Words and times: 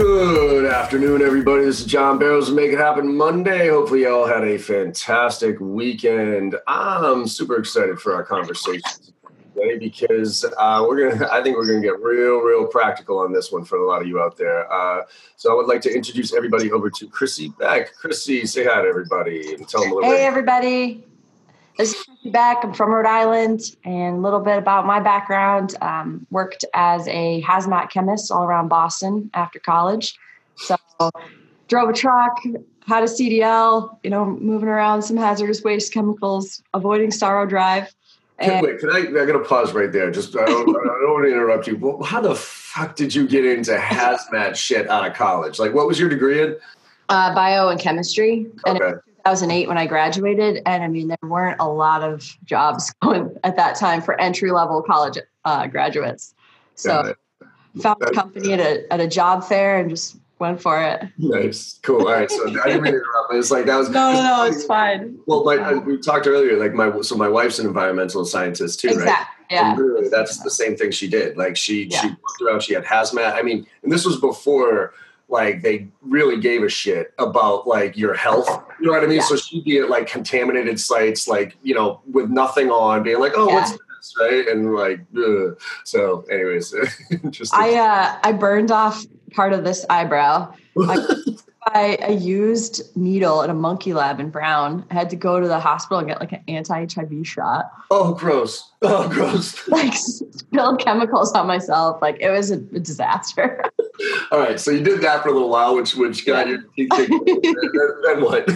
Good 0.00 0.64
afternoon, 0.64 1.20
everybody. 1.20 1.66
This 1.66 1.80
is 1.80 1.84
John 1.84 2.18
Barrows 2.18 2.48
of 2.48 2.54
Make 2.54 2.72
It 2.72 2.78
Happen 2.78 3.14
Monday. 3.14 3.68
Hopefully, 3.68 4.04
y'all 4.04 4.26
had 4.26 4.42
a 4.42 4.56
fantastic 4.56 5.60
weekend. 5.60 6.56
I'm 6.66 7.26
super 7.26 7.58
excited 7.58 8.00
for 8.00 8.14
our 8.14 8.22
conversation 8.22 8.80
today 9.54 9.76
because 9.76 10.46
uh, 10.56 10.86
we're 10.88 11.10
gonna. 11.10 11.28
I 11.30 11.42
think 11.42 11.58
we're 11.58 11.66
gonna 11.66 11.82
get 11.82 12.00
real, 12.00 12.38
real 12.38 12.66
practical 12.66 13.18
on 13.18 13.30
this 13.30 13.52
one 13.52 13.62
for 13.62 13.76
a 13.76 13.86
lot 13.86 14.00
of 14.00 14.08
you 14.08 14.18
out 14.18 14.38
there. 14.38 14.72
Uh, 14.72 15.02
so, 15.36 15.52
I 15.52 15.54
would 15.54 15.66
like 15.66 15.82
to 15.82 15.94
introduce 15.94 16.32
everybody 16.32 16.72
over 16.72 16.88
to 16.88 17.06
Chrissy 17.06 17.52
Beck. 17.58 17.94
Chrissy, 17.94 18.46
say 18.46 18.64
hi 18.64 18.80
to 18.80 18.88
everybody 18.88 19.52
and 19.52 19.68
tell 19.68 19.82
them 19.82 19.92
a 19.92 19.94
little. 19.96 20.10
Hey, 20.10 20.16
bit. 20.16 20.24
everybody. 20.24 21.04
This 21.78 21.94
is 21.94 22.06
Beck. 22.26 22.58
I'm 22.62 22.74
from 22.74 22.90
Rhode 22.90 23.06
Island, 23.06 23.76
and 23.84 24.18
a 24.18 24.20
little 24.20 24.40
bit 24.40 24.58
about 24.58 24.86
my 24.86 25.00
background. 25.00 25.76
Um, 25.80 26.26
worked 26.30 26.64
as 26.74 27.08
a 27.08 27.42
hazmat 27.42 27.90
chemist 27.90 28.30
all 28.30 28.44
around 28.44 28.68
Boston 28.68 29.30
after 29.34 29.58
college. 29.58 30.18
So, 30.56 30.76
drove 31.68 31.88
a 31.88 31.92
truck, 31.92 32.38
had 32.86 33.02
a 33.02 33.06
CDL, 33.06 33.96
you 34.02 34.10
know, 34.10 34.26
moving 34.26 34.68
around 34.68 35.02
some 35.02 35.16
hazardous 35.16 35.62
waste 35.62 35.92
chemicals, 35.94 36.62
avoiding 36.74 37.10
Storrow 37.10 37.48
Drive. 37.48 37.94
And 38.38 38.66
wait, 38.66 38.78
can 38.78 38.90
I? 38.90 38.98
I 38.98 39.26
gotta 39.26 39.40
pause 39.40 39.72
right 39.72 39.92
there. 39.92 40.10
Just 40.10 40.36
I 40.36 40.44
don't, 40.44 40.68
I 40.68 41.00
don't 41.00 41.12
want 41.12 41.24
to 41.26 41.32
interrupt 41.32 41.66
you. 41.66 41.76
But 41.76 42.02
how 42.02 42.20
the 42.20 42.34
fuck 42.34 42.96
did 42.96 43.14
you 43.14 43.26
get 43.26 43.44
into 43.44 43.72
hazmat 43.76 44.54
shit 44.56 44.88
out 44.88 45.06
of 45.06 45.14
college? 45.14 45.58
Like, 45.58 45.74
what 45.74 45.86
was 45.86 45.98
your 45.98 46.08
degree 46.08 46.42
in? 46.42 46.56
uh, 47.10 47.34
bio 47.34 47.68
and 47.68 47.78
chemistry. 47.78 48.46
And 48.64 48.80
Okay. 48.80 48.98
2008 49.24 49.68
when 49.68 49.78
I 49.78 49.86
graduated. 49.86 50.62
And 50.66 50.82
I 50.82 50.88
mean, 50.88 51.08
there 51.08 51.18
weren't 51.22 51.60
a 51.60 51.68
lot 51.68 52.02
of 52.02 52.36
jobs 52.44 52.92
going 53.02 53.36
at 53.44 53.56
that 53.56 53.76
time 53.76 54.02
for 54.02 54.20
entry 54.20 54.50
level 54.50 54.82
college 54.82 55.18
uh, 55.44 55.66
graduates. 55.66 56.34
So 56.74 57.00
it. 57.00 57.82
found 57.82 58.02
a 58.02 58.10
company 58.12 58.52
at 58.52 58.60
a, 58.60 58.92
at 58.92 59.00
a 59.00 59.06
job 59.08 59.44
fair 59.44 59.78
and 59.78 59.90
just 59.90 60.16
went 60.38 60.60
for 60.60 60.82
it. 60.82 61.02
Nice, 61.18 61.78
cool. 61.82 62.06
All 62.08 62.12
right, 62.12 62.30
so 62.30 62.48
I 62.48 62.68
didn't 62.68 62.82
mean 62.82 62.92
to 62.94 62.98
interrupt. 62.98 63.28
but 63.28 63.36
It's 63.36 63.50
like 63.50 63.66
that 63.66 63.76
was 63.76 63.90
No, 63.90 64.12
no, 64.14 64.22
no, 64.22 64.44
it's 64.44 64.64
fine. 64.64 65.18
Well, 65.26 65.44
my, 65.44 65.56
I, 65.56 65.74
we 65.74 65.98
talked 65.98 66.26
earlier. 66.26 66.56
Like 66.56 66.72
my, 66.72 67.02
so 67.02 67.14
my 67.16 67.28
wife's 67.28 67.58
an 67.58 67.66
environmental 67.66 68.24
scientist 68.24 68.80
too, 68.80 68.88
right? 68.88 69.26
Yeah. 69.50 69.72
And 69.72 69.78
really, 69.78 70.08
that's 70.08 70.38
the 70.38 70.50
same 70.50 70.76
thing 70.76 70.92
she 70.92 71.08
did. 71.08 71.36
Like 71.36 71.56
she 71.56 71.84
she 71.90 72.06
Yeah. 72.06 72.14
walked 72.22 72.42
around. 72.46 72.62
She 72.62 72.72
had 72.72 72.84
hazmat. 72.84 73.34
I 73.34 73.42
mean, 73.42 73.66
and 73.82 73.92
this 73.92 74.04
was 74.06 74.18
before 74.20 74.94
like 75.30 75.62
they 75.62 75.88
really 76.02 76.40
gave 76.40 76.62
a 76.62 76.68
shit 76.68 77.14
about 77.18 77.66
like 77.66 77.96
your 77.96 78.14
health. 78.14 78.48
You 78.80 78.86
know 78.86 78.92
what 78.92 79.04
I 79.04 79.06
mean? 79.06 79.18
Yeah. 79.18 79.24
So 79.24 79.36
she'd 79.36 79.64
be 79.64 79.78
at 79.78 79.88
like 79.88 80.06
contaminated 80.06 80.78
sites, 80.80 81.28
like 81.28 81.56
you 81.62 81.74
know, 81.74 82.00
with 82.10 82.30
nothing 82.30 82.70
on, 82.70 83.02
being 83.02 83.20
like, 83.20 83.32
"Oh, 83.36 83.48
Yeah. 83.48 83.54
what's 83.54 83.70
this?" 83.72 84.14
Right? 84.20 84.48
And 84.48 84.74
like, 84.74 85.00
ugh. 85.16 85.58
so, 85.84 86.24
anyways, 86.30 86.74
just 87.30 87.54
I 87.54 87.74
uh, 87.76 88.18
I 88.24 88.32
burned 88.32 88.70
off 88.70 89.04
part 89.32 89.52
of 89.52 89.62
this 89.64 89.84
eyebrow. 89.90 90.52
I, 90.82 91.16
I 92.02 92.16
used 92.18 92.96
needle 92.96 93.42
at 93.42 93.50
a 93.50 93.54
monkey 93.54 93.92
lab 93.92 94.18
in 94.18 94.30
Brown. 94.30 94.84
I 94.90 94.94
had 94.94 95.10
to 95.10 95.16
go 95.16 95.38
to 95.38 95.46
the 95.46 95.60
hospital 95.60 95.98
and 95.98 96.08
get 96.08 96.18
like 96.18 96.32
an 96.32 96.42
anti-HIV 96.48 97.26
shot. 97.26 97.70
oh, 97.90 98.14
gross. 98.14 98.70
Oh, 98.82 99.06
gross. 99.12 99.68
Like 99.68 99.92
spilled 99.94 100.80
chemicals 100.80 101.32
on 101.32 101.46
myself. 101.46 102.00
Like 102.00 102.16
it 102.20 102.30
was 102.30 102.50
a 102.50 102.56
disaster. 102.56 103.62
All 104.32 104.38
right, 104.38 104.58
so 104.58 104.70
you 104.70 104.82
did 104.82 105.00
that 105.02 105.22
for 105.22 105.28
a 105.28 105.32
little 105.32 105.48
while, 105.50 105.74
which 105.74 105.94
which 105.94 106.24
got 106.26 106.48
your 106.48 106.62
teeth 106.76 106.90
kicked. 106.92 107.10
then, 108.04 108.22
what? 108.22 108.48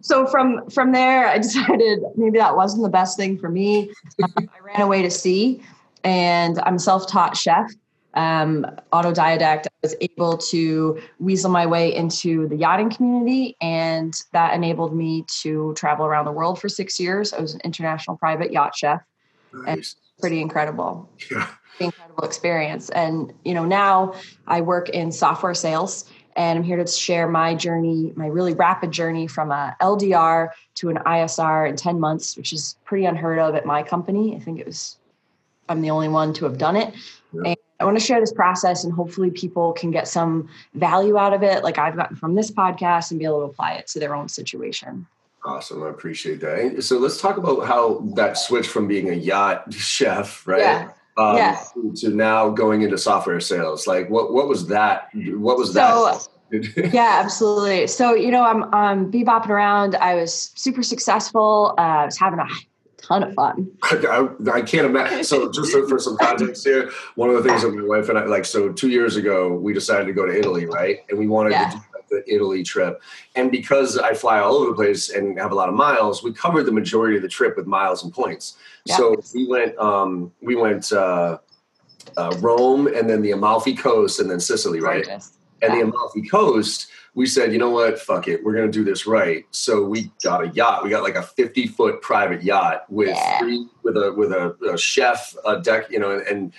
so 0.00 0.26
from 0.26 0.68
from 0.70 0.92
there 0.92 1.26
i 1.28 1.38
decided 1.38 2.00
maybe 2.16 2.38
that 2.38 2.54
wasn't 2.56 2.82
the 2.82 2.88
best 2.88 3.16
thing 3.16 3.36
for 3.38 3.48
me 3.48 3.90
um, 4.22 4.32
i 4.38 4.60
ran 4.62 4.80
away 4.80 5.02
to 5.02 5.10
sea 5.10 5.60
and 6.04 6.58
i'm 6.60 6.76
a 6.76 6.78
self-taught 6.78 7.36
chef 7.36 7.70
um, 8.14 8.64
autodidact 8.92 9.66
i 9.66 9.70
was 9.82 9.94
able 10.00 10.36
to 10.38 11.00
weasel 11.18 11.50
my 11.50 11.66
way 11.66 11.94
into 11.94 12.46
the 12.48 12.56
yachting 12.56 12.90
community 12.90 13.56
and 13.60 14.14
that 14.32 14.54
enabled 14.54 14.94
me 14.94 15.24
to 15.42 15.74
travel 15.76 16.06
around 16.06 16.24
the 16.24 16.32
world 16.32 16.60
for 16.60 16.68
six 16.68 16.98
years 17.00 17.32
i 17.32 17.40
was 17.40 17.54
an 17.54 17.60
international 17.64 18.16
private 18.16 18.52
yacht 18.52 18.76
chef 18.76 19.00
Nice. 19.52 19.96
pretty 20.20 20.40
incredible 20.40 21.08
Yeah. 21.30 21.48
Incredible 21.80 22.24
experience. 22.24 22.90
And 22.90 23.32
you 23.44 23.54
know, 23.54 23.64
now 23.64 24.14
I 24.46 24.60
work 24.60 24.88
in 24.90 25.12
software 25.12 25.54
sales 25.54 26.10
and 26.36 26.58
I'm 26.58 26.64
here 26.64 26.76
to 26.76 26.86
share 26.86 27.28
my 27.28 27.54
journey, 27.54 28.12
my 28.14 28.28
really 28.28 28.54
rapid 28.54 28.92
journey 28.92 29.26
from 29.26 29.50
a 29.50 29.76
LDR 29.80 30.50
to 30.76 30.88
an 30.88 30.98
ISR 30.98 31.68
in 31.68 31.76
10 31.76 31.98
months, 31.98 32.36
which 32.36 32.52
is 32.52 32.76
pretty 32.84 33.06
unheard 33.06 33.40
of 33.40 33.56
at 33.56 33.66
my 33.66 33.82
company. 33.82 34.36
I 34.36 34.38
think 34.38 34.60
it 34.60 34.66
was 34.66 34.98
I'm 35.68 35.82
the 35.82 35.90
only 35.90 36.08
one 36.08 36.32
to 36.34 36.44
have 36.44 36.56
done 36.56 36.76
it. 36.76 36.94
Yeah. 37.32 37.42
And 37.44 37.56
I 37.80 37.84
want 37.84 37.98
to 37.98 38.04
share 38.04 38.20
this 38.20 38.32
process 38.32 38.84
and 38.84 38.92
hopefully 38.92 39.30
people 39.30 39.72
can 39.72 39.90
get 39.90 40.08
some 40.08 40.48
value 40.74 41.18
out 41.18 41.32
of 41.32 41.42
it 41.42 41.62
like 41.62 41.78
I've 41.78 41.96
gotten 41.96 42.16
from 42.16 42.34
this 42.34 42.50
podcast 42.50 43.10
and 43.10 43.18
be 43.18 43.26
able 43.26 43.40
to 43.40 43.46
apply 43.46 43.74
it 43.74 43.86
to 43.88 43.98
their 43.98 44.14
own 44.14 44.28
situation. 44.28 45.06
Awesome. 45.44 45.82
I 45.82 45.88
appreciate 45.88 46.40
that. 46.40 46.82
So 46.82 46.98
let's 46.98 47.20
talk 47.20 47.36
about 47.36 47.66
how 47.66 48.00
that 48.16 48.36
switch 48.36 48.66
from 48.66 48.88
being 48.88 49.10
a 49.10 49.14
yacht 49.14 49.72
chef, 49.72 50.46
right? 50.46 50.60
Yeah. 50.60 50.90
Um, 51.18 51.36
Yeah. 51.36 51.60
To 51.96 52.08
now 52.10 52.48
going 52.50 52.82
into 52.82 52.96
software 52.96 53.40
sales. 53.40 53.86
Like 53.86 54.08
what, 54.08 54.32
what 54.32 54.48
was 54.48 54.68
that? 54.68 55.08
What 55.14 55.58
was 55.58 55.72
So 55.72 56.18
that? 56.20 56.28
yeah, 56.94 57.20
absolutely. 57.22 57.86
So, 57.88 58.14
you 58.14 58.30
know, 58.30 58.42
I'm 58.42 58.62
um, 58.72 59.12
bebopping 59.12 59.50
around. 59.50 59.96
I 59.96 60.14
was 60.14 60.52
super 60.54 60.82
successful. 60.82 61.74
Uh, 61.76 61.80
I 61.82 62.04
was 62.06 62.16
having 62.18 62.38
a 62.38 62.46
ton 63.02 63.22
of 63.22 63.34
fun. 63.34 63.70
I, 63.82 64.28
I 64.52 64.62
can't 64.62 64.86
imagine. 64.86 65.24
So, 65.24 65.52
just 65.52 65.70
for, 65.72 65.86
for 65.86 65.98
some 65.98 66.16
context 66.16 66.64
here, 66.64 66.90
one 67.16 67.28
of 67.28 67.36
the 67.36 67.42
things 67.46 67.62
that 67.62 67.70
my 67.74 67.82
wife 67.86 68.08
and 68.08 68.18
I 68.18 68.24
like. 68.24 68.46
So, 68.46 68.72
two 68.72 68.88
years 68.88 69.16
ago, 69.16 69.52
we 69.52 69.74
decided 69.74 70.06
to 70.06 70.12
go 70.14 70.24
to 70.24 70.32
Italy, 70.38 70.64
right? 70.64 71.00
And 71.10 71.18
we 71.18 71.26
wanted 71.26 71.52
Yeah. 71.52 71.68
to 71.70 71.76
do 71.76 71.82
the 72.08 72.22
Italy 72.26 72.62
trip. 72.62 73.02
And 73.34 73.50
because 73.50 73.98
I 73.98 74.14
fly 74.14 74.38
all 74.40 74.54
over 74.54 74.70
the 74.70 74.74
place 74.74 75.10
and 75.10 75.38
have 75.38 75.52
a 75.52 75.54
lot 75.54 75.68
of 75.68 75.74
miles, 75.74 76.22
we 76.22 76.32
covered 76.32 76.64
the 76.64 76.72
majority 76.72 77.16
of 77.16 77.22
the 77.22 77.28
trip 77.28 77.56
with 77.56 77.66
miles 77.66 78.04
and 78.04 78.12
points. 78.12 78.56
Yeah. 78.84 78.96
So 78.96 79.16
we 79.34 79.46
went, 79.46 79.76
um, 79.78 80.32
we 80.40 80.54
went 80.54 80.92
uh, 80.92 81.38
uh, 82.16 82.36
Rome, 82.40 82.86
and 82.88 83.08
then 83.08 83.22
the 83.22 83.32
Amalfi 83.32 83.74
Coast, 83.74 84.20
and 84.20 84.30
then 84.30 84.40
Sicily, 84.40 84.80
right? 84.80 85.04
Gorgeous. 85.04 85.32
And 85.62 85.72
Yeah. 85.72 85.80
the 85.80 85.90
Amalfi 85.90 86.28
Coast, 86.28 86.88
we 87.14 87.26
said, 87.26 87.52
you 87.52 87.58
know 87.58 87.70
what, 87.70 87.98
fuck 87.98 88.28
it, 88.28 88.44
we're 88.44 88.54
gonna 88.54 88.70
do 88.70 88.84
this 88.84 89.06
right. 89.06 89.44
So 89.50 89.82
we 89.84 90.12
got 90.22 90.44
a 90.44 90.48
yacht. 90.48 90.84
We 90.84 90.90
got 90.90 91.02
like 91.02 91.16
a 91.16 91.22
fifty 91.22 91.66
foot 91.66 92.00
private 92.00 92.42
yacht 92.44 92.84
with 92.88 93.08
Yeah. 93.08 93.38
three, 93.40 93.66
with 93.82 93.96
a 93.96 94.12
with 94.12 94.32
a, 94.32 94.56
a 94.72 94.78
chef, 94.78 95.34
a 95.44 95.60
deck, 95.60 95.90
you 95.90 95.98
know, 95.98 96.12
and 96.12 96.22
and 96.28 96.52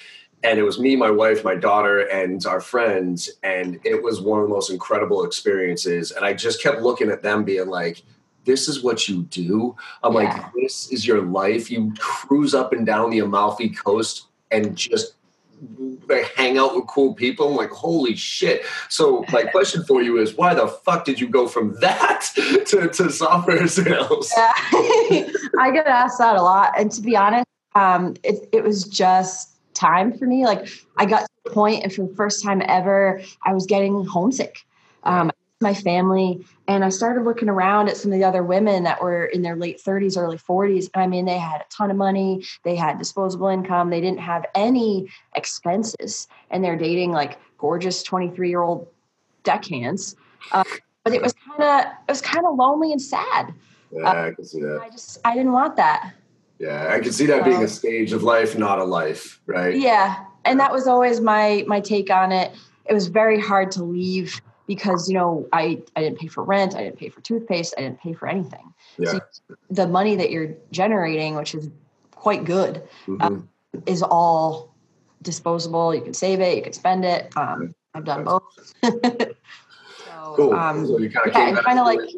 it 0.43 0.63
was 0.63 0.79
me, 0.79 0.95
my 0.95 1.11
wife, 1.11 1.43
my 1.43 1.55
daughter, 1.55 1.99
and 1.99 2.45
our 2.45 2.61
friends, 2.61 3.29
and 3.43 3.79
it 3.83 4.01
was 4.01 4.21
one 4.21 4.39
of 4.41 4.47
the 4.47 4.53
most 4.53 4.69
incredible 4.69 5.23
experiences. 5.25 6.11
And 6.11 6.23
I 6.23 6.33
just 6.33 6.61
kept 6.63 6.81
looking 6.81 7.09
at 7.09 7.23
them, 7.23 7.43
being 7.43 7.67
like. 7.67 8.03
This 8.45 8.67
is 8.69 8.81
what 8.81 9.07
you 9.07 9.23
do. 9.23 9.75
I'm 10.01 10.13
Yeah. 10.13 10.19
like, 10.19 10.53
this 10.55 10.91
is 10.91 11.05
your 11.05 11.21
life. 11.21 11.69
You 11.69 11.93
cruise 11.99 12.55
up 12.55 12.73
and 12.73 12.83
down 12.85 13.11
the 13.11 13.19
Amalfi 13.19 13.69
Coast 13.69 14.27
and 14.49 14.75
just 14.75 15.13
hang 16.35 16.57
out 16.57 16.75
with 16.75 16.87
cool 16.87 17.13
people. 17.13 17.49
I'm 17.49 17.55
like, 17.55 17.69
holy 17.69 18.15
shit. 18.15 18.63
So 18.87 19.23
my 19.31 19.43
question 19.51 19.83
for 19.83 20.01
you 20.01 20.17
is 20.19 20.35
why 20.35 20.55
the 20.55 20.67
fuck 20.67 21.05
did 21.05 21.19
you 21.19 21.27
go 21.27 21.47
from 21.47 21.75
that 21.81 22.31
to, 22.67 22.87
to 22.87 23.11
software 23.11 23.67
sales? 23.67 24.31
Yeah. 24.35 24.51
I 25.59 25.69
get 25.71 25.85
asked 25.85 26.17
that 26.17 26.35
a 26.35 26.41
lot. 26.41 26.73
And 26.79 26.91
to 26.93 27.01
be 27.01 27.15
honest, 27.15 27.45
um, 27.75 28.15
it, 28.23 28.49
it 28.51 28.63
was 28.63 28.83
just 28.85 29.58
time 29.79 30.17
for 30.17 30.25
me. 30.25 30.45
Like 30.45 30.67
I 30.97 31.05
got 31.05 31.21
to 31.21 31.27
the 31.45 31.51
point 31.51 31.83
and 31.83 31.93
for 31.93 32.07
the 32.07 32.15
first 32.15 32.43
time 32.43 32.61
ever, 32.65 33.21
I 33.43 33.53
was 33.53 33.65
getting 33.65 34.05
homesick. 34.05 34.65
Um, 35.03 35.31
my 35.61 35.73
family 35.73 36.45
and 36.67 36.85
I 36.85 36.89
started 36.89 37.23
looking 37.25 37.49
around 37.49 37.89
at 37.89 37.97
some 37.97 38.13
of 38.13 38.17
the 38.17 38.23
other 38.23 38.43
women 38.43 38.83
that 38.83 39.01
were 39.01 39.25
in 39.25 39.41
their 39.41 39.57
late 39.57 39.81
30s, 39.83 40.17
early 40.17 40.37
40s. 40.37 40.89
I 40.95 41.05
mean, 41.05 41.25
they 41.25 41.37
had 41.37 41.61
a 41.61 41.65
ton 41.69 41.91
of 41.91 41.97
money, 41.97 42.45
they 42.63 42.75
had 42.75 42.97
disposable 42.97 43.47
income, 43.47 43.89
they 43.89 43.99
didn't 43.99 44.21
have 44.21 44.45
any 44.55 45.09
expenses, 45.35 46.27
and 46.49 46.63
they're 46.63 46.77
dating 46.77 47.11
like 47.11 47.39
gorgeous 47.57 48.03
23 48.03 48.49
year 48.49 48.61
old 48.61 48.87
deckhands. 49.43 50.15
Uh, 50.53 50.63
but 51.03 51.13
it 51.13 51.21
was 51.21 51.33
kind 51.33 51.63
of 51.63 51.91
it 52.07 52.11
was 52.11 52.21
kind 52.21 52.45
of 52.45 52.55
lonely 52.55 52.91
and 52.91 53.01
sad. 53.01 53.53
Yeah, 53.91 54.09
I 54.09 54.31
can 54.31 54.45
see 54.45 54.61
that. 54.61 54.81
I 54.81 54.89
just 54.89 55.17
I 55.25 55.35
didn't 55.35 55.51
want 55.51 55.75
that. 55.75 56.13
Yeah, 56.59 56.89
I 56.93 56.99
can 56.99 57.11
see 57.13 57.25
that 57.27 57.45
being 57.45 57.63
a 57.63 57.67
stage 57.67 58.11
of 58.11 58.21
life, 58.23 58.57
not 58.57 58.79
a 58.79 58.83
life, 58.83 59.39
right? 59.45 59.73
Yeah, 59.75 60.25
and 60.43 60.59
that 60.59 60.71
was 60.73 60.87
always 60.87 61.21
my 61.21 61.63
my 61.67 61.79
take 61.79 62.09
on 62.11 62.31
it. 62.33 62.51
It 62.85 62.93
was 62.93 63.07
very 63.07 63.39
hard 63.39 63.71
to 63.71 63.83
leave 63.83 64.41
because 64.67 65.07
you 65.09 65.15
know 65.15 65.47
I 65.53 65.81
I 65.95 66.01
didn't 66.01 66.19
pay 66.19 66.27
for 66.27 66.43
rent, 66.43 66.75
I 66.75 66.83
didn't 66.83 66.97
pay 66.97 67.07
for 67.09 67.21
toothpaste, 67.21 67.73
I 67.77 67.81
didn't 67.81 68.01
pay 68.01 68.11
for 68.13 68.27
anything. 68.27 68.73
Yeah. 68.97 69.11
So 69.13 69.19
the 69.69 69.87
money 69.87 70.17
that 70.17 70.31
you're 70.31 70.53
generating, 70.71 71.35
which 71.35 71.55
is 71.55 71.69
quite 72.11 72.43
good, 72.43 72.83
Mhm. 73.07 73.47
is 73.85 74.03
all 74.03 74.75
disposable. 75.21 75.95
You 75.95 76.01
can 76.01 76.13
save 76.13 76.41
it, 76.41 76.57
you 76.57 76.61
can 76.63 76.73
spend 76.73 77.05
it. 77.05 77.31
Um, 77.37 77.73
I've 77.95 78.03
done 78.03 78.25
both. 78.25 78.43
so, 78.83 80.33
Cool. 80.35 80.53
um, 80.53 80.85
so 80.85 80.97
you 80.99 81.09
kind 81.09 81.27
of 81.27 81.33
yeah, 81.33 81.39
came 81.39 81.47
and 81.47 81.55
back 81.55 81.65
kinda 81.65 81.81
to 81.81 81.85
like- 81.85 82.09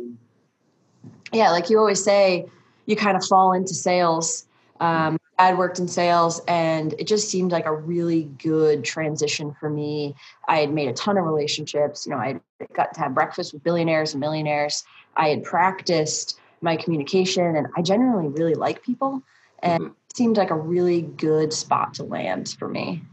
yeah, 1.34 1.52
like 1.52 1.70
you 1.70 1.78
always 1.78 2.04
say, 2.04 2.46
you 2.92 2.96
kind 2.96 3.18
of 3.18 3.26
fall 3.26 3.54
into 3.54 3.74
sales. 3.74 4.46
Um, 4.80 5.18
dad 5.38 5.58
worked 5.58 5.80
in 5.80 5.88
sales 5.88 6.42
and 6.48 6.94
it 7.00 7.08
just 7.08 7.30
seemed 7.30 7.52
like 7.52 7.66
a 7.66 7.74
really 7.74 8.24
good 8.38 8.84
transition 8.84 9.56
for 9.60 9.70
me. 9.70 10.16
I 10.48 10.58
had 10.58 10.74
made 10.74 10.88
a 10.88 10.94
ton 10.94 11.18
of 11.18 11.26
relationships. 11.26 12.06
You 12.06 12.12
know, 12.12 12.20
I 12.20 12.40
got 12.74 12.94
to 12.94 13.00
have 13.00 13.14
breakfast 13.14 13.54
with 13.54 13.64
billionaires 13.64 14.14
and 14.14 14.22
millionaires. 14.22 14.84
I 15.16 15.30
had 15.30 15.44
practiced 15.44 16.40
my 16.62 16.76
communication 16.76 17.56
and 17.56 17.68
I 17.76 17.82
generally 17.82 18.28
really 18.28 18.54
like 18.54 18.84
people. 18.84 19.22
And 19.64 19.84
mm-hmm. 19.84 19.94
it 20.10 20.16
seemed 20.16 20.38
like 20.38 20.52
a 20.52 20.56
really 20.56 21.02
good 21.02 21.54
spot 21.54 21.94
to 21.96 22.04
land 22.04 22.56
for 22.60 22.68
me. 22.68 23.04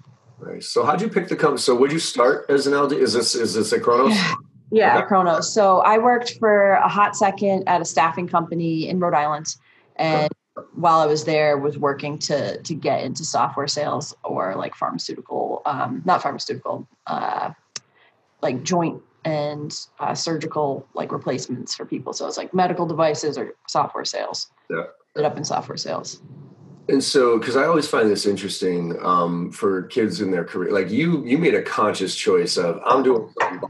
Nice. 0.45 0.69
So 0.69 0.85
how'd 0.85 1.01
you 1.01 1.09
pick 1.09 1.29
the 1.29 1.37
company? 1.37 1.61
So 1.61 1.75
would 1.75 1.91
you 1.91 1.99
start 1.99 2.47
as 2.49 2.67
an 2.67 2.75
LD? 2.75 2.93
Is 2.93 3.13
this 3.13 3.35
is 3.35 3.55
this 3.55 3.73
a 3.73 3.81
Kronos? 3.81 4.15
Yeah, 4.15 4.35
yeah 4.71 4.99
okay. 4.99 5.07
Kronos. 5.07 5.53
So 5.53 5.79
I 5.79 5.99
worked 5.99 6.39
for 6.39 6.73
a 6.75 6.89
hot 6.89 7.17
second 7.17 7.69
at 7.69 7.81
a 7.81 7.85
staffing 7.85 8.29
company 8.29 8.89
in 8.89 9.01
Rhode 9.01 9.15
Island. 9.15 9.57
And 9.99 10.33
while 10.75 11.01
I 11.01 11.07
was 11.07 11.25
there 11.25 11.57
was 11.59 11.79
working 11.79 12.19
to 12.21 12.61
to 12.63 12.75
get 12.75 13.05
into 13.05 13.25
software 13.25 13.69
sales 13.69 14.15
or 14.25 14.55
like 14.57 14.75
pharmaceutical, 14.75 15.63
um, 15.67 16.03
not 16.05 16.23
pharmaceutical, 16.23 16.89
uh, 17.07 17.51
like 18.43 18.63
joint 18.63 19.03
and 19.25 19.75
uh, 19.99 20.15
surgical 20.15 20.87
like 20.95 21.13
replacements 21.13 21.75
for 21.75 21.85
people. 21.85 22.13
So 22.13 22.27
it's 22.27 22.37
like 22.37 22.55
medical 22.55 22.87
devices 22.87 23.37
or 23.37 23.55
software 23.67 24.05
sales. 24.05 24.51
Yeah, 24.71 24.85
ended 25.17 25.31
up 25.31 25.37
in 25.37 25.45
software 25.45 25.77
sales. 25.77 26.21
And 26.89 27.05
so, 27.05 27.39
because 27.39 27.55
I 27.55 27.65
always 27.65 27.87
find 27.87 28.11
this 28.11 28.25
interesting 28.25 28.97
um, 29.03 29.51
for 29.51 29.83
kids 29.83 30.23
in 30.23 30.31
their 30.31 30.45
career, 30.45 30.73
like 30.73 30.91
you, 30.91 31.23
you 31.27 31.37
made 31.37 31.55
a 31.55 31.61
conscious 31.61 32.17
choice 32.17 32.57
of 32.57 32.81
I'm 32.83 33.03
doing 33.03 33.31
something 33.39 33.69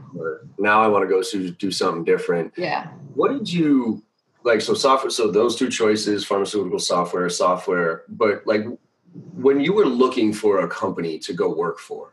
now. 0.57 0.81
I 0.81 0.87
want 0.87 1.03
to 1.03 1.09
go 1.09 1.51
do 1.51 1.71
something 1.71 2.05
different. 2.05 2.53
Yeah. 2.55 2.87
What 3.15 3.33
did 3.33 3.51
you 3.51 4.01
like 4.43 4.61
so 4.61 4.73
software 4.73 5.09
so 5.09 5.29
those 5.29 5.55
two 5.55 5.69
choices 5.69 6.25
pharmaceutical 6.25 6.79
software 6.79 7.29
software 7.29 8.03
but 8.07 8.45
like 8.45 8.65
when 9.33 9.59
you 9.59 9.73
were 9.73 9.85
looking 9.85 10.31
for 10.31 10.59
a 10.59 10.67
company 10.67 11.17
to 11.19 11.33
go 11.33 11.53
work 11.53 11.79
for 11.79 12.11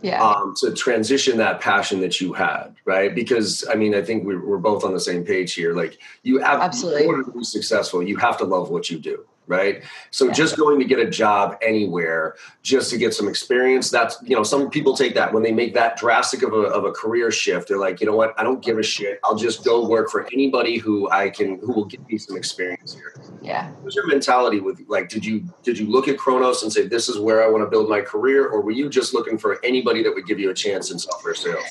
yeah. 0.00 0.22
um, 0.22 0.54
to 0.56 0.72
transition 0.72 1.36
that 1.38 1.60
passion 1.60 2.00
that 2.00 2.20
you 2.20 2.32
had 2.32 2.74
right? 2.84 3.14
Because 3.14 3.66
i 3.68 3.74
mean 3.74 3.94
i 3.94 4.02
think 4.02 4.24
we're, 4.24 4.44
we're 4.44 4.58
both 4.58 4.84
on 4.84 4.92
the 4.92 5.00
same 5.00 5.24
page 5.24 5.54
here. 5.54 5.74
Like 5.74 5.98
you 6.22 6.38
have 6.38 6.60
absolutely. 6.60 7.02
in 7.02 7.08
order 7.08 7.22
to 7.24 7.32
be 7.32 7.44
successful 7.44 8.02
you 8.02 8.16
have 8.16 8.36
to 8.38 8.44
love 8.44 8.70
what 8.70 8.90
you 8.90 8.98
do 8.98 9.24
right? 9.48 9.82
So 10.10 10.26
yeah. 10.26 10.32
just 10.32 10.56
going 10.56 10.78
to 10.78 10.84
get 10.84 10.98
a 10.98 11.08
job 11.08 11.56
anywhere 11.62 12.36
just 12.62 12.90
to 12.90 12.98
get 12.98 13.14
some 13.14 13.28
experience 13.28 13.90
that's 13.90 14.18
you 14.22 14.36
know 14.36 14.42
some 14.42 14.70
people 14.70 14.94
take 14.94 15.14
that. 15.14 15.32
When 15.32 15.42
they 15.42 15.52
make 15.52 15.74
that 15.74 15.96
drastic 15.96 16.42
of 16.42 16.52
a, 16.52 16.56
of 16.56 16.84
a 16.84 16.92
career 16.92 17.30
shift 17.30 17.68
they're 17.68 17.78
like 17.78 18.00
you 18.00 18.06
know 18.06 18.14
what? 18.14 18.34
I 18.38 18.44
don't 18.44 18.62
give 18.62 18.78
a 18.78 18.82
shit. 18.82 19.18
I'll 19.24 19.36
just 19.36 19.64
go 19.64 19.88
work 19.88 20.10
for 20.10 20.28
anybody 20.32 20.76
who 20.76 21.10
i 21.10 21.30
can 21.30 21.58
who 21.60 21.72
will 21.72 21.86
give 21.86 22.06
me 22.08 22.18
some 22.18 22.36
experience 22.36 22.94
here. 22.94 23.14
Yeah. 23.42 23.70
What's 23.82 23.96
your 23.96 24.06
mentality 24.06 24.60
with 24.60 24.80
like 24.88 25.08
did 25.08 25.24
you 25.24 25.44
did 25.62 25.78
you 25.78 25.86
look 25.86 26.08
at 26.08 26.18
kronos 26.18 26.62
and 26.62 26.72
say 26.72 26.86
this 26.86 27.08
is 27.08 27.18
where 27.18 27.42
i 27.42 27.48
want 27.48 27.64
to 27.64 27.70
build 27.70 27.88
my 27.88 28.00
career 28.00 28.46
or 28.46 28.60
were 28.60 28.70
you 28.70 28.88
just 28.88 29.14
looking 29.14 29.38
for 29.38 29.64
anybody 29.64 30.02
that 30.02 30.14
would 30.14 30.26
give 30.26 30.38
you 30.38 30.50
a 30.50 30.54
chance 30.54 30.90
in 30.90 30.98
software 30.98 31.34
sales? 31.34 31.64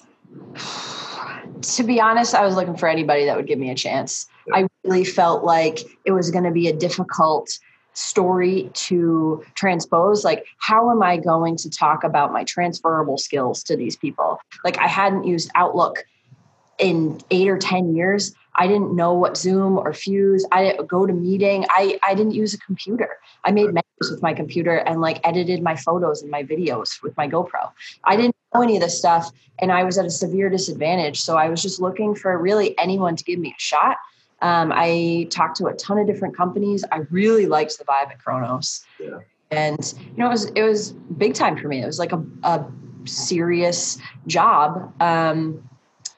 To 1.76 1.84
be 1.84 2.00
honest 2.00 2.36
i 2.36 2.46
was 2.46 2.56
looking 2.56 2.78
for 2.78 2.88
anybody 2.88 3.26
that 3.26 3.36
would 3.36 3.48
give 3.48 3.58
me 3.58 3.72
a 3.72 3.76
chance. 3.76 4.28
I 4.54 4.68
really 4.84 5.04
felt 5.04 5.44
like 5.44 5.80
it 6.06 6.12
was 6.12 6.32
going 6.32 6.44
to 6.44 6.52
be 6.52 6.68
a 6.68 6.74
difficult 6.74 7.58
story 7.98 8.70
to 8.74 9.44
transpose 9.56 10.24
like 10.24 10.46
how 10.60 10.92
am 10.92 11.02
i 11.02 11.18
going 11.18 11.58
to 11.58 11.68
talk 11.68 12.04
about 12.04 12.32
my 12.32 12.44
transferable 12.44 13.18
skills 13.18 13.64
to 13.64 13.76
these 13.76 13.96
people? 13.96 14.40
Like 14.64 14.78
i 14.78 14.88
hadn't 14.88 15.24
used 15.24 15.50
outlook 15.56 16.06
in 16.78 17.20
8 17.32 17.48
or 17.48 17.58
10 17.58 17.96
years. 17.96 18.36
I 18.54 18.68
didn't 18.68 18.96
know 18.96 19.14
what 19.14 19.36
zoom 19.36 19.80
or 19.80 19.94
fuse 19.94 20.46
i 20.52 20.64
didn't 20.64 20.88
go 20.88 21.08
to 21.08 21.14
meeting 21.14 21.66
i 21.72 22.00
i 22.04 22.14
didn't 22.14 22.34
use 22.34 22.54
a 22.54 22.60
computer. 22.60 23.18
I 23.44 23.50
made 23.50 23.74
menus 23.74 24.12
with 24.12 24.22
my 24.22 24.34
computer 24.34 24.76
and 24.76 25.02
like 25.02 25.20
edited 25.28 25.64
my 25.64 25.76
photos 25.76 26.22
and 26.22 26.30
my 26.30 26.44
videos 26.44 27.02
with 27.02 27.18
my 27.18 27.28
gopro. 27.28 27.72
I 28.04 28.16
didn't 28.16 28.36
know 28.54 28.62
any 28.62 28.76
of 28.78 28.84
this 28.84 28.98
stuff 28.98 29.32
and 29.60 29.72
i 29.72 29.84
was 29.84 29.98
at 29.98 30.06
a 30.06 30.10
severe 30.10 30.50
disadvantage 30.50 31.20
so 31.20 31.36
i 31.36 31.50
was 31.50 31.62
just 31.62 31.82
looking 31.82 32.14
for 32.16 32.38
really 32.38 32.78
anyone 32.78 33.16
to 33.16 33.24
give 33.24 33.40
me 33.40 33.50
a 33.50 33.60
shot 33.60 33.98
um, 34.42 34.72
I 34.74 35.28
talked 35.30 35.58
to 35.58 35.68
a 35.68 35.74
ton 35.74 35.98
of 35.98 36.08
different 36.08 36.36
companies. 36.36 36.86
I 36.92 36.98
really 37.10 37.48
liked 37.48 37.78
the 37.78 37.86
vibe 37.86 38.12
at 38.12 38.24
Kronos. 38.24 38.84
Yeah. 39.00 39.20
And 39.50 39.94
you 40.00 40.18
know, 40.18 40.28
it 40.28 40.32
was 40.32 40.46
it 40.52 40.64
was 40.64 40.92
big 40.92 41.34
time 41.34 41.58
for 41.58 41.68
me. 41.68 41.82
It 41.82 41.86
was 41.86 42.00
like 42.00 42.12
a, 42.12 42.24
a 42.44 42.66
serious 43.06 43.98
job. 44.28 44.94
Um, 45.02 45.68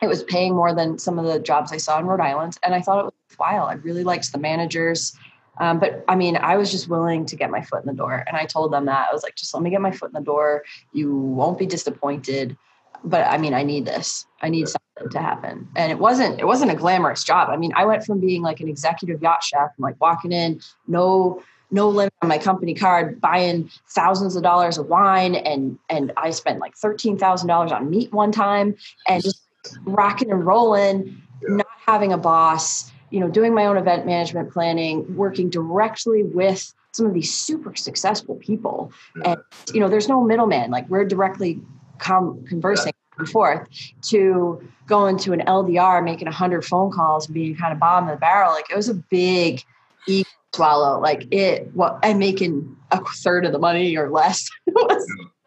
it 0.02 0.08
was 0.08 0.24
paying 0.24 0.56
more 0.56 0.74
than 0.74 0.98
some 0.98 1.20
of 1.20 1.26
the 1.26 1.40
jobs 1.40 1.72
I 1.72 1.78
saw 1.78 2.00
in 2.00 2.06
Rhode 2.06 2.22
Island, 2.22 2.58
and 2.64 2.74
I 2.74 2.82
thought 2.82 3.00
it 3.00 3.06
was 3.06 3.14
worthwhile. 3.30 3.66
I 3.66 3.74
really 3.74 4.04
liked 4.04 4.32
the 4.32 4.40
managers. 4.40 5.16
Um, 5.60 5.80
but 5.80 6.04
I 6.08 6.16
mean, 6.16 6.38
I 6.38 6.56
was 6.56 6.72
just 6.72 6.88
willing 6.88 7.26
to 7.26 7.36
get 7.36 7.52
my 7.52 7.62
foot 7.62 7.82
in 7.82 7.88
the 7.88 7.94
door. 7.94 8.24
And 8.28 8.38
I 8.38 8.46
told 8.46 8.72
them 8.72 8.86
that 8.86 9.10
I 9.10 9.14
was 9.14 9.24
like, 9.24 9.36
just 9.36 9.54
let 9.54 9.62
me 9.62 9.70
get 9.70 9.82
my 9.82 9.92
foot 9.92 10.10
in 10.10 10.14
the 10.14 10.22
door. 10.22 10.64
You 10.94 11.16
won't 11.16 11.60
be 11.60 11.66
disappointed. 11.66 12.58
But 13.04 13.28
I 13.28 13.38
mean, 13.38 13.54
I 13.54 13.64
need 13.64 13.86
this. 13.86 14.26
I 14.42 14.50
need 14.50 14.70
to 15.12 15.20
happen. 15.20 15.68
And 15.76 15.92
it 15.92 16.00
wasn't 16.00 16.40
it 16.40 16.46
wasn't 16.46 16.72
a 16.72 16.76
glamorous 16.76 17.24
job. 17.24 17.50
I 17.50 17.58
mean 17.58 17.72
i 17.76 17.86
went 17.86 18.04
from 18.04 18.20
being 18.20 18.42
like 18.42 18.60
an 18.60 18.68
executive 18.68 19.22
yacht 19.22 19.44
chef 19.44 19.72
and 19.78 19.84
like 19.84 20.00
walking 20.00 20.32
in 20.32 20.60
no 20.88 21.42
no 21.72 21.88
limit 21.90 22.14
on 22.22 22.30
my 22.30 22.38
company 22.38 22.74
card 22.74 23.22
buying 23.22 23.70
thousands 23.90 24.36
of 24.36 24.44
dollars 24.44 24.78
of 24.78 24.88
wine 24.88 25.36
and 25.36 25.78
and 25.90 26.12
i 26.18 26.32
spent 26.32 26.60
like 26.60 26.76
$13000 26.76 27.72
on 27.72 27.90
meat 27.90 28.12
one 28.12 28.32
time 28.32 28.76
and 29.08 29.24
just 29.24 29.42
rocking 29.84 30.32
and 30.32 30.46
rolling 30.46 31.22
not 31.44 31.68
having 31.86 32.12
a 32.12 32.18
boss 32.18 32.92
you 33.12 33.20
know 33.20 33.30
doing 33.30 33.54
my 33.54 33.66
own 33.66 33.78
event 33.78 34.06
management 34.06 34.52
planning 34.52 35.16
working 35.16 35.50
directly 35.50 36.24
with 36.24 36.74
some 36.92 37.06
of 37.06 37.14
these 37.14 37.34
super 37.34 37.76
successful 37.76 38.36
people. 38.36 38.92
And 39.24 39.38
you 39.74 39.80
know 39.80 39.90
there's 39.90 40.08
no 40.08 40.24
middleman. 40.24 40.72
Like 40.72 40.90
we're 40.90 41.06
directly 41.06 41.62
com- 41.98 42.44
conversing 42.46 42.94
and 43.20 43.30
forth 43.30 43.68
to 44.04 44.62
going 44.88 45.18
to 45.20 45.34
an 45.34 45.42
LDR, 45.42 46.04
making 46.04 46.28
a 46.28 46.32
100 46.32 46.66
phone 46.66 46.92
calls, 46.92 47.28
and 47.28 47.34
being 47.34 47.56
kind 47.56 47.74
of 47.74 47.80
bottom 47.80 48.10
of 48.10 48.16
the 48.16 48.20
barrel. 48.20 48.52
Like 48.52 48.70
it 48.70 48.76
was 48.76 48.90
a 48.90 48.96
big 48.96 49.64
ego 50.08 50.30
swallow. 50.54 51.00
Like 51.00 51.28
it, 51.32 51.74
what 51.74 52.00
I'm 52.04 52.20
making 52.20 52.76
a 52.92 53.04
third 53.04 53.46
of 53.46 53.52
the 53.52 53.60
money 53.60 53.98
or 53.98 54.10
less. 54.10 54.48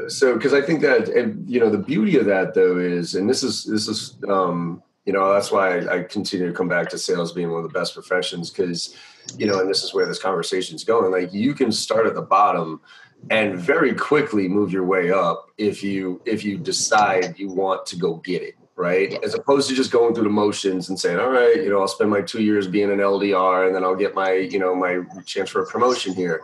so 0.08 0.34
because 0.34 0.54
i 0.54 0.62
think 0.62 0.80
that 0.80 1.08
and 1.08 1.48
you 1.48 1.58
know 1.58 1.68
the 1.68 1.78
beauty 1.78 2.16
of 2.16 2.26
that 2.26 2.54
though 2.54 2.78
is 2.78 3.14
and 3.14 3.28
this 3.28 3.42
is 3.42 3.64
this 3.64 3.88
is 3.88 4.16
um 4.28 4.82
you 5.08 5.14
know 5.14 5.32
that's 5.32 5.50
why 5.50 5.78
I 5.88 6.02
continue 6.02 6.46
to 6.46 6.52
come 6.52 6.68
back 6.68 6.90
to 6.90 6.98
sales 6.98 7.32
being 7.32 7.50
one 7.50 7.64
of 7.64 7.72
the 7.72 7.78
best 7.78 7.94
professions 7.94 8.50
because 8.50 8.94
you 9.38 9.46
know 9.46 9.58
and 9.58 9.68
this 9.68 9.82
is 9.82 9.94
where 9.94 10.04
this 10.04 10.20
conversation 10.20 10.76
is 10.76 10.84
going 10.84 11.10
like 11.10 11.32
you 11.32 11.54
can 11.54 11.72
start 11.72 12.06
at 12.06 12.14
the 12.14 12.20
bottom 12.20 12.82
and 13.30 13.58
very 13.58 13.94
quickly 13.94 14.48
move 14.48 14.72
your 14.72 14.84
way 14.84 15.10
up 15.10 15.50
if 15.58 15.82
you 15.82 16.20
if 16.24 16.44
you 16.44 16.56
decide 16.56 17.38
you 17.38 17.48
want 17.48 17.84
to 17.86 17.96
go 17.96 18.16
get 18.16 18.42
it 18.42 18.54
right? 18.76 19.10
Yeah. 19.10 19.18
as 19.24 19.34
opposed 19.34 19.68
to 19.68 19.74
just 19.74 19.90
going 19.90 20.14
through 20.14 20.24
the 20.24 20.30
motions 20.30 20.88
and 20.88 20.98
saying 20.98 21.18
all 21.18 21.30
right 21.30 21.56
you 21.56 21.68
know 21.68 21.80
i'll 21.80 21.88
spend 21.88 22.10
my 22.10 22.20
two 22.20 22.42
years 22.42 22.66
being 22.66 22.90
an 22.90 22.98
ldr 22.98 23.66
and 23.66 23.74
then 23.74 23.84
i'll 23.84 23.96
get 23.96 24.14
my 24.14 24.32
you 24.32 24.58
know 24.58 24.74
my 24.74 25.02
chance 25.24 25.50
for 25.50 25.62
a 25.62 25.66
promotion 25.66 26.14
here. 26.14 26.42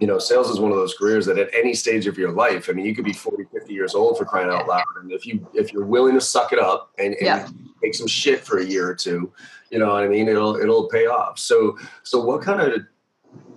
You 0.00 0.08
know 0.08 0.18
sales 0.18 0.50
is 0.50 0.58
one 0.58 0.72
of 0.72 0.76
those 0.76 0.94
careers 0.94 1.26
that 1.26 1.38
at 1.38 1.48
any 1.54 1.74
stage 1.74 2.08
of 2.08 2.18
your 2.18 2.32
life 2.32 2.68
i 2.68 2.72
mean 2.72 2.84
you 2.84 2.94
could 2.94 3.04
be 3.04 3.12
40 3.12 3.44
50 3.52 3.72
years 3.72 3.94
old 3.94 4.18
for 4.18 4.24
crying 4.24 4.50
out 4.50 4.66
loud 4.66 4.82
and 5.00 5.12
if 5.12 5.24
you 5.24 5.46
if 5.54 5.72
you're 5.72 5.84
willing 5.84 6.14
to 6.14 6.20
suck 6.20 6.52
it 6.52 6.58
up 6.58 6.90
and, 6.98 7.14
and 7.14 7.22
yeah. 7.22 7.48
take 7.80 7.94
some 7.94 8.08
shit 8.08 8.40
for 8.40 8.58
a 8.58 8.64
year 8.64 8.88
or 8.88 8.96
two 8.96 9.32
you 9.72 9.78
know 9.78 9.94
what 9.94 10.04
i 10.04 10.08
mean? 10.08 10.28
It'll 10.28 10.56
it'll 10.56 10.86
pay 10.88 11.06
off. 11.06 11.38
So 11.38 11.78
so 12.02 12.22
what 12.22 12.42
kind 12.42 12.60
of 12.60 12.82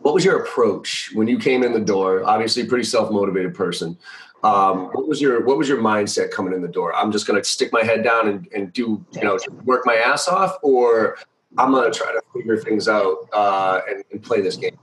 what 0.02 0.14
was 0.14 0.24
your 0.24 0.44
approach 0.44 1.12
when 1.14 1.28
you 1.28 1.40
came 1.40 1.64
in 1.64 1.74
the 1.74 1.80
door? 1.80 2.24
Obviously, 2.24 2.66
pretty 2.66 2.84
self 2.84 3.12
motivated 3.12 3.56
person. 3.56 3.98
Um, 4.44 4.90
what 4.92 5.08
was 5.08 5.20
your 5.20 5.44
what 5.44 5.58
was 5.58 5.68
your 5.68 5.80
mindset 5.80 6.30
coming 6.30 6.54
in 6.54 6.62
the 6.62 6.68
door? 6.68 6.96
I'm 6.96 7.12
just 7.12 7.26
going 7.26 7.42
to 7.42 7.48
stick 7.48 7.74
my 7.74 7.84
head 7.84 8.04
down 8.04 8.28
and, 8.28 8.48
and 8.54 8.72
do 8.72 9.04
you 9.14 9.24
know 9.24 9.40
work 9.64 9.82
my 9.86 9.96
ass 9.96 10.28
off, 10.28 10.58
or 10.62 11.18
I'm 11.58 11.72
going 11.72 11.92
to 11.92 11.98
try 11.98 12.12
to 12.12 12.22
figure 12.34 12.58
things 12.58 12.88
out 12.88 13.28
uh, 13.34 13.82
and, 13.90 14.04
and 14.12 14.22
play 14.22 14.42
this 14.42 14.56
game. 14.56 14.78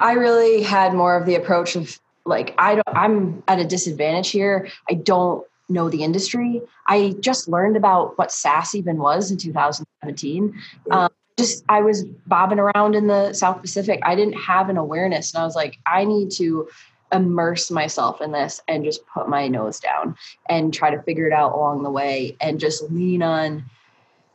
I 0.00 0.14
really 0.14 0.62
had 0.62 0.94
more 0.94 1.16
of 1.16 1.26
the 1.26 1.36
approach 1.36 1.76
of 1.76 2.00
like 2.26 2.54
I 2.58 2.74
don't 2.74 2.88
I'm 2.88 3.42
at 3.46 3.60
a 3.60 3.64
disadvantage 3.64 4.30
here. 4.30 4.68
I 4.90 4.94
don't 4.94 5.46
know 5.68 5.88
the 5.88 6.02
industry. 6.02 6.62
I 6.88 7.14
just 7.20 7.48
learned 7.48 7.76
about 7.76 8.18
what 8.18 8.32
SaaS 8.32 8.74
even 8.74 8.98
was 8.98 9.30
in 9.30 9.36
2017. 9.36 10.54
Um, 10.90 11.08
just 11.38 11.64
I 11.68 11.80
was 11.80 12.04
bobbing 12.26 12.58
around 12.58 12.94
in 12.94 13.06
the 13.06 13.32
South 13.32 13.60
Pacific. 13.60 14.00
I 14.02 14.14
didn't 14.14 14.34
have 14.34 14.68
an 14.68 14.76
awareness. 14.76 15.34
And 15.34 15.42
I 15.42 15.44
was 15.44 15.56
like, 15.56 15.78
I 15.86 16.04
need 16.04 16.30
to 16.32 16.68
immerse 17.12 17.70
myself 17.70 18.20
in 18.20 18.32
this 18.32 18.60
and 18.66 18.84
just 18.84 19.06
put 19.06 19.28
my 19.28 19.48
nose 19.48 19.78
down 19.80 20.16
and 20.48 20.72
try 20.72 20.90
to 20.90 21.02
figure 21.02 21.26
it 21.26 21.32
out 21.32 21.52
along 21.52 21.82
the 21.82 21.90
way 21.90 22.36
and 22.40 22.58
just 22.58 22.90
lean 22.90 23.22
on 23.22 23.64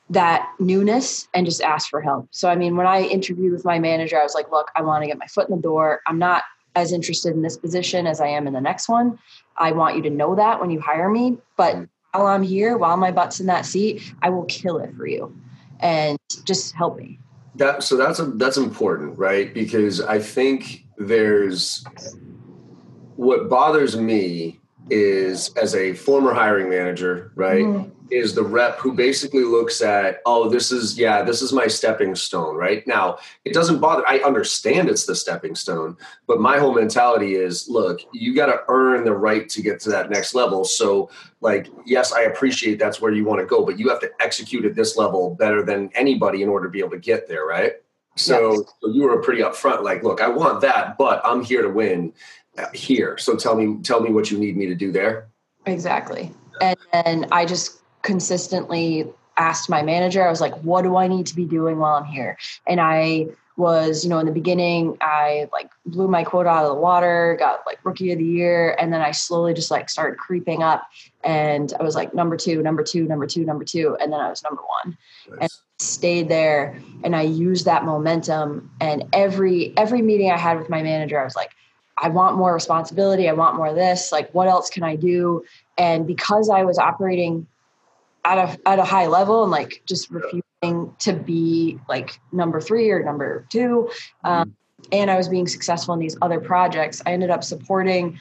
that 0.10 0.50
newness 0.60 1.28
and 1.34 1.46
just 1.46 1.62
ask 1.62 1.90
for 1.90 2.02
help. 2.02 2.28
So 2.32 2.50
I 2.50 2.56
mean, 2.56 2.76
when 2.76 2.88
I 2.88 3.04
interviewed 3.04 3.54
with 3.54 3.66
my 3.66 3.80
manager, 3.80 4.20
I 4.20 4.24
was 4.24 4.34
like, 4.34 4.52
look, 4.52 4.70
I 4.76 4.82
want 4.82 5.04
to 5.04 5.08
get 5.08 5.20
my 5.20 5.28
foot 5.28 5.50
in 5.50 5.56
the 5.56 5.62
door. 5.62 6.02
I'm 6.08 6.20
not 6.20 6.44
as 6.76 6.92
interested 6.92 7.34
in 7.34 7.42
this 7.42 7.58
position 7.58 8.08
as 8.08 8.22
I 8.22 8.28
am 8.28 8.48
in 8.48 8.54
the 8.54 8.62
next 8.62 8.90
one. 8.90 9.20
I 9.58 9.72
want 9.72 9.96
you 9.96 10.02
to 10.04 10.10
know 10.10 10.36
that 10.36 10.60
when 10.60 10.70
you 10.70 10.80
hire 10.80 11.10
me, 11.10 11.38
but 11.58 11.76
mm. 11.76 11.90
while 12.14 12.28
I'm 12.28 12.44
here, 12.44 12.78
while 12.78 12.98
my 12.98 13.12
butt's 13.12 13.40
in 13.40 13.48
that 13.48 13.66
seat, 13.66 14.14
I 14.22 14.30
will 14.30 14.46
kill 14.46 14.78
it 14.78 14.96
for 14.96 15.06
you 15.06 15.36
and 15.80 16.19
just 16.46 16.74
help 16.74 16.98
me. 16.98 17.20
that 17.56 17.84
so 17.84 17.98
that's 17.98 18.20
a 18.20 18.26
that's 18.26 18.58
important, 18.58 19.18
right? 19.18 19.54
Because 19.54 20.02
I 20.02 20.20
think 20.20 20.86
there's 20.98 21.84
what 23.16 23.50
bothers 23.50 23.98
me 23.98 24.60
is 24.90 25.54
as 25.56 25.76
a 25.76 25.94
former 25.94 26.34
hiring 26.34 26.70
manager, 26.70 27.32
right? 27.36 27.66
Mm-hmm. 27.66 27.99
Is 28.12 28.34
the 28.34 28.44
rep 28.44 28.80
who 28.80 28.94
basically 28.94 29.44
looks 29.44 29.82
at, 29.82 30.22
oh, 30.26 30.50
this 30.50 30.72
is, 30.72 30.98
yeah, 30.98 31.22
this 31.22 31.42
is 31.42 31.54
my 31.54 31.68
stepping 31.68 32.16
stone, 32.16 32.56
right? 32.56 32.86
Now, 32.88 33.20
it 33.46 33.54
doesn't 33.54 33.80
bother, 33.80 34.04
I 34.08 34.18
understand 34.20 34.90
it's 34.90 35.06
the 35.06 35.16
stepping 35.16 35.56
stone, 35.56 35.96
but 36.26 36.42
my 36.42 36.58
whole 36.58 36.74
mentality 36.74 37.36
is 37.36 37.70
look, 37.70 38.02
you 38.12 38.34
got 38.34 38.48
to 38.48 38.64
earn 38.68 39.04
the 39.04 39.14
right 39.14 39.48
to 39.50 39.62
get 39.62 39.80
to 39.82 39.90
that 39.90 40.10
next 40.10 40.34
level. 40.34 40.66
So, 40.66 41.10
like, 41.42 41.68
yes, 41.86 42.12
I 42.12 42.22
appreciate 42.22 42.80
that's 42.80 43.00
where 43.00 43.12
you 43.12 43.26
want 43.26 43.42
to 43.42 43.46
go, 43.46 43.64
but 43.64 43.78
you 43.78 43.90
have 43.90 44.00
to 44.02 44.12
execute 44.20 44.66
at 44.66 44.76
this 44.76 44.98
level 44.98 45.36
better 45.36 45.64
than 45.64 45.90
anybody 45.94 46.42
in 46.42 46.50
order 46.50 46.66
to 46.66 46.72
be 46.72 46.80
able 46.80 46.92
to 46.92 47.00
get 47.00 47.28
there, 47.28 47.46
right? 47.46 47.74
So, 48.16 48.52
yes. 48.52 48.74
so 48.82 48.90
you 48.90 49.04
were 49.04 49.22
pretty 49.22 49.42
upfront, 49.42 49.84
like, 49.84 50.04
look, 50.04 50.20
I 50.20 50.30
want 50.30 50.62
that, 50.62 50.98
but 50.98 51.22
I'm 51.24 51.44
here 51.44 51.62
to 51.62 51.70
win 51.70 52.14
uh, 52.58 52.66
here. 52.74 53.18
So 53.18 53.36
tell 53.36 53.56
me, 53.56 53.78
tell 53.84 54.02
me 54.02 54.12
what 54.12 54.32
you 54.32 54.38
need 54.38 54.58
me 54.58 54.66
to 54.66 54.76
do 54.76 54.92
there. 54.92 55.30
Exactly. 55.66 56.32
And 56.62 56.78
then 56.92 57.28
I 57.32 57.46
just 57.46 57.79
consistently 58.02 59.08
asked 59.38 59.70
my 59.70 59.82
manager, 59.82 60.26
I 60.26 60.30
was 60.30 60.42
like, 60.42 60.56
what 60.62 60.84
do 60.84 60.98
I 60.98 61.08
need 61.08 61.26
to 61.28 61.36
be 61.36 61.46
doing 61.46 61.80
while 61.80 61.96
I'm 61.96 62.06
here? 62.06 62.38
And 62.68 62.80
I 62.80 63.28
was, 63.60 64.06
you 64.06 64.10
know, 64.10 64.20
in 64.20 64.26
the 64.26 64.32
beginning, 64.32 64.98
I 65.02 65.50
like 65.52 65.70
blew 65.86 66.08
my 66.08 66.24
quota 66.24 66.50
out 66.50 66.64
of 66.64 66.70
the 66.70 66.82
water, 66.82 67.36
got 67.38 67.66
like 67.66 67.84
rookie 67.84 68.12
of 68.12 68.18
the 68.18 68.26
year. 68.26 68.76
And 68.80 68.92
then 68.92 69.02
I 69.02 69.12
slowly 69.12 69.54
just 69.54 69.70
like 69.70 69.90
started 69.90 70.18
creeping 70.18 70.64
up 70.64 70.88
and 71.24 71.74
I 71.78 71.84
was 71.84 71.94
like 71.94 72.14
number 72.14 72.38
two, 72.38 72.62
number 72.64 72.84
two, 72.84 73.04
number 73.04 73.28
two, 73.28 73.44
number 73.44 73.66
two. 73.66 73.98
And 74.00 74.14
then 74.14 74.22
I 74.22 74.30
was 74.30 74.42
number 74.44 74.62
one 74.62 74.98
nice. 75.30 75.38
and 75.42 75.52
stayed 75.78 76.30
there. 76.30 76.82
And 77.04 77.16
I 77.16 77.24
used 77.24 77.66
that 77.66 77.84
momentum. 77.84 78.72
And 78.80 79.04
every, 79.12 79.74
every 79.78 80.02
meeting 80.02 80.32
I 80.32 80.38
had 80.38 80.58
with 80.58 80.70
my 80.70 80.82
manager, 80.82 81.20
I 81.20 81.26
was 81.26 81.36
like, 81.36 81.52
I 81.98 82.08
want 82.08 82.38
more 82.38 82.54
responsibility. 82.54 83.28
I 83.28 83.34
want 83.34 83.58
more 83.58 83.68
of 83.68 83.76
this. 83.76 84.10
Like, 84.10 84.34
what 84.34 84.48
else 84.48 84.70
can 84.70 84.84
I 84.84 84.96
do? 84.96 85.44
And 85.78 86.08
because 86.08 86.50
I 86.50 86.64
was 86.64 86.78
operating 86.78 87.46
at 88.30 88.38
a 88.38 88.68
at 88.68 88.80
a 88.80 88.84
high 88.84 89.08
level 89.08 89.44
and 89.44 89.52
like 89.52 89.82
just 89.86 90.10
refusing 90.12 90.94
to 91.00 91.14
be 91.14 91.80
like 91.90 92.20
number 92.32 92.62
three 92.62 92.90
or 92.92 93.04
number 93.04 93.46
two, 93.50 93.90
um, 94.24 94.56
and 94.92 95.10
I 95.12 95.18
was 95.18 95.28
being 95.28 95.48
successful 95.48 95.94
in 95.94 96.00
these 96.00 96.18
other 96.22 96.40
projects, 96.40 97.02
I 97.06 97.14
ended 97.14 97.30
up 97.30 97.44
supporting 97.44 98.20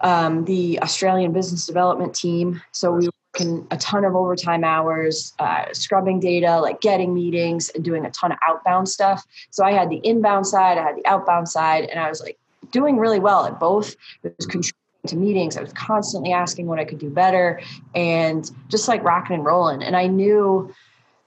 um, 0.00 0.44
the 0.44 0.80
Australian 0.80 1.32
business 1.32 1.66
development 1.66 2.14
team. 2.14 2.60
So 2.72 2.92
we 2.92 3.06
were 3.06 3.12
working 3.34 3.66
a 3.70 3.76
ton 3.76 4.04
of 4.04 4.14
overtime 4.14 4.64
hours, 4.64 5.34
uh, 5.38 5.66
scrubbing 5.72 6.20
data, 6.20 6.60
like 6.60 6.80
getting 6.80 7.14
meetings 7.14 7.70
and 7.70 7.84
doing 7.84 8.04
a 8.04 8.10
ton 8.10 8.32
of 8.32 8.38
outbound 8.46 8.88
stuff. 8.88 9.24
So 9.50 9.64
I 9.64 9.72
had 9.72 9.90
the 9.90 10.00
inbound 10.04 10.46
side, 10.46 10.78
I 10.78 10.82
had 10.82 10.96
the 10.96 11.06
outbound 11.06 11.48
side, 11.48 11.84
and 11.84 11.98
I 11.98 12.08
was 12.08 12.20
like 12.20 12.38
doing 12.70 12.98
really 12.98 13.20
well 13.20 13.46
at 13.46 13.58
both. 13.58 13.96
It 14.22 14.34
was 14.36 14.46
contributing 14.46 14.87
to 15.06 15.16
meetings. 15.16 15.56
I 15.56 15.62
was 15.62 15.72
constantly 15.72 16.32
asking 16.32 16.66
what 16.66 16.78
I 16.78 16.84
could 16.84 16.98
do 16.98 17.10
better 17.10 17.60
and 17.94 18.50
just 18.68 18.88
like 18.88 19.02
rocking 19.02 19.36
and 19.36 19.44
rolling. 19.44 19.82
And 19.82 19.96
I 19.96 20.06
knew, 20.06 20.72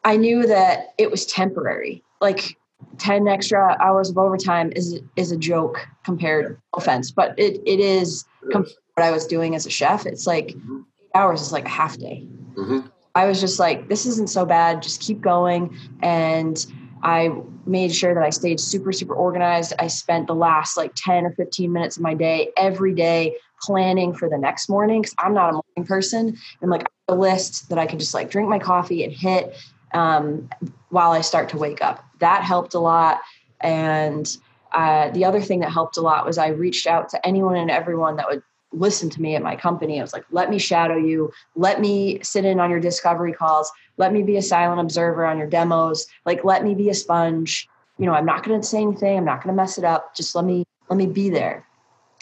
I 0.04 0.18
knew 0.18 0.46
that 0.48 0.94
it 0.98 1.10
was 1.10 1.26
temporary. 1.26 2.04
Like 2.20 2.58
10 2.98 3.28
extra 3.28 3.78
hours 3.80 4.10
of 4.10 4.18
overtime 4.18 4.72
is 4.76 5.00
is 5.16 5.32
a 5.32 5.38
joke 5.38 5.88
compared 6.04 6.60
offense, 6.76 7.12
but 7.12 7.38
it 7.38 7.62
it 7.66 7.80
is 7.80 8.26
what 8.44 8.68
I 8.98 9.12
was 9.12 9.26
doing 9.26 9.56
as 9.56 9.66
a 9.66 9.70
chef. 9.70 10.06
It's 10.06 10.28
like 10.28 10.50
mm-hmm. 10.50 10.82
eight 11.00 11.12
hours 11.16 11.42
is 11.42 11.52
like 11.52 11.66
a 11.66 11.70
half 11.70 11.98
day. 11.98 12.28
Mm-hmm. 12.56 12.88
I 13.16 13.26
was 13.26 13.42
just 13.42 13.60
like, 13.60 13.90
this 13.90 14.06
isn't 14.06 14.30
so 14.30 14.46
bad. 14.46 14.82
Just 14.82 15.02
keep 15.02 15.22
going. 15.22 15.78
And 16.02 16.66
I 17.04 17.32
made 17.66 17.94
sure 17.94 18.14
that 18.14 18.24
I 18.24 18.30
stayed 18.30 18.60
super, 18.60 18.92
super 18.92 19.14
organized. 19.14 19.74
I 19.80 19.88
spent 19.88 20.28
the 20.28 20.36
last 20.36 20.78
like 20.78 20.94
10 20.96 21.26
or 21.26 21.32
15 21.32 21.72
minutes 21.72 21.98
of 21.98 22.04
my 22.04 22.14
day 22.14 22.52
every 22.56 22.94
day 22.94 23.36
planning 23.62 24.14
for 24.14 24.30
the 24.30 24.38
next 24.38 24.70
morning 24.70 25.02
because 25.02 25.16
I'm 25.20 25.34
not 25.34 25.50
a 25.50 25.54
morning 25.54 25.88
person. 25.88 26.38
And 26.62 26.72
like 26.72 26.88
a 27.08 27.16
list 27.16 27.70
that 27.70 27.78
I 27.78 27.86
can 27.86 28.00
just 28.00 28.14
like 28.14 28.30
drink 28.30 28.50
my 28.50 28.60
coffee 28.60 29.04
and 29.04 29.14
hit 29.14 29.56
um, 29.94 30.50
while 30.90 31.12
I 31.12 31.22
start 31.22 31.50
to 31.50 31.58
wake 31.58 31.82
up. 31.82 32.04
That 32.20 32.44
helped 32.44 32.74
a 32.74 32.80
lot. 32.80 33.20
And 33.60 34.36
uh, 34.72 35.10
the 35.12 35.26
other 35.26 35.42
thing 35.42 35.60
that 35.60 35.72
helped 35.72 35.98
a 35.98 36.02
lot 36.02 36.26
was 36.26 36.38
I 36.38 36.48
reached 36.48 36.88
out 36.88 37.10
to 37.10 37.28
anyone 37.28 37.58
and 37.58 37.70
everyone 37.70 38.16
that 38.16 38.28
would 38.30 38.42
listen 38.74 39.10
to 39.10 39.22
me 39.22 39.36
at 39.36 39.42
my 39.42 39.56
company. 39.56 40.00
I 40.00 40.02
was 40.02 40.14
like, 40.14 40.26
let 40.32 40.50
me 40.50 40.58
shadow 40.58 40.96
you. 40.96 41.32
Let 41.56 41.82
me 41.82 42.20
sit 42.24 42.46
in 42.46 42.60
on 42.60 42.70
your 42.70 42.80
discovery 42.80 43.34
calls. 43.34 43.70
Let 43.98 44.14
me 44.14 44.24
be 44.24 44.38
a 44.38 44.42
silent 44.42 44.80
observer 44.80 45.26
on 45.26 45.38
your 45.38 45.48
demos. 45.48 46.08
Like, 46.26 46.44
let 46.46 46.64
me 46.64 46.74
be 46.74 46.90
a 46.90 46.94
sponge. 46.94 47.68
You 47.98 48.06
know, 48.06 48.14
I'm 48.14 48.26
not 48.26 48.44
going 48.44 48.60
to 48.60 48.66
say 48.66 48.82
anything. 48.82 49.18
I'm 49.18 49.26
not 49.26 49.44
going 49.44 49.54
to 49.54 49.62
mess 49.62 49.78
it 49.78 49.84
up. 49.84 50.16
Just 50.16 50.36
let 50.36 50.46
me, 50.46 50.66
let 50.90 50.96
me 50.96 51.06
be 51.06 51.30
there. 51.30 51.66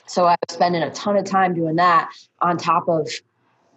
So 0.09 0.25
I 0.25 0.35
was 0.47 0.55
spending 0.55 0.81
a 0.81 0.89
ton 0.91 1.17
of 1.17 1.25
time 1.25 1.53
doing 1.53 1.75
that 1.75 2.11
on 2.41 2.57
top 2.57 2.89
of, 2.89 3.07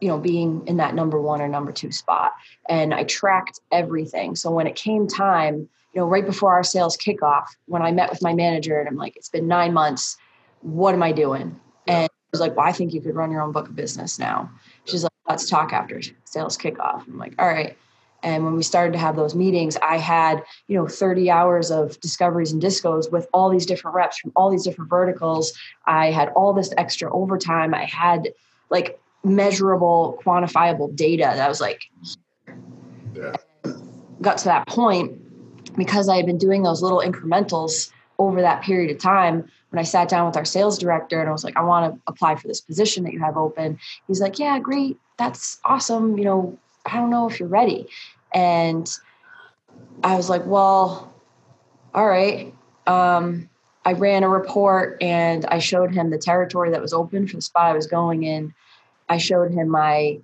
you 0.00 0.08
know, 0.08 0.18
being 0.18 0.66
in 0.66 0.78
that 0.78 0.94
number 0.94 1.20
one 1.20 1.42
or 1.42 1.48
number 1.48 1.72
two 1.72 1.92
spot. 1.92 2.32
And 2.68 2.94
I 2.94 3.04
tracked 3.04 3.60
everything. 3.70 4.34
So 4.34 4.50
when 4.50 4.66
it 4.66 4.74
came 4.74 5.06
time, 5.06 5.68
you 5.92 6.00
know, 6.00 6.06
right 6.06 6.24
before 6.24 6.54
our 6.54 6.62
sales 6.62 6.96
kickoff, 6.96 7.44
when 7.66 7.82
I 7.82 7.92
met 7.92 8.08
with 8.08 8.22
my 8.22 8.32
manager 8.32 8.80
and 8.80 8.88
I'm 8.88 8.96
like, 8.96 9.14
it's 9.16 9.28
been 9.28 9.46
nine 9.46 9.74
months. 9.74 10.16
What 10.62 10.94
am 10.94 11.02
I 11.02 11.12
doing? 11.12 11.60
And 11.86 12.04
I 12.04 12.08
was 12.32 12.40
like, 12.40 12.56
well, 12.56 12.66
I 12.66 12.72
think 12.72 12.94
you 12.94 13.02
could 13.02 13.14
run 13.14 13.30
your 13.30 13.42
own 13.42 13.52
book 13.52 13.68
of 13.68 13.76
business 13.76 14.18
now. 14.18 14.50
She's 14.86 15.02
like, 15.02 15.12
let's 15.28 15.50
talk 15.50 15.74
after 15.74 16.00
sales 16.24 16.56
kickoff. 16.56 17.06
I'm 17.06 17.18
like, 17.18 17.34
all 17.38 17.46
right. 17.46 17.76
And 18.22 18.44
when 18.44 18.54
we 18.54 18.62
started 18.62 18.92
to 18.92 18.98
have 18.98 19.16
those 19.16 19.34
meetings, 19.34 19.76
I 19.82 19.98
had, 19.98 20.42
you 20.68 20.76
know, 20.76 20.86
30 20.86 21.30
hours 21.30 21.70
of 21.70 21.98
discoveries 22.00 22.52
and 22.52 22.62
discos 22.62 23.10
with 23.10 23.26
all 23.32 23.50
these 23.50 23.66
different 23.66 23.94
reps 23.94 24.18
from 24.18 24.32
all 24.36 24.50
these 24.50 24.64
different 24.64 24.90
verticals. 24.90 25.52
I 25.86 26.10
had 26.10 26.28
all 26.30 26.52
this 26.52 26.72
extra 26.76 27.12
overtime. 27.12 27.74
I 27.74 27.84
had 27.84 28.32
like 28.70 29.00
measurable, 29.24 30.20
quantifiable 30.24 30.94
data 30.94 31.24
that 31.24 31.40
I 31.40 31.48
was 31.48 31.60
like, 31.60 31.82
yeah. 33.14 33.32
got 34.20 34.38
to 34.38 34.44
that 34.44 34.66
point 34.66 35.18
because 35.76 36.08
I 36.08 36.16
had 36.16 36.26
been 36.26 36.38
doing 36.38 36.62
those 36.62 36.82
little 36.82 37.00
incrementals 37.00 37.90
over 38.18 38.40
that 38.40 38.62
period 38.62 38.90
of 38.90 38.98
time 38.98 39.48
when 39.70 39.80
I 39.80 39.84
sat 39.84 40.08
down 40.08 40.26
with 40.26 40.36
our 40.36 40.44
sales 40.44 40.78
director 40.78 41.18
and 41.20 41.28
I 41.28 41.32
was 41.32 41.44
like, 41.44 41.56
I 41.56 41.62
want 41.62 41.94
to 41.94 42.00
apply 42.06 42.36
for 42.36 42.46
this 42.46 42.60
position 42.60 43.04
that 43.04 43.12
you 43.12 43.20
have 43.20 43.36
open, 43.36 43.78
he's 44.06 44.20
like, 44.20 44.38
Yeah, 44.38 44.58
great. 44.58 44.98
That's 45.18 45.58
awesome. 45.64 46.18
You 46.18 46.24
know, 46.24 46.58
I 46.84 46.96
don't 46.96 47.10
know 47.10 47.28
if 47.28 47.40
you're 47.40 47.48
ready. 47.48 47.88
And 48.34 48.90
I 50.02 50.16
was 50.16 50.28
like, 50.28 50.46
Well, 50.46 51.12
all 51.94 52.06
right. 52.06 52.54
Um, 52.86 53.48
I 53.84 53.92
ran 53.92 54.22
a 54.22 54.28
report 54.28 55.02
and 55.02 55.44
I 55.46 55.58
showed 55.58 55.92
him 55.92 56.10
the 56.10 56.18
territory 56.18 56.70
that 56.70 56.80
was 56.80 56.92
open 56.92 57.26
for 57.26 57.36
the 57.36 57.42
spot 57.42 57.70
I 57.70 57.72
was 57.72 57.86
going 57.86 58.22
in. 58.22 58.54
I 59.08 59.18
showed 59.18 59.50
him 59.52 59.68
my 59.68 60.20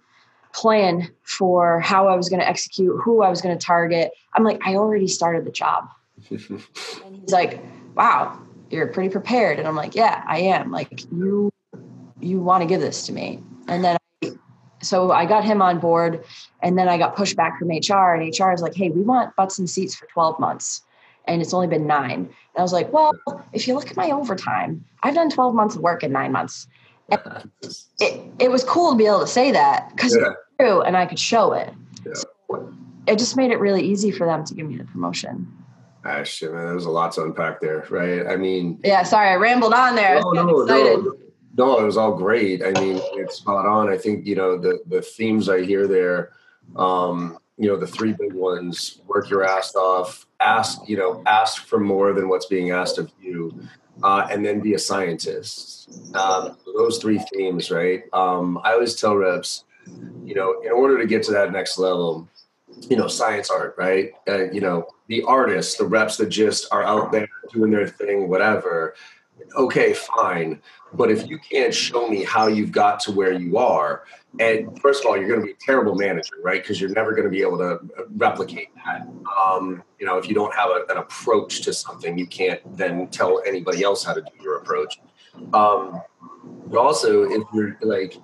plan 0.52 1.10
for 1.22 1.80
how 1.80 2.08
I 2.08 2.16
was 2.16 2.28
going 2.28 2.40
to 2.40 2.48
execute, 2.48 3.00
who 3.02 3.22
I 3.22 3.28
was 3.28 3.40
going 3.40 3.56
to 3.56 3.64
target. 3.64 4.12
I'm 4.34 4.44
like, 4.44 4.60
I 4.64 4.76
already 4.76 5.08
started 5.08 5.44
the 5.44 5.50
job. 5.50 5.88
and 6.30 7.16
he's 7.20 7.32
like, 7.32 7.62
wow, 7.94 8.40
you're 8.70 8.86
pretty 8.88 9.10
prepared. 9.10 9.58
And 9.58 9.66
I'm 9.66 9.76
like, 9.76 9.94
yeah, 9.94 10.24
I 10.26 10.40
am. 10.40 10.70
Like 10.70 11.04
you, 11.12 11.50
you 12.20 12.40
want 12.40 12.62
to 12.62 12.66
give 12.66 12.80
this 12.80 13.06
to 13.06 13.12
me. 13.12 13.42
And 13.66 13.84
then, 13.84 13.96
I, 13.96 13.98
so 14.82 15.12
I 15.12 15.26
got 15.26 15.44
him 15.44 15.62
on 15.62 15.78
board 15.78 16.24
and 16.62 16.78
then 16.78 16.88
I 16.88 16.98
got 16.98 17.16
pushed 17.16 17.36
back 17.36 17.58
from 17.58 17.68
HR 17.68 18.14
and 18.14 18.38
HR 18.38 18.52
is 18.52 18.62
like, 18.62 18.74
Hey, 18.74 18.90
we 18.90 19.02
want 19.02 19.34
butts 19.36 19.58
and 19.58 19.68
seats 19.68 19.94
for 19.94 20.06
12 20.06 20.38
months. 20.38 20.82
And 21.26 21.42
it's 21.42 21.52
only 21.52 21.66
been 21.66 21.86
nine. 21.86 22.20
And 22.20 22.58
I 22.58 22.62
was 22.62 22.72
like, 22.72 22.90
well, 22.90 23.12
if 23.52 23.68
you 23.68 23.74
look 23.74 23.90
at 23.90 23.96
my 23.96 24.10
overtime, 24.10 24.84
I've 25.02 25.14
done 25.14 25.28
12 25.28 25.54
months 25.54 25.76
of 25.76 25.82
work 25.82 26.02
in 26.02 26.10
nine 26.10 26.32
months. 26.32 26.66
it, 27.10 28.32
it 28.38 28.50
was 28.50 28.64
cool 28.64 28.92
to 28.92 28.96
be 28.96 29.06
able 29.06 29.20
to 29.20 29.26
say 29.26 29.50
that 29.52 29.90
because 29.94 30.16
yeah. 30.16 30.30
it's 30.30 30.40
true 30.58 30.80
and 30.80 30.96
I 30.96 31.04
could 31.04 31.18
show 31.18 31.52
it. 31.52 31.72
Yeah. 32.06 32.14
So 32.14 32.72
it 33.06 33.18
just 33.18 33.36
made 33.36 33.50
it 33.50 33.58
really 33.60 33.82
easy 33.82 34.10
for 34.10 34.26
them 34.26 34.44
to 34.44 34.54
give 34.54 34.66
me 34.66 34.76
the 34.76 34.84
promotion. 34.84 35.46
Ah, 36.04 36.22
shit, 36.22 36.52
man, 36.52 36.66
there's 36.66 36.86
a 36.86 36.90
lot 36.90 37.12
to 37.12 37.22
unpack 37.22 37.60
there, 37.60 37.84
right? 37.90 38.26
I 38.26 38.36
mean, 38.36 38.80
yeah, 38.84 39.02
sorry, 39.02 39.28
I 39.28 39.34
rambled 39.34 39.74
on 39.74 39.94
there. 39.94 40.20
No, 40.20 40.30
no, 40.30 40.64
no, 40.64 41.14
no, 41.58 41.80
it 41.80 41.84
was 41.84 41.96
all 41.96 42.14
great. 42.14 42.62
I 42.62 42.70
mean, 42.80 43.00
it's 43.14 43.36
spot 43.36 43.66
on. 43.66 43.88
I 43.88 43.98
think 43.98 44.24
you 44.24 44.36
know 44.36 44.56
the 44.56 44.78
the 44.86 45.02
themes 45.02 45.48
I 45.48 45.64
hear 45.64 45.88
there. 45.88 46.30
Um, 46.76 47.38
you 47.58 47.68
know, 47.68 47.76
the 47.76 47.86
three 47.86 48.12
big 48.12 48.32
ones: 48.32 49.02
work 49.06 49.28
your 49.28 49.44
ass 49.44 49.74
off, 49.74 50.26
ask, 50.40 50.88
you 50.88 50.96
know, 50.96 51.22
ask 51.26 51.66
for 51.66 51.80
more 51.80 52.12
than 52.12 52.28
what's 52.28 52.46
being 52.46 52.70
asked 52.70 52.98
of 52.98 53.10
you, 53.20 53.60
uh, 54.04 54.28
and 54.30 54.46
then 54.46 54.60
be 54.60 54.74
a 54.74 54.78
scientist. 54.78 55.90
Um, 56.14 56.56
those 56.76 56.98
three 56.98 57.18
themes, 57.34 57.72
right? 57.72 58.04
Um, 58.12 58.60
I 58.62 58.72
always 58.72 58.94
tell 58.94 59.16
reps, 59.16 59.64
you 60.24 60.36
know, 60.36 60.60
in 60.64 60.70
order 60.70 60.96
to 60.98 61.06
get 61.06 61.24
to 61.24 61.32
that 61.32 61.50
next 61.50 61.76
level, 61.78 62.28
you 62.88 62.96
know, 62.96 63.08
science 63.08 63.50
art, 63.50 63.74
right? 63.76 64.12
Uh, 64.28 64.50
you 64.50 64.60
know, 64.60 64.86
the 65.08 65.22
artists, 65.22 65.76
the 65.76 65.86
reps 65.86 66.16
that 66.18 66.28
just 66.28 66.68
are 66.70 66.84
out 66.84 67.10
there 67.10 67.28
doing 67.52 67.72
their 67.72 67.88
thing, 67.88 68.28
whatever. 68.28 68.94
Okay, 69.56 69.92
fine. 69.92 70.60
But 70.92 71.10
if 71.10 71.28
you 71.28 71.38
can't 71.38 71.74
show 71.74 72.08
me 72.08 72.24
how 72.24 72.46
you've 72.46 72.72
got 72.72 73.00
to 73.00 73.12
where 73.12 73.32
you 73.32 73.58
are, 73.58 74.04
And 74.38 74.80
first 74.80 75.02
of 75.02 75.10
all, 75.10 75.16
you're 75.16 75.26
going 75.26 75.40
to 75.40 75.46
be 75.46 75.52
a 75.52 75.56
terrible 75.56 75.94
manager, 75.94 76.36
right? 76.42 76.62
Because 76.62 76.80
you're 76.80 76.90
never 76.90 77.12
going 77.12 77.24
to 77.24 77.30
be 77.30 77.40
able 77.42 77.58
to 77.58 77.78
replicate 78.16 78.68
that. 78.84 79.08
Um, 79.40 79.82
you 79.98 80.06
know, 80.06 80.16
if 80.18 80.28
you 80.28 80.34
don't 80.34 80.54
have 80.54 80.70
a, 80.70 80.84
an 80.90 80.98
approach 80.98 81.62
to 81.62 81.72
something, 81.72 82.16
you 82.16 82.26
can't 82.26 82.60
then 82.76 83.08
tell 83.08 83.42
anybody 83.46 83.82
else 83.82 84.04
how 84.04 84.14
to 84.14 84.20
do 84.20 84.42
your 84.42 84.58
approach. 84.58 85.00
Um, 85.52 86.00
but 86.66 86.78
also, 86.78 87.24
if 87.24 87.42
you're 87.52 87.76
like, 87.80 88.14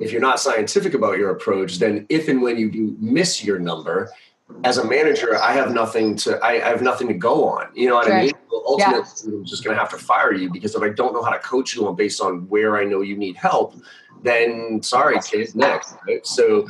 if 0.00 0.10
you're 0.10 0.20
not 0.20 0.40
scientific 0.40 0.94
about 0.94 1.18
your 1.18 1.30
approach, 1.30 1.78
then 1.78 2.06
if 2.08 2.28
and 2.28 2.42
when 2.42 2.58
you 2.58 2.70
do 2.70 2.96
miss 2.98 3.44
your 3.44 3.58
number, 3.58 4.10
as 4.64 4.78
a 4.78 4.84
manager, 4.84 5.36
I 5.38 5.52
have 5.52 5.72
nothing 5.72 6.16
to 6.16 6.38
I, 6.38 6.52
I 6.52 6.68
have 6.68 6.82
nothing 6.82 7.08
to 7.08 7.14
go 7.14 7.48
on. 7.48 7.68
You 7.74 7.88
know 7.88 7.96
what 7.96 8.08
right. 8.08 8.14
I 8.14 8.22
mean? 8.24 8.32
Well, 8.50 8.62
ultimately, 8.66 9.02
yeah. 9.24 9.38
I'm 9.38 9.44
just 9.44 9.64
going 9.64 9.74
to 9.74 9.80
have 9.80 9.90
to 9.90 9.98
fire 9.98 10.32
you 10.32 10.50
because 10.50 10.74
if 10.74 10.82
I 10.82 10.90
don't 10.90 11.12
know 11.12 11.22
how 11.22 11.30
to 11.30 11.38
coach 11.38 11.74
you 11.74 11.86
on 11.86 11.96
based 11.96 12.20
on 12.20 12.48
where 12.48 12.76
I 12.76 12.84
know 12.84 13.00
you 13.00 13.16
need 13.16 13.36
help, 13.36 13.74
then 14.22 14.82
sorry, 14.82 15.18
kid, 15.20 15.54
next. 15.54 15.96
Right? 16.06 16.26
So 16.26 16.66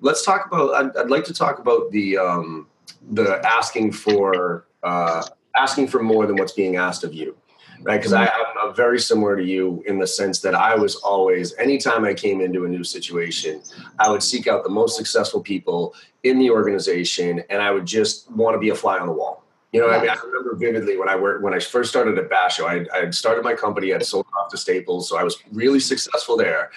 let's 0.00 0.24
talk 0.24 0.46
about. 0.46 0.74
I'd, 0.74 0.96
I'd, 0.96 1.10
like 1.10 1.24
to 1.24 1.34
talk 1.34 1.58
about 1.58 1.90
the 1.90 2.18
um, 2.18 2.68
the 3.10 3.40
asking 3.46 3.92
for 3.92 4.66
uh, 4.82 5.22
asking 5.54 5.88
for 5.88 6.02
more 6.02 6.26
than 6.26 6.36
what's 6.36 6.52
being 6.52 6.76
asked 6.76 7.04
of 7.04 7.14
you 7.14 7.36
right? 7.82 7.98
Because 7.98 8.12
mm-hmm. 8.12 8.58
I'm 8.68 8.74
very 8.74 9.00
similar 9.00 9.36
to 9.36 9.44
you 9.44 9.82
in 9.86 9.98
the 9.98 10.06
sense 10.06 10.40
that 10.40 10.54
I 10.54 10.74
was 10.74 10.96
always, 10.96 11.54
anytime 11.54 12.04
I 12.04 12.14
came 12.14 12.40
into 12.40 12.64
a 12.64 12.68
new 12.68 12.84
situation, 12.84 13.62
I 13.98 14.10
would 14.10 14.22
seek 14.22 14.46
out 14.46 14.64
the 14.64 14.70
most 14.70 14.96
successful 14.96 15.40
people 15.40 15.94
in 16.22 16.38
the 16.38 16.50
organization, 16.50 17.42
and 17.50 17.62
I 17.62 17.70
would 17.70 17.86
just 17.86 18.30
want 18.32 18.54
to 18.54 18.58
be 18.58 18.70
a 18.70 18.74
fly 18.74 18.98
on 18.98 19.06
the 19.06 19.12
wall. 19.12 19.44
You 19.72 19.80
know, 19.80 19.90
I 19.90 20.00
mean, 20.00 20.08
I 20.08 20.14
remember 20.14 20.54
vividly 20.54 20.96
when 20.96 21.08
I 21.08 21.16
worked 21.16 21.42
when 21.42 21.52
I 21.52 21.58
first 21.58 21.90
started 21.90 22.16
at 22.16 22.30
Basho. 22.30 22.64
I, 22.64 22.86
I 22.96 23.00
had 23.00 23.14
started 23.14 23.44
my 23.44 23.52
company. 23.52 23.92
I 23.92 23.98
sold 23.98 24.24
off 24.40 24.50
to 24.50 24.56
Staples, 24.56 25.06
so 25.08 25.18
I 25.18 25.22
was 25.22 25.36
really 25.52 25.80
successful 25.80 26.36
there. 26.36 26.70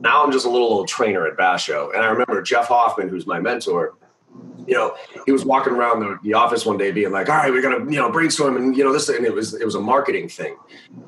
Now 0.00 0.24
I'm 0.24 0.32
just 0.32 0.44
a 0.44 0.50
little 0.50 0.66
old 0.66 0.88
trainer 0.88 1.26
at 1.26 1.36
Basho, 1.36 1.94
and 1.94 2.02
I 2.02 2.08
remember 2.08 2.42
Jeff 2.42 2.66
Hoffman, 2.66 3.08
who's 3.08 3.26
my 3.26 3.38
mentor 3.38 3.94
you 4.66 4.74
know, 4.74 4.94
he 5.26 5.32
was 5.32 5.44
walking 5.44 5.72
around 5.72 6.00
the, 6.00 6.18
the, 6.22 6.34
office 6.34 6.64
one 6.64 6.76
day 6.76 6.90
being 6.90 7.10
like, 7.10 7.28
all 7.28 7.36
right, 7.36 7.50
we're 7.50 7.62
going 7.62 7.84
to, 7.84 7.92
you 7.92 7.98
know, 7.98 8.10
brainstorm 8.10 8.56
and, 8.56 8.76
you 8.76 8.84
know, 8.84 8.92
this, 8.92 9.08
and 9.08 9.24
it 9.24 9.34
was, 9.34 9.54
it 9.54 9.64
was 9.64 9.74
a 9.74 9.80
marketing 9.80 10.28
thing. 10.28 10.56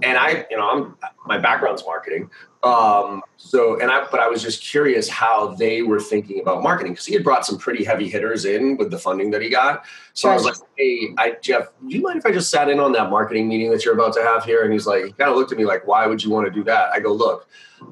And 0.02 0.18
I, 0.18 0.46
you 0.50 0.56
know, 0.56 0.68
I'm, 0.68 0.96
my 1.26 1.38
background's 1.38 1.84
marketing. 1.84 2.30
Um, 2.62 3.22
so, 3.36 3.78
and 3.80 3.90
I, 3.90 4.06
but 4.10 4.20
I 4.20 4.28
was 4.28 4.42
just 4.42 4.62
curious 4.62 5.08
how 5.08 5.54
they 5.54 5.82
were 5.82 6.00
thinking 6.00 6.40
about 6.40 6.62
marketing 6.62 6.92
because 6.92 7.06
he 7.06 7.12
had 7.12 7.22
brought 7.22 7.44
some 7.44 7.58
pretty 7.58 7.84
heavy 7.84 8.08
hitters 8.08 8.44
in 8.46 8.76
with 8.76 8.90
the 8.90 8.98
funding 8.98 9.30
that 9.32 9.42
he 9.42 9.50
got. 9.50 9.84
So 10.14 10.30
I 10.30 10.34
was 10.34 10.44
like, 10.44 10.56
hey, 10.76 11.14
I, 11.18 11.36
Jeff, 11.42 11.68
do 11.86 11.94
you 11.94 12.02
mind 12.02 12.18
if 12.18 12.26
I 12.26 12.32
just 12.32 12.50
sat 12.50 12.70
in 12.70 12.80
on 12.80 12.92
that 12.92 13.10
marketing 13.10 13.48
meeting 13.48 13.70
that 13.70 13.84
you're 13.84 13.94
about 13.94 14.14
to 14.14 14.22
have 14.22 14.44
here? 14.44 14.64
And 14.64 14.72
he's 14.72 14.86
like, 14.86 15.04
he 15.04 15.12
kind 15.12 15.30
of 15.30 15.36
looked 15.36 15.52
at 15.52 15.58
me 15.58 15.66
like, 15.66 15.86
why 15.86 16.06
would 16.06 16.24
you 16.24 16.30
want 16.30 16.46
to 16.46 16.50
do 16.50 16.64
that? 16.64 16.90
I 16.92 17.00
go, 17.00 17.12
look, 17.12 17.48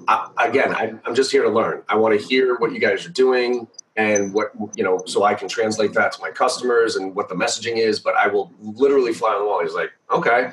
I, 0.09 0.31
again, 0.39 0.75
I, 0.75 0.95
I'm 1.05 1.15
just 1.15 1.31
here 1.31 1.43
to 1.43 1.51
learn. 1.51 1.83
I 1.89 1.97
want 1.97 2.19
to 2.19 2.27
hear 2.27 2.57
what 2.57 2.73
you 2.73 2.79
guys 2.79 3.05
are 3.05 3.11
doing 3.11 3.69
and 3.97 4.33
what 4.33 4.53
you 4.75 4.83
know 4.83 5.03
so 5.07 5.25
i 5.25 5.35
can 5.35 5.49
translate 5.49 5.93
that 5.93 6.13
to 6.13 6.21
my 6.21 6.31
customers 6.31 6.97
and 6.97 7.15
what 7.15 7.29
the 7.29 7.35
messaging 7.35 7.77
is 7.77 8.01
but 8.01 8.15
i 8.17 8.27
will 8.27 8.51
literally 8.61 9.13
fly 9.13 9.33
on 9.33 9.41
the 9.41 9.47
wall. 9.47 9.63
He's 9.63 9.75
like 9.75 9.91
okay. 10.11 10.51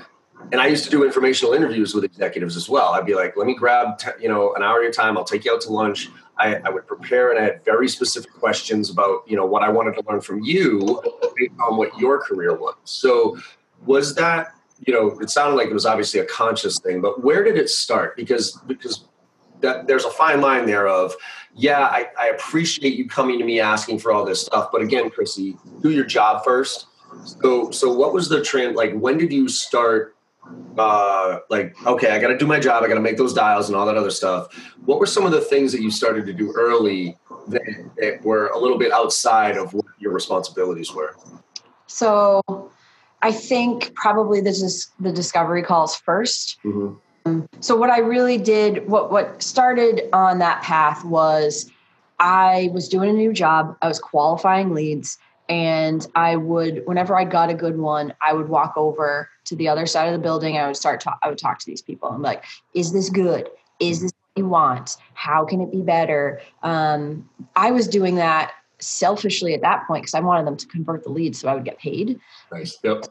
And 0.52 0.62
i 0.62 0.68
used 0.68 0.84
to 0.86 0.90
do 0.90 1.04
informational 1.04 1.54
interviews 1.54 1.94
with 1.94 2.04
executives 2.04 2.56
as 2.56 2.70
well. 2.70 2.94
I'd 2.94 3.06
be 3.06 3.16
like 3.16 3.36
let 3.38 3.48
me 3.48 3.56
grab 3.56 3.98
t- 3.98 4.10
you 4.22 4.30
know 4.30 4.54
an 4.56 4.64
hour 4.64 4.78
of 4.78 4.84
your 4.84 4.92
time. 4.92 5.18
I'll 5.18 5.24
take 5.24 5.46
you 5.46 5.54
out 5.54 5.62
to 5.62 5.70
lunch. 5.70 6.10
I, 6.38 6.56
I, 6.64 6.70
would 6.70 6.88
prepare 6.88 7.32
and 7.32 7.40
i 7.40 7.44
had 7.44 7.66
very 7.66 7.90
specific 7.90 8.32
questions 8.32 8.90
about 8.90 9.24
you 9.28 9.36
know 9.36 9.46
what 9.46 9.62
i 9.62 9.68
wanted 9.68 9.96
to 9.96 10.04
learn 10.10 10.22
from 10.22 10.42
you 10.42 11.02
based 11.36 11.52
on 11.68 11.76
what 11.76 11.98
your 12.00 12.20
career 12.20 12.56
was. 12.56 12.76
So 12.86 13.38
was 13.86 14.16
that 14.16 14.54
you 14.86 14.94
know 14.94 15.20
it 15.20 15.30
sounded 15.30 15.58
like 15.58 15.68
it 15.68 15.74
was 15.74 15.86
obviously 15.86 16.22
a 16.22 16.26
conscious 16.26 16.80
thing 16.80 17.02
but 17.02 17.24
where 17.24 17.44
did 17.44 17.58
it 17.58 17.70
start? 17.70 18.16
Because 18.16 18.54
because 18.68 19.06
that 19.62 19.88
there's 19.88 20.06
a 20.06 20.12
fine 20.12 20.42
line 20.42 20.66
there 20.66 20.88
of 20.88 21.16
yeah, 21.56 21.82
I, 21.82 22.08
I, 22.20 22.28
appreciate 22.28 22.96
you 22.96 23.08
coming 23.08 23.40
to 23.40 23.46
me 23.46 23.60
asking 23.60 24.00
for 24.00 24.12
all 24.12 24.26
this 24.26 24.42
stuff. 24.42 24.70
But 24.72 24.82
again, 24.82 25.10
Chrissy, 25.10 25.58
do 25.82 25.92
your 25.92 26.06
job 26.06 26.44
first. 26.44 26.88
So, 27.26 27.72
so 27.72 27.92
what 27.92 28.14
was 28.14 28.30
the 28.30 28.42
trend? 28.42 28.76
Like, 28.76 28.94
when 28.94 29.18
did 29.18 29.34
you 29.34 29.48
start? 29.50 30.16
Uh, 30.78 31.40
like, 31.50 31.76
okay, 31.86 32.12
I 32.12 32.20
got 32.20 32.30
to 32.30 32.38
do 32.38 32.48
my 32.48 32.60
job. 32.60 32.84
I 32.84 32.88
got 32.88 32.96
to 32.96 33.02
make 33.02 33.18
those 33.18 33.34
dials 33.34 33.68
and 33.68 33.76
all 33.76 33.86
that 33.86 33.98
other 33.98 34.10
stuff. 34.10 34.54
What 34.86 35.00
were 35.00 35.06
some 35.06 35.26
of 35.26 35.32
the 35.32 35.42
things 35.42 35.72
that 35.74 35.82
you 35.82 35.92
started 35.92 36.26
to 36.26 36.34
do 36.34 36.54
early 36.56 37.18
that, 37.50 37.62
that 37.98 38.24
were 38.24 38.48
a 38.48 38.58
little 38.58 38.78
bit 38.78 38.92
outside 38.92 39.58
of 39.58 39.74
what 39.74 39.86
your 40.00 40.12
responsibilities 40.12 40.94
were? 40.94 41.16
So, 41.88 42.42
I 43.22 43.32
think 43.32 43.94
probably 43.96 44.40
this 44.42 44.62
is 44.62 44.92
the 45.00 45.12
discovery 45.12 45.62
calls 45.62 46.00
1st 46.08 46.58
mm-hmm 46.64 46.96
so 47.60 47.76
what 47.76 47.90
I 47.90 48.00
really 48.00 48.38
did, 48.38 48.88
what 48.88 49.12
what 49.12 49.42
started 49.42 50.10
on 50.14 50.40
that 50.40 50.62
path 50.62 51.04
was 51.06 51.70
I 52.20 52.70
was 52.74 52.88
doing 52.88 53.10
a 53.10 53.14
new 53.14 53.34
job. 53.34 53.78
I 53.82 53.88
was 53.88 54.00
qualifying 54.00 54.74
leads 54.74 55.18
and 55.48 56.06
I 56.16 56.36
would 56.36 56.84
whenever 56.86 57.18
I 57.18 57.24
got 57.26 57.50
a 57.50 57.54
good 57.54 57.78
one, 57.78 58.14
I 58.22 58.34
would 58.34 58.50
walk 58.50 58.74
over 58.78 59.30
to 59.46 59.56
the 59.56 59.68
other 59.68 59.86
side 59.86 60.06
of 60.06 60.14
the 60.14 60.20
building. 60.20 60.58
I 60.58 60.68
would 60.68 60.78
start 60.78 61.02
talk, 61.02 61.20
I 61.24 61.30
would 61.30 61.40
talk 61.40 61.60
to 61.60 61.66
these 61.66 61.82
people. 61.82 62.10
I'm 62.10 62.22
like, 62.22 62.44
is 62.74 62.94
this 62.94 63.10
good? 63.10 63.50
Is 63.80 64.02
this 64.02 64.12
what 64.12 64.44
you 64.44 64.48
want? 64.48 64.98
How 65.16 65.46
can 65.46 65.62
it 65.62 65.72
be 65.72 65.82
better? 65.82 66.42
Um, 66.62 67.28
I 67.56 67.72
was 67.72 67.88
doing 67.88 68.16
that 68.16 68.52
selfishly 68.80 69.54
at 69.54 69.62
that 69.62 69.86
point 69.88 70.04
because 70.04 70.14
I 70.14 70.20
wanted 70.20 70.46
them 70.46 70.56
to 70.58 70.68
convert 70.68 71.04
the 71.04 71.10
leads 71.10 71.40
so 71.40 71.50
I 71.50 71.56
would 71.56 71.66
get 71.66 71.80
paid. 71.80 72.20
Nice. 72.52 72.78
Yep. 72.84 73.06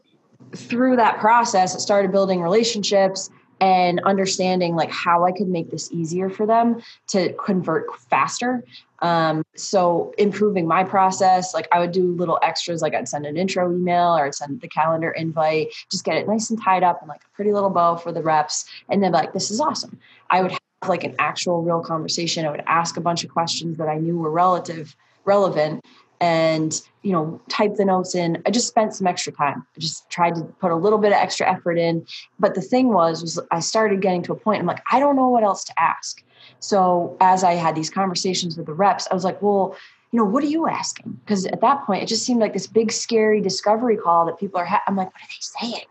Through 0.54 0.96
that 0.96 1.18
process, 1.18 1.74
it 1.74 1.80
started 1.80 2.12
building 2.12 2.40
relationships 2.40 3.30
and 3.60 4.00
understanding 4.00 4.76
like 4.76 4.90
how 4.90 5.24
I 5.24 5.32
could 5.32 5.48
make 5.48 5.70
this 5.70 5.90
easier 5.92 6.30
for 6.30 6.46
them 6.46 6.80
to 7.08 7.32
convert 7.34 7.94
faster. 8.10 8.64
Um, 9.00 9.42
so 9.56 10.12
improving 10.18 10.66
my 10.66 10.84
process, 10.84 11.54
like 11.54 11.68
I 11.72 11.78
would 11.78 11.92
do 11.92 12.14
little 12.14 12.38
extras, 12.42 12.82
like 12.82 12.94
I'd 12.94 13.08
send 13.08 13.26
an 13.26 13.36
intro 13.36 13.72
email 13.72 14.16
or 14.16 14.26
I'd 14.26 14.34
send 14.34 14.60
the 14.60 14.68
calendar 14.68 15.10
invite, 15.10 15.68
just 15.90 16.04
get 16.04 16.16
it 16.16 16.26
nice 16.26 16.50
and 16.50 16.60
tied 16.62 16.82
up 16.82 17.00
and 17.00 17.08
like 17.08 17.22
a 17.24 17.36
pretty 17.36 17.52
little 17.52 17.70
bow 17.70 17.96
for 17.96 18.12
the 18.12 18.22
reps, 18.22 18.64
and 18.88 19.02
then 19.02 19.12
like 19.12 19.32
this 19.32 19.50
is 19.50 19.60
awesome. 19.60 19.98
I 20.30 20.42
would 20.42 20.52
have 20.52 20.60
like 20.88 21.04
an 21.04 21.14
actual 21.18 21.62
real 21.62 21.80
conversation. 21.80 22.44
I 22.44 22.50
would 22.50 22.64
ask 22.66 22.96
a 22.96 23.00
bunch 23.00 23.24
of 23.24 23.30
questions 23.30 23.78
that 23.78 23.88
I 23.88 23.98
knew 23.98 24.18
were 24.18 24.30
relative 24.30 24.96
relevant 25.24 25.84
and 26.20 26.82
you 27.02 27.12
know 27.12 27.40
type 27.48 27.76
the 27.76 27.84
notes 27.84 28.14
in. 28.14 28.42
I 28.46 28.50
just 28.50 28.68
spent 28.68 28.94
some 28.94 29.06
extra 29.06 29.32
time. 29.32 29.66
I 29.76 29.80
just 29.80 30.08
tried 30.10 30.34
to 30.36 30.42
put 30.42 30.70
a 30.70 30.76
little 30.76 30.98
bit 30.98 31.12
of 31.12 31.18
extra 31.18 31.50
effort 31.50 31.78
in. 31.78 32.06
But 32.38 32.54
the 32.54 32.60
thing 32.60 32.88
was 32.88 33.22
was 33.22 33.38
i 33.50 33.60
started 33.60 34.02
getting 34.02 34.22
to 34.24 34.32
a 34.32 34.36
point 34.36 34.60
i'm 34.60 34.66
like 34.66 34.82
i 34.90 34.98
don't 34.98 35.16
know 35.16 35.28
what 35.28 35.42
else 35.42 35.64
to 35.64 35.80
ask. 35.80 36.22
So 36.60 37.16
as 37.20 37.44
i 37.44 37.52
had 37.52 37.74
these 37.74 37.90
conversations 37.90 38.56
with 38.56 38.66
the 38.66 38.74
reps 38.74 39.06
i 39.10 39.14
was 39.14 39.24
like 39.24 39.40
well 39.42 39.76
you 40.10 40.16
know 40.18 40.24
what 40.24 40.42
are 40.42 40.46
you 40.46 40.66
asking? 40.66 41.20
Because 41.24 41.44
at 41.44 41.60
that 41.60 41.84
point 41.84 42.02
it 42.02 42.06
just 42.06 42.24
seemed 42.24 42.40
like 42.40 42.54
this 42.54 42.66
big 42.66 42.90
scary 42.90 43.42
discovery 43.42 43.96
call 43.96 44.24
that 44.26 44.38
people 44.38 44.58
are 44.58 44.64
ha- 44.64 44.82
i'm 44.86 44.96
like 44.96 45.12
what 45.12 45.22
are 45.22 45.28
they 45.28 45.68
saying? 45.68 45.86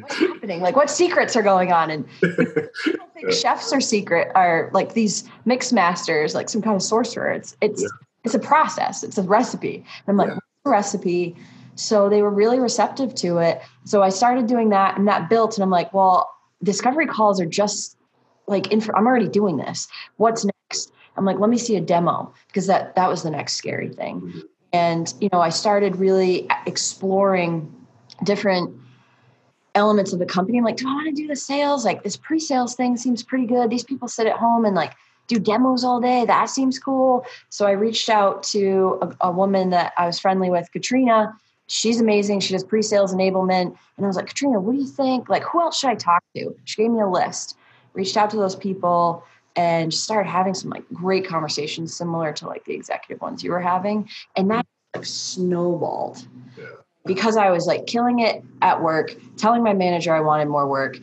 What's 0.00 0.16
happening? 0.18 0.60
Like 0.60 0.76
what 0.76 0.90
secrets 0.90 1.34
are 1.36 1.42
going 1.42 1.72
on? 1.72 1.90
And 1.90 2.08
people 2.20 3.06
think 3.12 3.32
chefs 3.32 3.72
are 3.72 3.80
secret 3.80 4.30
are 4.34 4.70
like 4.72 4.94
these 4.94 5.28
mix 5.46 5.72
masters 5.72 6.34
like 6.34 6.48
some 6.48 6.62
kind 6.62 6.76
of 6.76 6.82
sorcerer 6.82 7.32
it's 7.32 7.56
it's 7.60 7.82
yeah 7.82 7.88
it's 8.26 8.34
a 8.34 8.40
process. 8.40 9.04
It's 9.04 9.18
a 9.18 9.22
recipe. 9.22 9.76
And 9.76 10.08
i'm 10.08 10.16
like 10.16 10.28
yeah. 10.28 10.38
recipe? 10.64 11.36
So 11.76 12.08
they 12.08 12.22
were 12.22 12.30
really 12.30 12.58
receptive 12.58 13.14
to 13.16 13.38
it. 13.38 13.62
So 13.84 14.02
i 14.02 14.08
started 14.08 14.46
doing 14.46 14.70
that 14.70 14.98
and 14.98 15.06
that 15.08 15.30
built 15.30 15.56
and 15.56 15.62
i'm 15.62 15.70
like 15.70 15.92
well 15.94 16.30
discovery 16.62 17.06
calls 17.06 17.40
are 17.40 17.46
just 17.46 17.96
like 18.46 18.72
inf- 18.72 18.90
i'm 18.94 19.06
already 19.06 19.28
doing 19.28 19.56
this. 19.56 19.88
What's 20.16 20.44
next? 20.44 20.92
I'm 21.16 21.24
like 21.24 21.38
let 21.38 21.50
me 21.50 21.56
see 21.56 21.76
a 21.76 21.80
demo 21.80 22.34
because 22.48 22.66
that 22.66 22.94
that 22.96 23.08
was 23.08 23.22
the 23.22 23.30
next 23.30 23.54
scary 23.54 23.88
thing. 23.88 24.20
Mm-hmm. 24.20 24.40
and 24.72 25.14
you 25.20 25.28
know 25.32 25.40
i 25.40 25.50
started 25.50 25.96
really 25.96 26.48
exploring 26.66 27.72
different 28.24 28.74
elements 29.76 30.12
of 30.12 30.18
the 30.18 30.26
company. 30.26 30.58
I'm 30.58 30.64
like 30.64 30.78
do 30.78 30.88
i 30.88 30.94
want 30.94 31.06
to 31.14 31.22
do 31.22 31.28
the 31.28 31.36
sales? 31.36 31.84
Like 31.84 32.02
this 32.02 32.16
pre-sales 32.16 32.74
thing 32.74 32.96
seems 32.96 33.22
pretty 33.22 33.46
good. 33.46 33.70
These 33.70 33.84
people 33.84 34.08
sit 34.08 34.26
at 34.26 34.36
home 34.36 34.64
and 34.64 34.74
like 34.74 34.94
do 35.26 35.38
demos 35.38 35.84
all 35.84 36.00
day. 36.00 36.24
That 36.24 36.46
seems 36.46 36.78
cool. 36.78 37.26
So 37.48 37.66
I 37.66 37.72
reached 37.72 38.08
out 38.08 38.42
to 38.44 38.98
a, 39.02 39.28
a 39.28 39.30
woman 39.30 39.70
that 39.70 39.92
I 39.98 40.06
was 40.06 40.18
friendly 40.18 40.50
with, 40.50 40.70
Katrina. 40.72 41.36
She's 41.68 42.00
amazing. 42.00 42.40
She 42.40 42.52
does 42.52 42.62
pre-sales 42.62 43.14
enablement. 43.14 43.76
And 43.96 44.04
I 44.04 44.06
was 44.06 44.16
like, 44.16 44.26
Katrina, 44.26 44.60
what 44.60 44.72
do 44.72 44.78
you 44.78 44.86
think? 44.86 45.28
Like, 45.28 45.42
who 45.42 45.60
else 45.60 45.78
should 45.78 45.90
I 45.90 45.96
talk 45.96 46.22
to? 46.36 46.54
She 46.64 46.82
gave 46.82 46.90
me 46.90 47.00
a 47.00 47.08
list. 47.08 47.56
Reached 47.92 48.16
out 48.16 48.30
to 48.30 48.36
those 48.36 48.54
people 48.54 49.24
and 49.56 49.90
just 49.90 50.04
started 50.04 50.28
having 50.28 50.54
some 50.54 50.70
like 50.70 50.84
great 50.92 51.26
conversations 51.26 51.96
similar 51.96 52.32
to 52.34 52.46
like 52.46 52.64
the 52.66 52.74
executive 52.74 53.20
ones 53.20 53.42
you 53.42 53.50
were 53.50 53.60
having. 53.60 54.08
And 54.36 54.50
that 54.50 54.66
like 54.94 55.04
snowballed. 55.04 56.26
Yeah. 56.56 56.64
Because 57.04 57.36
I 57.36 57.50
was 57.50 57.66
like 57.66 57.86
killing 57.86 58.20
it 58.20 58.44
at 58.62 58.82
work, 58.82 59.16
telling 59.36 59.62
my 59.62 59.72
manager 59.72 60.14
I 60.14 60.20
wanted 60.20 60.48
more 60.48 60.68
work, 60.68 60.98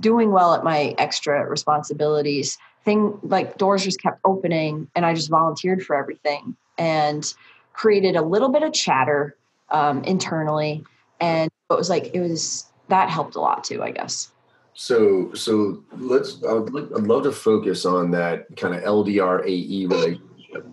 doing 0.00 0.30
well 0.30 0.54
at 0.54 0.64
my 0.64 0.94
extra 0.98 1.46
responsibilities 1.46 2.58
thing 2.84 3.18
like 3.22 3.58
doors 3.58 3.84
just 3.84 4.00
kept 4.00 4.20
opening 4.24 4.88
and 4.94 5.04
i 5.04 5.12
just 5.12 5.28
volunteered 5.28 5.84
for 5.84 5.96
everything 5.96 6.56
and 6.78 7.34
created 7.72 8.16
a 8.16 8.22
little 8.22 8.48
bit 8.48 8.62
of 8.62 8.72
chatter 8.72 9.36
um, 9.70 10.02
internally 10.04 10.84
and 11.20 11.50
it 11.70 11.74
was 11.74 11.90
like 11.90 12.14
it 12.14 12.20
was 12.20 12.66
that 12.88 13.10
helped 13.10 13.34
a 13.34 13.40
lot 13.40 13.64
too 13.64 13.82
i 13.82 13.90
guess 13.90 14.30
So, 14.78 15.32
so 15.32 15.82
let's. 15.96 16.44
I 16.44 16.52
would 16.52 16.92
I'd 16.92 17.06
love 17.06 17.22
to 17.22 17.32
focus 17.32 17.86
on 17.86 18.10
that 18.10 18.44
kind 18.58 18.74
of 18.74 18.82
LDR 18.82 19.40
AE 19.42 19.86
relationship, 19.86 20.20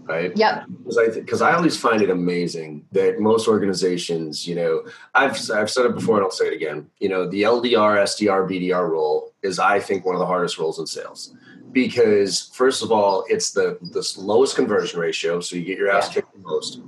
right? 0.03 0.35
Yep. 0.35 0.65
Because 0.77 0.97
I 0.97 1.07
because 1.09 1.41
I 1.41 1.53
always 1.53 1.77
find 1.77 2.01
it 2.01 2.09
amazing 2.09 2.85
that 2.91 3.19
most 3.19 3.47
organizations, 3.47 4.47
you 4.47 4.55
know, 4.55 4.83
I've 5.13 5.37
I've 5.51 5.69
said 5.69 5.85
it 5.85 5.95
before 5.95 6.17
and 6.17 6.25
I'll 6.25 6.31
say 6.31 6.47
it 6.47 6.53
again. 6.53 6.89
You 6.99 7.09
know, 7.09 7.27
the 7.27 7.43
LDR, 7.43 8.03
SDR, 8.03 8.49
BDR 8.49 8.89
role 8.89 9.33
is 9.41 9.59
I 9.59 9.79
think 9.79 10.05
one 10.05 10.15
of 10.15 10.19
the 10.19 10.25
hardest 10.25 10.57
roles 10.57 10.79
in 10.79 10.87
sales 10.87 11.35
because 11.73 12.51
first 12.53 12.83
of 12.83 12.91
all, 12.91 13.25
it's 13.27 13.51
the 13.51 13.77
the 13.81 14.07
lowest 14.17 14.55
conversion 14.55 14.99
ratio, 14.99 15.41
so 15.41 15.55
you 15.55 15.65
get 15.65 15.77
your 15.77 15.89
ass 15.89 16.07
yeah. 16.07 16.13
kicked 16.13 16.33
the 16.33 16.39
most, 16.39 16.81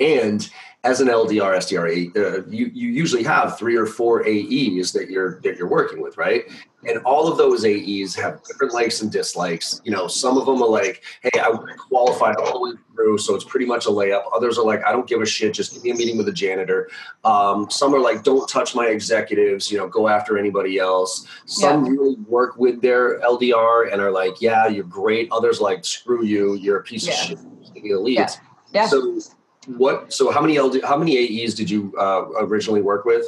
and 0.00 0.48
as 0.84 1.00
an 1.00 1.08
LDR 1.08 1.56
SDR, 1.56 2.16
uh, 2.16 2.46
you 2.48 2.70
you 2.74 2.90
usually 2.90 3.22
have 3.24 3.58
three 3.58 3.74
or 3.74 3.86
four 3.86 4.22
AEs 4.26 4.92
that 4.92 5.08
you're 5.08 5.40
that 5.40 5.56
you're 5.56 5.68
working 5.68 6.02
with, 6.02 6.18
right? 6.18 6.44
And 6.86 6.98
all 6.98 7.26
of 7.26 7.38
those 7.38 7.64
AEs 7.64 8.14
have 8.16 8.44
different 8.44 8.74
likes 8.74 9.00
and 9.00 9.10
dislikes. 9.10 9.80
You 9.84 9.92
know, 9.92 10.06
some 10.06 10.36
of 10.36 10.44
them 10.44 10.62
are 10.62 10.68
like, 10.68 11.02
"Hey, 11.22 11.40
I 11.40 11.50
qualified 11.88 12.36
all 12.36 12.52
the 12.52 12.60
way 12.60 12.78
through, 12.94 13.16
so 13.16 13.34
it's 13.34 13.44
pretty 13.44 13.64
much 13.64 13.86
a 13.86 13.88
layup." 13.88 14.24
Others 14.34 14.58
are 14.58 14.66
like, 14.66 14.84
"I 14.84 14.92
don't 14.92 15.06
give 15.06 15.22
a 15.22 15.26
shit. 15.26 15.54
Just 15.54 15.72
give 15.72 15.82
me 15.82 15.90
a 15.92 15.94
meeting 15.94 16.18
with 16.18 16.28
a 16.28 16.32
janitor." 16.32 16.90
Um, 17.24 17.70
some 17.70 17.94
are 17.94 18.00
like, 18.00 18.22
"Don't 18.22 18.46
touch 18.46 18.74
my 18.74 18.88
executives. 18.88 19.72
You 19.72 19.78
know, 19.78 19.88
go 19.88 20.08
after 20.08 20.36
anybody 20.36 20.78
else." 20.78 21.26
Some 21.46 21.86
yeah. 21.86 21.92
really 21.92 22.16
work 22.28 22.58
with 22.58 22.82
their 22.82 23.20
LDR 23.20 23.90
and 23.90 24.02
are 24.02 24.10
like, 24.10 24.42
"Yeah, 24.42 24.66
you're 24.66 24.84
great." 24.84 25.32
Others 25.32 25.62
like, 25.62 25.86
"Screw 25.86 26.24
you. 26.24 26.54
You're 26.56 26.80
a 26.80 26.82
piece 26.82 27.06
yeah. 27.06 27.14
of 27.14 27.18
shit. 27.20 27.38
Give 27.72 27.82
me 27.82 27.92
the 27.92 28.00
leads." 28.00 28.38
Yeah. 28.74 28.82
yeah. 28.82 28.86
So 28.88 29.18
what? 29.66 30.12
So 30.12 30.30
how 30.30 30.40
many 30.40 30.58
LD, 30.58 30.82
how 30.84 30.96
many 30.96 31.16
AEs 31.16 31.54
did 31.54 31.70
you 31.70 31.94
uh, 31.98 32.26
originally 32.40 32.82
work 32.82 33.04
with? 33.04 33.26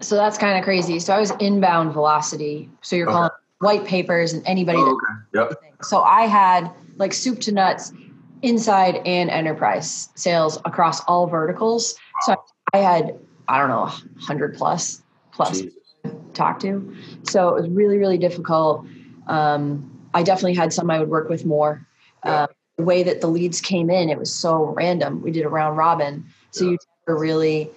So 0.00 0.14
that's 0.14 0.38
kind 0.38 0.56
of 0.58 0.64
crazy. 0.64 0.98
So 1.00 1.12
I 1.12 1.20
was 1.20 1.32
inbound 1.40 1.92
velocity. 1.92 2.70
So 2.82 2.96
you're 2.96 3.06
calling 3.06 3.30
white 3.58 3.84
papers 3.84 4.32
and 4.32 4.46
anybody. 4.46 4.78
Oh, 4.78 4.98
okay. 5.34 5.50
Yep. 5.50 5.74
So 5.82 6.02
I 6.02 6.22
had 6.22 6.70
like 6.96 7.12
soup 7.12 7.40
to 7.40 7.52
nuts 7.52 7.92
inside 8.42 8.96
and 9.04 9.30
enterprise 9.30 10.10
sales 10.14 10.58
across 10.64 11.00
all 11.04 11.26
verticals. 11.26 11.96
So 12.22 12.36
I 12.72 12.78
had 12.78 13.18
I 13.48 13.58
don't 13.58 13.68
know 13.68 13.80
100 13.80 14.56
plus 14.56 15.02
plus 15.32 15.62
talk 16.34 16.60
to. 16.60 16.96
So 17.24 17.48
it 17.48 17.60
was 17.62 17.70
really 17.70 17.98
really 17.98 18.18
difficult. 18.18 18.86
Um, 19.26 19.90
I 20.14 20.22
definitely 20.22 20.54
had 20.54 20.72
some 20.72 20.90
I 20.90 20.98
would 20.98 21.08
work 21.08 21.28
with 21.28 21.44
more. 21.44 21.86
Yeah. 22.24 22.42
Um, 22.42 22.48
the 22.78 22.84
way 22.84 23.02
that 23.02 23.20
the 23.20 23.26
leads 23.26 23.60
came 23.60 23.90
in, 23.90 24.08
it 24.08 24.18
was 24.18 24.32
so 24.32 24.72
random. 24.76 25.20
We 25.20 25.32
did 25.32 25.44
a 25.44 25.48
round 25.48 25.76
robin. 25.76 26.24
So 26.52 26.64
yeah. 26.64 26.70
you 26.70 26.78
never 27.06 27.20
really 27.20 27.70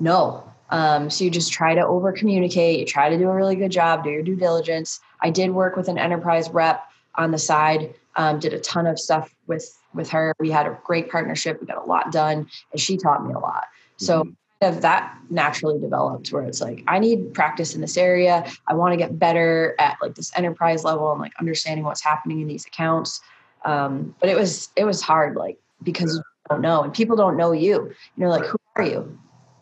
know. 0.00 0.44
Um, 0.70 1.08
so 1.08 1.24
you 1.24 1.30
just 1.30 1.52
try 1.52 1.74
to 1.74 1.86
over 1.86 2.12
communicate, 2.12 2.80
you 2.80 2.84
try 2.84 3.08
to 3.08 3.16
do 3.16 3.28
a 3.30 3.34
really 3.34 3.56
good 3.56 3.70
job, 3.70 4.04
do 4.04 4.10
your 4.10 4.22
due 4.22 4.36
diligence. 4.36 5.00
I 5.22 5.30
did 5.30 5.52
work 5.52 5.76
with 5.76 5.88
an 5.88 5.96
enterprise 5.96 6.50
rep 6.50 6.84
on 7.14 7.30
the 7.30 7.38
side, 7.38 7.94
um, 8.16 8.38
did 8.38 8.52
a 8.52 8.60
ton 8.60 8.86
of 8.86 8.98
stuff 8.98 9.34
with 9.46 9.74
with 9.94 10.10
her. 10.10 10.34
We 10.38 10.50
had 10.50 10.66
a 10.66 10.78
great 10.84 11.10
partnership. 11.10 11.60
We 11.60 11.66
got 11.66 11.82
a 11.82 11.86
lot 11.86 12.12
done, 12.12 12.48
and 12.72 12.80
she 12.80 12.98
taught 12.98 13.26
me 13.26 13.32
a 13.32 13.38
lot. 13.38 13.64
So 13.96 14.24
mm-hmm. 14.60 14.80
that 14.80 15.16
naturally 15.30 15.80
developed 15.80 16.32
where 16.32 16.42
it's 16.42 16.60
like 16.60 16.84
I 16.86 16.98
need 16.98 17.32
practice 17.32 17.74
in 17.74 17.80
this 17.80 17.96
area. 17.96 18.44
I 18.66 18.74
want 18.74 18.92
to 18.92 18.96
get 18.98 19.18
better 19.18 19.74
at 19.78 19.96
like 20.02 20.16
this 20.16 20.36
enterprise 20.36 20.84
level 20.84 21.10
and 21.12 21.20
like 21.20 21.32
understanding 21.40 21.84
what's 21.84 22.02
happening 22.02 22.40
in 22.40 22.48
these 22.48 22.66
accounts. 22.66 23.20
Um, 23.64 24.14
but 24.20 24.28
it 24.28 24.36
was 24.36 24.68
it 24.76 24.84
was 24.84 25.02
hard, 25.02 25.36
like 25.36 25.58
because 25.82 26.16
you 26.16 26.22
don't 26.50 26.62
know 26.62 26.82
and 26.82 26.92
people 26.92 27.16
don't 27.16 27.36
know 27.36 27.52
you. 27.52 27.92
You're 28.16 28.28
like, 28.28 28.44
who 28.44 28.58
are 28.76 28.84
you? 28.84 29.18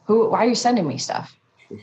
Who? 0.06 0.30
Why 0.30 0.44
are 0.44 0.48
you 0.48 0.54
sending 0.54 0.86
me 0.86 0.98
stuff? 0.98 1.36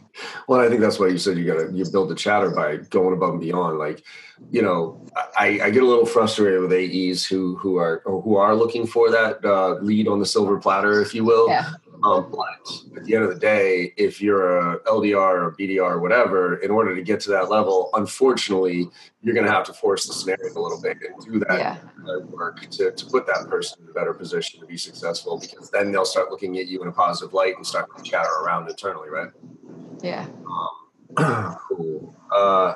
Well, 0.47 0.60
I 0.60 0.69
think 0.69 0.82
that's 0.82 0.99
why 0.99 1.08
you 1.08 1.17
said 1.17 1.38
you 1.38 1.45
gotta 1.45 1.71
you 1.73 1.86
build 1.89 2.10
the 2.10 2.15
chatter 2.15 2.49
by 2.49 2.78
going 2.78 3.13
above 3.13 3.32
and 3.32 3.41
beyond. 3.41 3.80
Like, 3.80 4.04
you 4.52 4.62
know, 4.62 5.06
I, 5.38 5.60
I 5.62 5.69
get 5.71 5.84
a 5.84 5.86
little 5.86 6.06
frustrated 6.06 6.62
with 6.62 6.71
AEs 6.71 7.26
who 7.26 7.56
who 7.58 7.78
are 7.78 8.02
who 8.06 8.36
are 8.36 8.56
looking 8.56 8.86
for 8.88 9.10
that 9.12 9.43
uh, 9.43 9.76
lead 9.82 10.08
on 10.08 10.19
the 10.19 10.26
silver 10.26 10.60
platter, 10.60 11.02
if 11.02 11.13
you 11.13 11.23
will. 11.23 11.49
Yeah. 11.49 11.71
But 12.03 12.97
at 12.97 13.05
the 13.05 13.15
end 13.15 13.23
of 13.23 13.29
the 13.29 13.39
day, 13.39 13.93
if 13.95 14.21
you're 14.21 14.59
a 14.59 14.79
LDR 14.81 15.15
or 15.15 15.55
BDR 15.57 15.91
or 15.91 15.99
whatever, 15.99 16.57
in 16.57 16.69
order 16.69 16.93
to 16.95 17.01
get 17.01 17.21
to 17.21 17.29
that 17.31 17.49
level, 17.49 17.89
unfortunately, 17.93 18.89
you're 19.21 19.33
going 19.33 19.45
to 19.45 19.51
have 19.51 19.63
to 19.65 19.73
force 19.73 20.05
the 20.05 20.13
scenario 20.13 20.51
a 20.53 20.59
little 20.59 20.81
bit 20.81 20.97
and 21.01 21.25
do 21.25 21.39
that 21.47 21.59
yeah. 21.59 22.17
work 22.25 22.69
to, 22.71 22.91
to 22.91 23.05
put 23.05 23.25
that 23.27 23.47
person 23.49 23.83
in 23.83 23.89
a 23.89 23.93
better 23.93 24.13
position 24.13 24.59
to 24.59 24.65
be 24.65 24.75
successful 24.75 25.39
because 25.39 25.69
then 25.69 25.93
they'll 25.93 26.03
start 26.03 26.29
looking 26.29 26.57
at 26.57 26.67
you 26.67 26.81
in 26.81 26.89
a 26.89 26.91
positive 26.91 27.33
light 27.33 27.55
and 27.55 27.65
start 27.65 27.87
to 27.95 28.03
chatter 28.03 28.33
around 28.43 28.69
internally, 28.69 29.09
right? 29.09 29.29
Yeah. 30.01 30.27
Um, 31.17 31.57
cool. 31.69 32.15
Uh, 32.35 32.75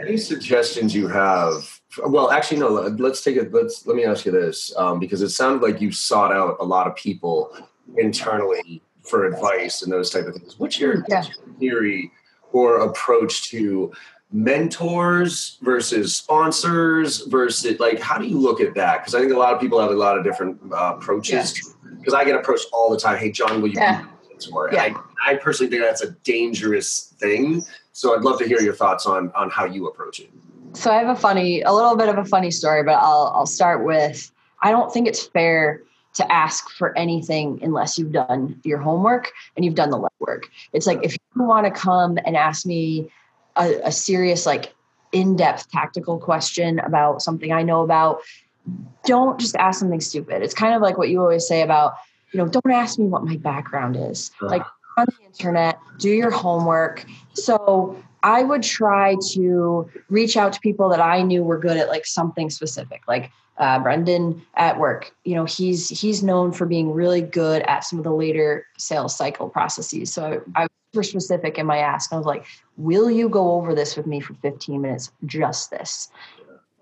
any 0.00 0.16
suggestions 0.16 0.94
you 0.94 1.08
have? 1.08 1.80
Well, 2.06 2.30
actually, 2.30 2.60
no. 2.60 2.68
Let's 2.68 3.22
take 3.22 3.36
it. 3.36 3.52
Let's 3.52 3.86
let 3.86 3.96
me 3.96 4.04
ask 4.04 4.24
you 4.24 4.32
this, 4.32 4.72
um, 4.76 5.00
because 5.00 5.22
it 5.22 5.30
sounded 5.30 5.66
like 5.66 5.80
you 5.80 5.90
sought 5.90 6.32
out 6.32 6.58
a 6.60 6.64
lot 6.64 6.86
of 6.86 6.94
people 6.94 7.56
internally 7.96 8.82
for 9.02 9.26
advice 9.26 9.82
and 9.82 9.92
those 9.92 10.10
type 10.10 10.26
of 10.26 10.34
things. 10.34 10.58
What's 10.58 10.78
your, 10.78 11.04
yeah. 11.08 11.24
theory 11.58 12.10
or 12.52 12.80
approach 12.80 13.50
to 13.50 13.92
mentors 14.32 15.58
versus 15.60 16.14
sponsors 16.14 17.26
versus 17.26 17.78
like 17.78 18.00
how 18.00 18.18
do 18.18 18.26
you 18.26 18.38
look 18.38 18.60
at 18.60 18.74
that? 18.74 19.00
Because 19.00 19.14
I 19.14 19.20
think 19.20 19.32
a 19.32 19.38
lot 19.38 19.52
of 19.52 19.60
people 19.60 19.80
have 19.80 19.90
a 19.90 19.94
lot 19.94 20.16
of 20.16 20.24
different 20.24 20.58
uh, 20.72 20.94
approaches. 20.96 21.74
Because 21.98 22.14
yeah. 22.14 22.18
I 22.18 22.24
get 22.24 22.34
approached 22.34 22.68
all 22.72 22.90
the 22.90 22.98
time. 22.98 23.18
Hey, 23.18 23.30
John, 23.30 23.60
will 23.60 23.68
you 23.68 23.74
yeah. 23.76 24.02
be 24.02 24.08
mentor? 24.30 24.70
Yeah. 24.72 24.94
I, 25.24 25.32
I 25.32 25.36
personally 25.36 25.70
think 25.70 25.82
that's 25.82 26.02
a 26.02 26.10
dangerous 26.24 27.14
thing. 27.18 27.62
So 27.92 28.16
I'd 28.16 28.22
love 28.22 28.38
to 28.38 28.46
hear 28.46 28.60
your 28.60 28.74
thoughts 28.74 29.06
on 29.06 29.30
on 29.34 29.50
how 29.50 29.64
you 29.64 29.86
approach 29.88 30.20
it. 30.20 30.30
So 30.74 30.90
I 30.90 30.94
have 30.94 31.08
a 31.08 31.20
funny, 31.20 31.60
a 31.62 31.72
little 31.72 31.96
bit 31.96 32.08
of 32.08 32.16
a 32.16 32.24
funny 32.24 32.50
story, 32.50 32.82
but 32.82 32.94
I'll 32.94 33.32
I'll 33.34 33.46
start 33.46 33.84
with 33.84 34.32
I 34.62 34.70
don't 34.70 34.92
think 34.92 35.06
it's 35.06 35.26
fair 35.26 35.82
to 36.14 36.32
ask 36.32 36.70
for 36.70 36.96
anything 36.96 37.58
unless 37.62 37.98
you've 37.98 38.12
done 38.12 38.60
your 38.64 38.78
homework 38.78 39.32
and 39.56 39.64
you've 39.64 39.74
done 39.74 39.90
the 39.90 39.98
legwork. 39.98 40.44
It's 40.72 40.86
like 40.86 41.00
if 41.02 41.12
you 41.12 41.46
want 41.46 41.66
to 41.66 41.70
come 41.70 42.18
and 42.24 42.36
ask 42.36 42.66
me 42.66 43.10
a, 43.56 43.80
a 43.84 43.92
serious, 43.92 44.44
like 44.44 44.74
in-depth 45.12 45.70
tactical 45.70 46.18
question 46.18 46.78
about 46.80 47.22
something 47.22 47.52
I 47.52 47.62
know 47.62 47.82
about, 47.82 48.20
don't 49.04 49.40
just 49.40 49.56
ask 49.56 49.80
something 49.80 50.00
stupid. 50.00 50.42
It's 50.42 50.54
kind 50.54 50.74
of 50.74 50.82
like 50.82 50.98
what 50.98 51.08
you 51.08 51.20
always 51.20 51.46
say 51.46 51.62
about, 51.62 51.94
you 52.32 52.38
know, 52.38 52.46
don't 52.46 52.70
ask 52.70 52.98
me 52.98 53.06
what 53.06 53.24
my 53.24 53.36
background 53.36 53.96
is. 53.96 54.30
Like 54.40 54.62
on 54.96 55.06
the 55.06 55.26
internet, 55.26 55.78
do 55.98 56.10
your 56.10 56.30
homework. 56.30 57.04
So 57.34 58.02
I 58.22 58.42
would 58.42 58.62
try 58.62 59.16
to 59.32 59.90
reach 60.08 60.36
out 60.36 60.52
to 60.52 60.60
people 60.60 60.88
that 60.90 61.00
I 61.00 61.22
knew 61.22 61.42
were 61.42 61.58
good 61.58 61.76
at 61.76 61.88
like 61.88 62.06
something 62.06 62.50
specific. 62.50 63.02
Like 63.08 63.32
uh, 63.58 63.78
Brendan 63.78 64.42
at 64.54 64.78
work, 64.78 65.14
you 65.24 65.34
know, 65.34 65.44
he's 65.44 65.88
he's 65.88 66.22
known 66.22 66.52
for 66.52 66.66
being 66.66 66.92
really 66.92 67.20
good 67.20 67.62
at 67.62 67.84
some 67.84 67.98
of 67.98 68.04
the 68.04 68.12
later 68.12 68.66
sales 68.78 69.14
cycle 69.16 69.48
processes. 69.48 70.12
So 70.12 70.42
I, 70.54 70.62
I 70.62 70.62
was 70.62 70.70
super 70.92 71.02
specific 71.02 71.58
in 71.58 71.66
my 71.66 71.78
ask. 71.78 72.12
I 72.12 72.16
was 72.16 72.26
like, 72.26 72.44
"Will 72.76 73.10
you 73.10 73.28
go 73.28 73.52
over 73.52 73.74
this 73.74 73.96
with 73.96 74.06
me 74.06 74.20
for 74.20 74.34
15 74.34 74.80
minutes? 74.80 75.12
Just 75.26 75.70
this." 75.70 76.10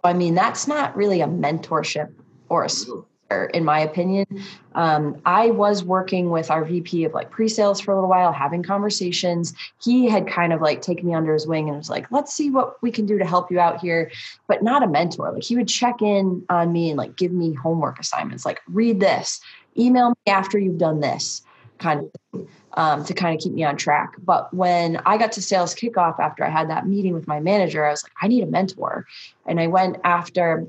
I 0.05 0.13
mean, 0.13 0.35
that's 0.35 0.67
not 0.67 0.97
really 0.97 1.21
a 1.21 1.27
mentorship 1.27 2.11
or 2.49 2.65
a 2.65 2.71
in 3.31 3.65
my 3.65 3.81
opinion. 3.81 4.27
Um, 4.75 5.21
I 5.25 5.51
was 5.51 5.85
working 5.85 6.31
with 6.31 6.51
our 6.51 6.65
VP 6.65 7.05
of 7.05 7.15
like 7.15 7.31
pre-sales 7.31 7.81
for 7.81 7.93
a 7.93 7.95
little 7.95 8.11
while, 8.11 8.33
having 8.33 8.63
conversations. 8.63 9.55
He 9.83 10.09
had 10.09 10.27
kind 10.27 10.53
of 10.53 10.61
like 10.61 10.83
taken 10.83 11.07
me 11.07 11.15
under 11.15 11.33
his 11.33 11.47
wing 11.47 11.69
and 11.69 11.79
was 11.79 11.91
like, 11.91 12.11
let's 12.11 12.33
see 12.33 12.51
what 12.51 12.83
we 12.83 12.91
can 12.91 13.07
do 13.07 13.19
to 13.19 13.25
help 13.25 13.51
you 13.51 13.61
out 13.61 13.81
here, 13.81 14.11
but 14.49 14.63
not 14.63 14.83
a 14.83 14.89
mentor. 14.89 15.33
Like 15.33 15.45
he 15.45 15.57
would 15.57 15.69
check 15.69 16.03
in 16.03 16.45
on 16.49 16.73
me 16.73 16.91
and 16.91 16.99
like 16.99 17.17
give 17.17 17.33
me 17.33 17.55
homework 17.55 17.99
assignments, 17.99 18.45
like 18.45 18.61
read 18.69 19.01
this, 19.01 19.41
email 19.79 20.11
me 20.11 20.33
after 20.33 20.59
you've 20.59 20.79
done 20.79 21.01
this 21.01 21.43
kind 21.79 22.01
of 22.01 22.11
thing. 22.33 22.49
Um, 22.75 23.05
to 23.05 23.15
kind 23.15 23.37
of 23.37 23.43
keep 23.43 23.53
me 23.53 23.65
on 23.65 23.77
track. 23.77 24.15
But 24.23 24.55
when 24.55 24.99
I 25.05 25.19
got 25.19 25.33
to 25.33 25.43
sales 25.43 25.75
kickoff 25.75 26.21
after 26.21 26.45
I 26.45 26.51
had 26.51 26.71
that 26.71 26.87
meeting 26.87 27.15
with 27.15 27.27
my 27.27 27.41
manager, 27.41 27.85
I 27.85 27.91
was 27.91 28.05
like, 28.05 28.13
I 28.23 28.29
need 28.29 28.45
a 28.45 28.47
mentor. 28.47 29.07
And 29.45 29.59
I 29.59 29.67
went 29.67 29.97
after 30.05 30.69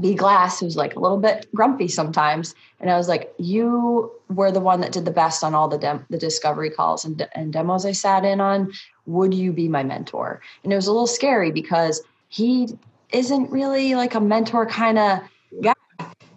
B 0.00 0.14
Glass, 0.14 0.60
who's 0.60 0.76
like 0.76 0.94
a 0.94 1.00
little 1.00 1.18
bit 1.18 1.46
grumpy 1.54 1.88
sometimes. 1.88 2.54
And 2.80 2.90
I 2.90 2.96
was 2.96 3.08
like, 3.08 3.32
you 3.38 4.10
were 4.28 4.50
the 4.52 4.60
one 4.60 4.80
that 4.80 4.92
did 4.92 5.04
the 5.04 5.10
best 5.10 5.42
on 5.42 5.54
all 5.54 5.68
the 5.68 5.78
dem- 5.78 6.04
the 6.10 6.18
discovery 6.18 6.70
calls 6.70 7.04
and, 7.04 7.26
and 7.34 7.52
demos 7.52 7.86
I 7.86 7.92
sat 7.92 8.24
in 8.24 8.40
on. 8.40 8.72
Would 9.06 9.34
you 9.34 9.52
be 9.52 9.68
my 9.68 9.82
mentor? 9.82 10.40
And 10.64 10.72
it 10.72 10.76
was 10.76 10.86
a 10.86 10.92
little 10.92 11.06
scary 11.06 11.50
because 11.50 12.02
he 12.28 12.68
isn't 13.12 13.50
really 13.50 13.94
like 13.94 14.14
a 14.14 14.20
mentor 14.20 14.66
kind 14.66 14.98
of 14.98 15.20
guy. 15.62 15.74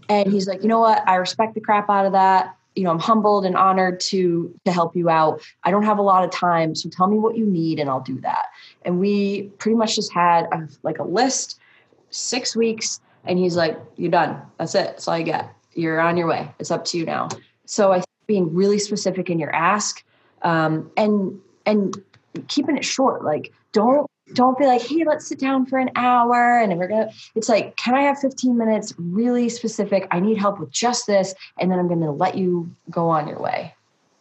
And 0.07 0.31
he's 0.31 0.47
like, 0.47 0.61
you 0.61 0.67
know 0.67 0.79
what? 0.79 1.07
I 1.07 1.15
respect 1.15 1.55
the 1.55 1.61
crap 1.61 1.89
out 1.89 2.05
of 2.05 2.13
that. 2.13 2.55
You 2.75 2.83
know, 2.83 2.91
I'm 2.91 2.99
humbled 2.99 3.45
and 3.45 3.57
honored 3.57 3.99
to 4.01 4.53
to 4.65 4.71
help 4.71 4.95
you 4.95 5.09
out. 5.09 5.41
I 5.63 5.71
don't 5.71 5.83
have 5.83 5.97
a 5.97 6.03
lot 6.03 6.23
of 6.23 6.31
time, 6.31 6.75
so 6.75 6.87
tell 6.89 7.07
me 7.07 7.17
what 7.17 7.35
you 7.35 7.45
need, 7.45 7.79
and 7.79 7.89
I'll 7.89 7.99
do 7.99 8.21
that. 8.21 8.45
And 8.85 8.99
we 8.99 9.49
pretty 9.57 9.75
much 9.75 9.95
just 9.95 10.13
had 10.13 10.45
a, 10.53 10.69
like 10.83 10.99
a 10.99 11.03
list, 11.03 11.59
six 12.11 12.55
weeks 12.55 13.01
and 13.25 13.39
he's 13.39 13.55
like, 13.55 13.79
You're 13.95 14.11
done. 14.11 14.41
That's 14.57 14.75
it. 14.75 14.87
That's 14.87 15.07
all 15.07 15.17
you 15.17 15.25
get. 15.25 15.53
You're 15.73 15.99
on 15.99 16.17
your 16.17 16.27
way. 16.27 16.51
It's 16.59 16.71
up 16.71 16.85
to 16.85 16.97
you 16.97 17.05
now. 17.05 17.29
So 17.65 17.91
I 17.91 17.97
think 17.97 18.07
being 18.27 18.53
really 18.53 18.79
specific 18.79 19.29
in 19.29 19.39
your 19.39 19.53
ask 19.53 20.03
um, 20.41 20.91
and 20.97 21.39
and 21.65 21.95
keeping 22.47 22.77
it 22.77 22.85
short. 22.85 23.23
Like 23.23 23.51
don't 23.71 24.09
don't 24.33 24.57
be 24.57 24.65
like, 24.65 24.81
hey, 24.81 25.03
let's 25.05 25.27
sit 25.27 25.39
down 25.39 25.65
for 25.65 25.79
an 25.79 25.89
hour 25.95 26.59
and 26.59 26.77
we're 26.77 26.87
gonna. 26.87 27.09
It's 27.35 27.49
like, 27.49 27.75
can 27.77 27.95
I 27.95 28.01
have 28.03 28.19
15 28.19 28.57
minutes? 28.57 28.93
Really 28.97 29.49
specific. 29.49 30.07
I 30.11 30.19
need 30.19 30.37
help 30.37 30.59
with 30.59 30.71
just 30.71 31.07
this, 31.07 31.33
and 31.59 31.71
then 31.71 31.79
I'm 31.79 31.89
to 31.89 32.11
let 32.11 32.35
you 32.35 32.69
go 32.89 33.09
on 33.09 33.27
your 33.27 33.39
way. 33.39 33.73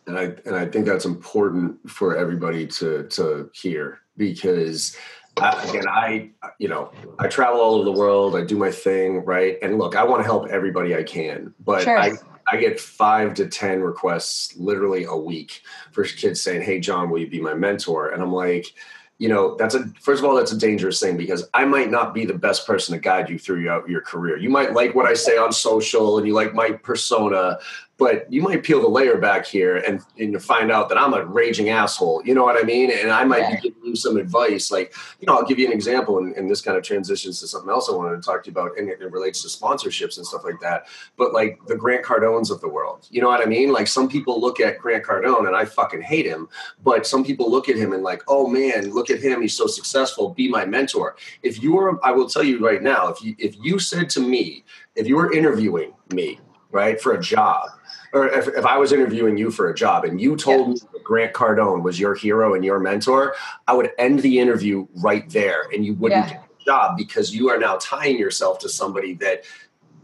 And 0.07 0.19
I 0.19 0.25
and 0.47 0.57
I 0.57 0.67
think 0.67 0.87
that's 0.87 1.05
important 1.05 1.91
for 1.91 2.17
everybody 2.17 2.67
to 2.69 3.07
to 3.09 3.51
hear 3.53 4.01
because 4.17 4.97
I, 5.43 5.63
again, 5.69 5.89
I 5.89 6.31
you 6.59 6.69
know 6.69 6.93
I 7.19 7.29
travel 7.29 7.61
all 7.61 7.75
over 7.75 7.85
the 7.85 7.93
world. 7.93 8.37
I 8.37 8.45
do 8.45 8.57
my 8.57 8.71
thing, 8.71 9.25
right? 9.25 9.59
And 9.63 9.79
look, 9.79 9.97
I 9.97 10.05
want 10.05 10.21
to 10.21 10.25
help 10.25 10.49
everybody 10.49 10.95
I 10.95 11.03
can, 11.03 11.55
but 11.65 11.85
sure. 11.85 11.99
I 11.99 12.13
I 12.51 12.57
get 12.57 12.81
five 12.81 13.35
to 13.35 13.47
10 13.47 13.83
requests 13.83 14.57
literally 14.57 15.05
a 15.05 15.15
week 15.15 15.63
for 15.93 16.05
kids 16.05 16.41
saying, 16.41 16.63
Hey, 16.63 16.81
John, 16.81 17.11
will 17.11 17.19
you 17.19 17.29
be 17.29 17.41
my 17.41 17.55
mentor? 17.55 18.09
And 18.09 18.23
I'm 18.23 18.33
like, 18.33 18.73
you 19.19 19.29
know 19.29 19.57
that's 19.57 19.75
a 19.75 19.85
first 20.01 20.23
of 20.23 20.25
all 20.25 20.37
that's 20.37 20.53
a 20.53 20.59
dangerous 20.59 21.01
thing 21.01 21.17
because 21.17 21.49
i 21.53 21.65
might 21.65 21.91
not 21.91 22.15
be 22.15 22.25
the 22.25 22.33
best 22.33 22.67
person 22.67 22.95
to 22.95 23.01
guide 23.01 23.29
you 23.29 23.37
through 23.37 23.61
your, 23.61 23.89
your 23.91 24.01
career 24.01 24.37
you 24.37 24.49
might 24.49 24.73
like 24.75 24.95
what 24.95 25.07
i 25.07 25.15
say 25.15 25.37
on 25.37 25.53
social 25.53 26.19
and 26.19 26.27
you 26.27 26.33
like 26.33 26.55
my 26.55 26.71
persona 26.71 27.59
but 27.99 28.33
you 28.33 28.41
might 28.43 28.63
peel 28.63 28.81
the 28.81 28.89
layer 28.89 29.19
back 29.19 29.45
here 29.45 29.79
and, 29.79 30.01
and 30.19 30.41
find 30.41 30.71
out 30.71 30.89
that 30.89 30.97
I'm 30.97 31.15
a 31.15 31.25
raging 31.25 31.69
asshole. 31.69 32.23
You 32.25 32.33
know 32.33 32.45
what 32.45 32.57
I 32.57 32.65
mean? 32.65 32.93
And 32.93 33.11
I 33.11 33.25
might 33.25 33.51
be 33.51 33.69
giving 33.69 33.85
you 33.85 33.97
some 33.97 34.17
advice. 34.17 34.71
Like, 34.71 34.95
you 35.21 35.27
know, 35.27 35.37
I'll 35.37 35.45
give 35.45 35.59
you 35.59 35.67
an 35.67 35.73
example, 35.73 36.19
and, 36.19 36.35
and, 36.37 36.49
this 36.49 36.61
kind 36.61 36.79
of 36.79 36.85
transitions 36.85 37.41
to 37.41 37.49
something 37.49 37.69
else 37.69 37.91
I 37.91 37.97
wanted 37.97 38.17
to 38.17 38.23
talk 38.23 38.45
to 38.45 38.51
you 38.51 38.53
about, 38.53 38.79
and 38.79 38.89
it, 38.89 39.03
it, 39.03 39.11
relates 39.11 39.43
to 39.43 39.49
sponsorships 39.49 40.17
and 40.17 40.25
stuff 40.25 40.45
like 40.45 40.61
that. 40.61 40.87
But 41.17 41.33
like 41.33 41.59
the 41.67 41.77
Grant 41.77 42.05
Cardones 42.05 42.51
of 42.51 42.61
the 42.61 42.69
world, 42.69 43.09
you 43.11 43.21
know 43.21 43.27
what 43.27 43.43
I 43.43 43.47
mean? 43.47 43.73
Like 43.73 43.89
some 43.89 44.09
people 44.09 44.41
look 44.41 44.61
at 44.61 44.79
Grant 44.79 45.05
Cardone, 45.05 45.49
and 45.49 45.57
I 45.57 45.65
fucking 45.65 46.03
hate 46.03 46.25
him, 46.25 46.49
but 46.85 47.07
some 47.07 47.25
people 47.25 47.51
look 47.51 47.69
at 47.69 47.77
him 47.77 47.93
and 47.93 48.05
like, 48.05 48.23
oh 48.29 48.47
man, 48.47 48.93
look 48.93 49.11
at 49.11 49.21
him, 49.21 49.43
he's 49.43 49.57
so 49.57 49.67
successful. 49.67 50.31
Be 50.31 50.49
my 50.49 50.65
mentor. 50.65 51.17
If 51.43 51.63
you 51.63 51.73
were, 51.73 51.99
I 52.07 52.13
will 52.13 52.29
tell 52.29 52.45
you 52.45 52.65
right 52.65 52.83
now, 52.83 53.09
if 53.09 53.21
you 53.23 53.35
if 53.39 53.57
you 53.61 53.81
said 53.81 54.09
to 54.11 54.21
me, 54.21 54.65
if 54.95 55.09
you 55.09 55.17
were 55.17 55.33
interviewing 55.33 55.93
me, 56.13 56.39
right, 56.71 57.01
for 57.01 57.15
a 57.15 57.21
job 57.21 57.69
or 58.13 58.29
if, 58.29 58.49
if, 58.49 58.65
I 58.65 58.79
was 58.79 58.93
interviewing 58.93 59.37
you 59.37 59.51
for 59.51 59.71
a 59.71 59.75
job 59.75 60.05
and 60.05 60.21
you 60.21 60.37
told 60.37 60.69
me 60.69 60.77
Grant 61.05 61.33
Cardone 61.33 61.83
was 61.83 61.99
your 61.99 62.15
hero 62.15 62.55
and 62.55 62.65
your 62.65 62.79
mentor, 62.79 63.35
I 63.67 63.75
would 63.75 63.91
end 63.99 64.21
the 64.21 64.39
interview 64.39 64.87
right 64.97 65.29
there 65.31 65.69
and 65.73 65.85
you 65.85 65.95
wouldn't 65.95 66.27
yeah. 66.27 66.33
get 66.33 66.49
the 66.49 66.65
job 66.65 66.97
because 66.97 67.35
you 67.35 67.49
are 67.51 67.59
now 67.59 67.77
tying 67.81 68.19
yourself 68.19 68.59
to 68.61 68.69
somebody 68.69 69.15
that 69.15 69.45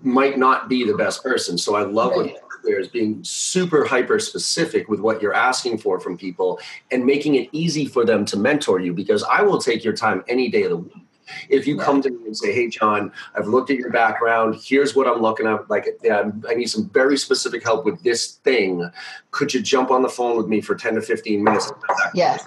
might 0.03 0.39
not 0.39 0.69
be 0.69 0.85
the 0.85 0.97
best 0.97 1.23
person. 1.23 1.57
So 1.57 1.75
I 1.75 1.83
love 1.83 2.13
right. 2.13 2.33
what 2.33 2.45
there's 2.65 2.89
being 2.89 3.23
super 3.23 3.85
hyper 3.85 4.19
specific 4.19 4.89
with 4.89 5.01
what 5.01 5.21
you're 5.21 5.35
asking 5.35 5.79
for 5.79 6.01
from 6.01 6.17
people 6.17 6.59
and 6.91 7.05
making 7.05 7.35
it 7.35 7.49
easy 7.53 7.87
for 7.87 8.05
them 8.05 8.25
to 8.27 8.39
mentor 8.39 8.81
you 8.81 8.93
because 8.93 9.23
I 9.23 9.43
will 9.43 9.59
take 9.59 9.85
your 9.85 9.93
time 9.95 10.25
any 10.29 10.49
day 10.49 10.65
of 10.65 10.71
the 10.71 10.77
week 10.77 11.05
if 11.49 11.67
you 11.67 11.79
come 11.79 12.03
to 12.03 12.11
me 12.11 12.27
and 12.27 12.37
say, 12.37 12.53
"Hey, 12.53 12.69
John, 12.69 13.13
I've 13.37 13.47
looked 13.47 13.71
at 13.71 13.77
your 13.77 13.91
background. 13.91 14.57
Here's 14.63 14.95
what 14.95 15.07
I'm 15.07 15.21
looking 15.21 15.47
at. 15.47 15.69
Like, 15.69 15.87
yeah, 16.03 16.31
I 16.49 16.55
need 16.55 16.67
some 16.67 16.89
very 16.91 17.17
specific 17.17 17.63
help 17.63 17.85
with 17.85 18.03
this 18.03 18.35
thing. 18.45 18.91
Could 19.31 19.55
you 19.55 19.61
jump 19.61 19.91
on 19.91 20.03
the 20.03 20.09
phone 20.09 20.37
with 20.37 20.47
me 20.47 20.61
for 20.61 20.75
10 20.75 20.95
to 20.95 21.03
15 21.03 21.43
minutes?" 21.43 21.73
Yeah. 22.15 22.39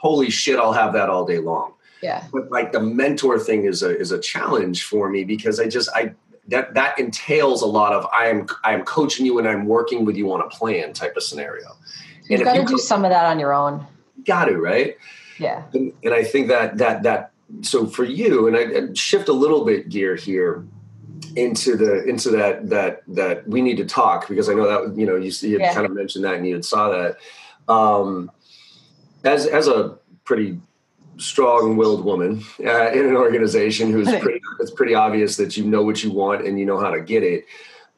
Holy 0.00 0.30
shit, 0.30 0.58
I'll 0.58 0.72
have 0.72 0.92
that 0.92 1.10
all 1.10 1.24
day 1.24 1.38
long. 1.38 1.74
Yeah. 2.02 2.24
But 2.32 2.50
like 2.50 2.72
the 2.72 2.80
mentor 2.80 3.38
thing 3.38 3.64
is 3.64 3.82
a 3.82 3.98
is 3.98 4.12
a 4.12 4.18
challenge 4.18 4.84
for 4.84 5.08
me 5.08 5.24
because 5.24 5.58
I 5.58 5.68
just 5.68 5.88
I 5.94 6.14
that 6.48 6.74
that 6.74 6.98
entails 6.98 7.62
a 7.62 7.66
lot 7.66 7.92
of 7.92 8.06
I 8.12 8.26
am 8.26 8.46
I 8.64 8.74
am 8.74 8.84
coaching 8.84 9.26
you 9.26 9.38
and 9.38 9.48
I'm 9.48 9.66
working 9.66 10.04
with 10.04 10.16
you 10.16 10.32
on 10.32 10.40
a 10.40 10.48
plan 10.48 10.92
type 10.92 11.16
of 11.16 11.22
scenario. 11.22 11.76
You've 12.28 12.44
got 12.44 12.54
to 12.54 12.64
do 12.64 12.78
some 12.78 13.04
of 13.04 13.10
that 13.10 13.24
on 13.24 13.38
your 13.38 13.54
own. 13.54 13.86
Got 14.24 14.46
to, 14.46 14.58
right? 14.58 14.96
Yeah. 15.38 15.62
And, 15.72 15.92
and 16.02 16.12
I 16.12 16.24
think 16.24 16.48
that 16.48 16.78
that 16.78 17.02
that 17.02 17.32
so 17.62 17.86
for 17.86 18.04
you, 18.04 18.46
and 18.46 18.56
I 18.56 18.92
shift 18.94 19.28
a 19.28 19.32
little 19.32 19.64
bit 19.64 19.88
gear 19.88 20.14
here 20.14 20.64
into 21.36 21.76
the 21.76 22.04
into 22.04 22.30
that 22.30 22.68
that 22.68 23.02
that 23.08 23.46
we 23.48 23.62
need 23.62 23.76
to 23.76 23.84
talk 23.84 24.28
because 24.28 24.48
I 24.48 24.54
know 24.54 24.66
that 24.66 24.98
you 24.98 25.06
know 25.06 25.16
you, 25.16 25.30
you 25.40 25.58
yeah. 25.58 25.74
kind 25.74 25.86
of 25.86 25.92
mentioned 25.92 26.24
that 26.24 26.34
and 26.34 26.46
you 26.46 26.54
had 26.54 26.64
saw 26.64 26.90
that 26.90 27.16
um, 27.72 28.30
as 29.24 29.46
as 29.46 29.68
a 29.68 29.98
pretty 30.24 30.60
strong-willed 31.16 32.04
woman 32.04 32.44
uh, 32.64 32.90
in 32.92 33.06
an 33.06 33.16
organization 33.16 33.90
who's 33.90 34.08
pretty 34.20 34.40
it's 34.60 34.70
pretty 34.70 34.94
obvious 34.94 35.36
that 35.36 35.56
you 35.56 35.64
know 35.64 35.82
what 35.82 36.02
you 36.02 36.10
want 36.10 36.46
and 36.46 36.58
you 36.58 36.66
know 36.66 36.78
how 36.78 36.90
to 36.90 37.00
get 37.00 37.22
it 37.22 37.44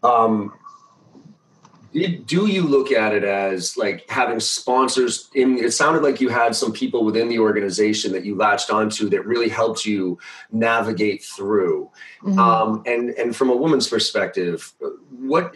um, 0.02 0.52
do 1.92 2.46
you 2.46 2.62
look 2.62 2.92
at 2.92 3.12
it 3.12 3.24
as 3.24 3.76
like 3.76 4.09
having 4.09 4.38
sponsors 4.38 5.29
in 5.35 5.59
it 5.59 5.72
sounded 5.72 6.03
like 6.03 6.20
you 6.20 6.29
had 6.29 6.55
some 6.55 6.72
people 6.72 7.05
within 7.05 7.29
the 7.29 7.38
organization 7.38 8.12
that 8.12 8.24
you 8.24 8.37
latched 8.37 8.70
onto 8.70 9.09
that 9.09 9.26
really 9.26 9.48
helped 9.48 9.85
you 9.85 10.16
navigate 10.53 11.22
through 11.22 11.90
mm-hmm. 12.22 12.38
um, 12.38 12.83
and 12.87 13.11
and 13.11 13.35
from 13.35 13.50
a 13.50 13.57
woman's 13.57 13.88
perspective 13.88 14.72
what 15.11 15.55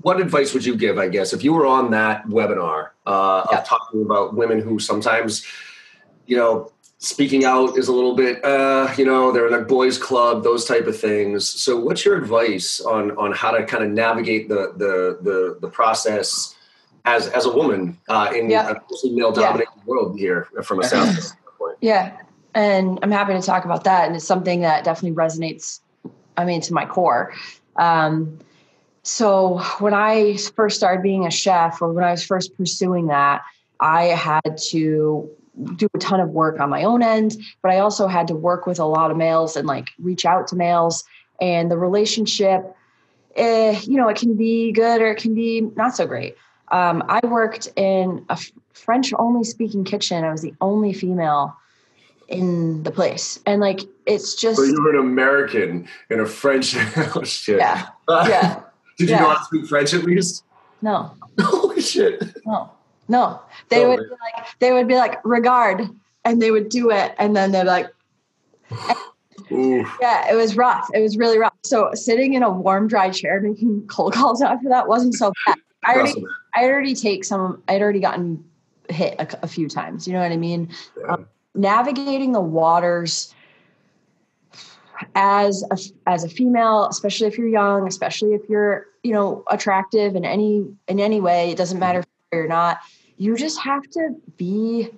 what 0.00 0.20
advice 0.20 0.52
would 0.52 0.64
you 0.64 0.76
give 0.76 0.98
i 0.98 1.08
guess 1.08 1.32
if 1.32 1.44
you 1.44 1.52
were 1.52 1.66
on 1.66 1.90
that 1.92 2.26
webinar 2.26 2.90
uh, 3.06 3.46
yeah. 3.50 3.58
of 3.58 3.64
talking 3.64 4.02
about 4.02 4.34
women 4.34 4.60
who 4.60 4.80
sometimes 4.80 5.46
you 6.26 6.36
know 6.36 6.72
speaking 7.04 7.44
out 7.44 7.76
is 7.76 7.88
a 7.88 7.92
little 7.92 8.14
bit 8.14 8.42
uh, 8.44 8.92
you 8.96 9.04
know 9.04 9.30
they're 9.30 9.46
in 9.46 9.54
a 9.54 9.64
boys 9.64 9.98
club 9.98 10.42
those 10.42 10.64
type 10.64 10.86
of 10.86 10.98
things 10.98 11.48
so 11.48 11.78
what's 11.78 12.04
your 12.04 12.16
advice 12.16 12.80
on 12.80 13.10
on 13.18 13.30
how 13.32 13.50
to 13.50 13.64
kind 13.64 13.84
of 13.84 13.90
navigate 13.90 14.48
the 14.48 14.72
the 14.76 15.18
the, 15.20 15.58
the 15.60 15.68
process 15.68 16.56
as 17.04 17.28
as 17.28 17.44
a 17.44 17.52
woman 17.52 17.98
uh, 18.08 18.32
in 18.34 18.48
yeah. 18.48 18.70
a 18.70 19.08
male 19.10 19.32
dominated 19.32 19.68
yeah. 19.76 19.82
world 19.84 20.18
here 20.18 20.48
from 20.62 20.80
a 20.80 20.84
sound 20.84 21.14
standpoint 21.18 21.76
yeah 21.82 22.16
and 22.54 22.98
i'm 23.02 23.10
happy 23.10 23.34
to 23.34 23.42
talk 23.42 23.66
about 23.66 23.84
that 23.84 24.06
and 24.06 24.16
it's 24.16 24.24
something 24.24 24.60
that 24.62 24.82
definitely 24.82 25.14
resonates 25.14 25.80
i 26.38 26.44
mean 26.44 26.60
to 26.60 26.72
my 26.72 26.86
core 26.86 27.34
um, 27.76 28.38
so 29.02 29.58
when 29.78 29.92
i 29.92 30.36
first 30.56 30.76
started 30.76 31.02
being 31.02 31.26
a 31.26 31.30
chef 31.30 31.82
or 31.82 31.92
when 31.92 32.02
i 32.02 32.10
was 32.10 32.24
first 32.24 32.56
pursuing 32.56 33.08
that 33.08 33.42
i 33.78 34.04
had 34.04 34.56
to 34.56 35.28
do 35.76 35.86
a 35.94 35.98
ton 35.98 36.20
of 36.20 36.30
work 36.30 36.60
on 36.60 36.70
my 36.70 36.84
own 36.84 37.02
end, 37.02 37.36
but 37.62 37.70
I 37.70 37.78
also 37.78 38.06
had 38.06 38.28
to 38.28 38.34
work 38.34 38.66
with 38.66 38.78
a 38.78 38.84
lot 38.84 39.10
of 39.10 39.16
males 39.16 39.56
and 39.56 39.66
like 39.66 39.88
reach 39.98 40.24
out 40.24 40.48
to 40.48 40.56
males. 40.56 41.04
And 41.40 41.70
the 41.70 41.78
relationship, 41.78 42.74
eh, 43.36 43.80
you 43.82 43.96
know, 43.96 44.08
it 44.08 44.16
can 44.16 44.34
be 44.34 44.72
good 44.72 45.00
or 45.00 45.08
it 45.08 45.18
can 45.18 45.34
be 45.34 45.62
not 45.76 45.96
so 45.96 46.06
great. 46.06 46.36
Um, 46.68 47.04
I 47.08 47.24
worked 47.26 47.68
in 47.76 48.24
a 48.28 48.38
French 48.72 49.12
only 49.18 49.44
speaking 49.44 49.84
kitchen. 49.84 50.24
I 50.24 50.30
was 50.30 50.42
the 50.42 50.54
only 50.60 50.92
female 50.92 51.56
in 52.28 52.82
the 52.82 52.90
place. 52.90 53.38
And 53.46 53.60
like, 53.60 53.80
it's 54.06 54.34
just. 54.34 54.56
So 54.56 54.64
you 54.64 54.82
were 54.82 54.90
an 54.90 55.00
American 55.00 55.88
in 56.10 56.20
a 56.20 56.26
French. 56.26 56.74
oh, 56.96 57.22
shit. 57.24 57.58
Yeah. 57.58 57.86
Yeah. 58.08 58.60
Did 58.98 59.08
you 59.08 59.16
yeah. 59.16 59.34
to 59.34 59.44
speak 59.44 59.66
French 59.66 59.92
at 59.94 60.04
least? 60.04 60.44
No. 60.82 61.14
Holy 61.40 61.80
shit. 61.80 62.22
No. 62.46 62.70
No, 63.08 63.40
they 63.68 63.84
oh, 63.84 63.90
would 63.90 63.98
be 63.98 64.10
like 64.10 64.46
they 64.60 64.72
would 64.72 64.88
be 64.88 64.96
like 64.96 65.24
regard, 65.24 65.88
and 66.24 66.40
they 66.40 66.50
would 66.50 66.68
do 66.68 66.90
it, 66.90 67.14
and 67.18 67.36
then 67.36 67.52
they're 67.52 67.64
like, 67.64 67.86
yeah, 69.50 70.30
it 70.30 70.36
was 70.36 70.56
rough. 70.56 70.88
It 70.94 71.00
was 71.00 71.16
really 71.16 71.38
rough. 71.38 71.54
So 71.64 71.90
sitting 71.94 72.34
in 72.34 72.42
a 72.42 72.50
warm, 72.50 72.88
dry 72.88 73.10
chair 73.10 73.40
making 73.42 73.86
cold 73.88 74.14
calls 74.14 74.42
after 74.42 74.68
that 74.68 74.88
wasn't 74.88 75.14
so 75.14 75.32
bad. 75.46 75.56
I 75.84 75.94
already, 75.96 76.24
I 76.54 76.64
already 76.64 76.94
take 76.94 77.24
some. 77.24 77.62
I'd 77.68 77.82
already 77.82 78.00
gotten 78.00 78.42
hit 78.88 79.16
a, 79.18 79.44
a 79.44 79.46
few 79.46 79.68
times. 79.68 80.06
You 80.06 80.14
know 80.14 80.20
what 80.20 80.32
I 80.32 80.36
mean? 80.36 80.70
Yeah. 80.98 81.14
Um, 81.14 81.26
navigating 81.54 82.32
the 82.32 82.40
waters 82.40 83.34
as 85.14 85.62
a, 85.70 85.78
as 86.08 86.24
a 86.24 86.28
female, 86.28 86.86
especially 86.88 87.26
if 87.26 87.38
you're 87.38 87.48
young, 87.48 87.86
especially 87.86 88.32
if 88.32 88.48
you're 88.48 88.86
you 89.02 89.12
know 89.12 89.44
attractive 89.50 90.16
in 90.16 90.24
any 90.24 90.66
in 90.88 91.00
any 91.00 91.20
way, 91.20 91.50
it 91.50 91.58
doesn't 91.58 91.78
matter 91.78 92.00
if 92.00 92.06
you're 92.34 92.48
not 92.48 92.78
you 93.16 93.36
just 93.36 93.60
have 93.60 93.82
to 93.90 94.10
be 94.36 94.90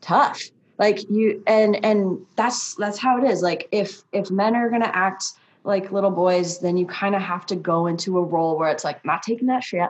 tough. 0.00 0.42
Like 0.78 1.08
you 1.10 1.42
and 1.46 1.84
and 1.84 2.26
that's 2.36 2.74
that's 2.74 2.98
how 2.98 3.22
it 3.22 3.30
is. 3.30 3.40
Like 3.40 3.68
if 3.70 4.02
if 4.12 4.30
men 4.30 4.56
are 4.56 4.68
going 4.68 4.82
to 4.82 4.96
act 4.96 5.24
like 5.64 5.92
little 5.92 6.10
boys 6.10 6.58
then 6.58 6.76
you 6.76 6.86
kind 6.86 7.14
of 7.14 7.22
have 7.22 7.46
to 7.46 7.56
go 7.56 7.86
into 7.86 8.18
a 8.18 8.22
role 8.22 8.58
where 8.58 8.70
it's 8.70 8.84
like 8.84 9.04
not 9.04 9.22
taking 9.22 9.46
that 9.46 9.62
shit 9.62 9.88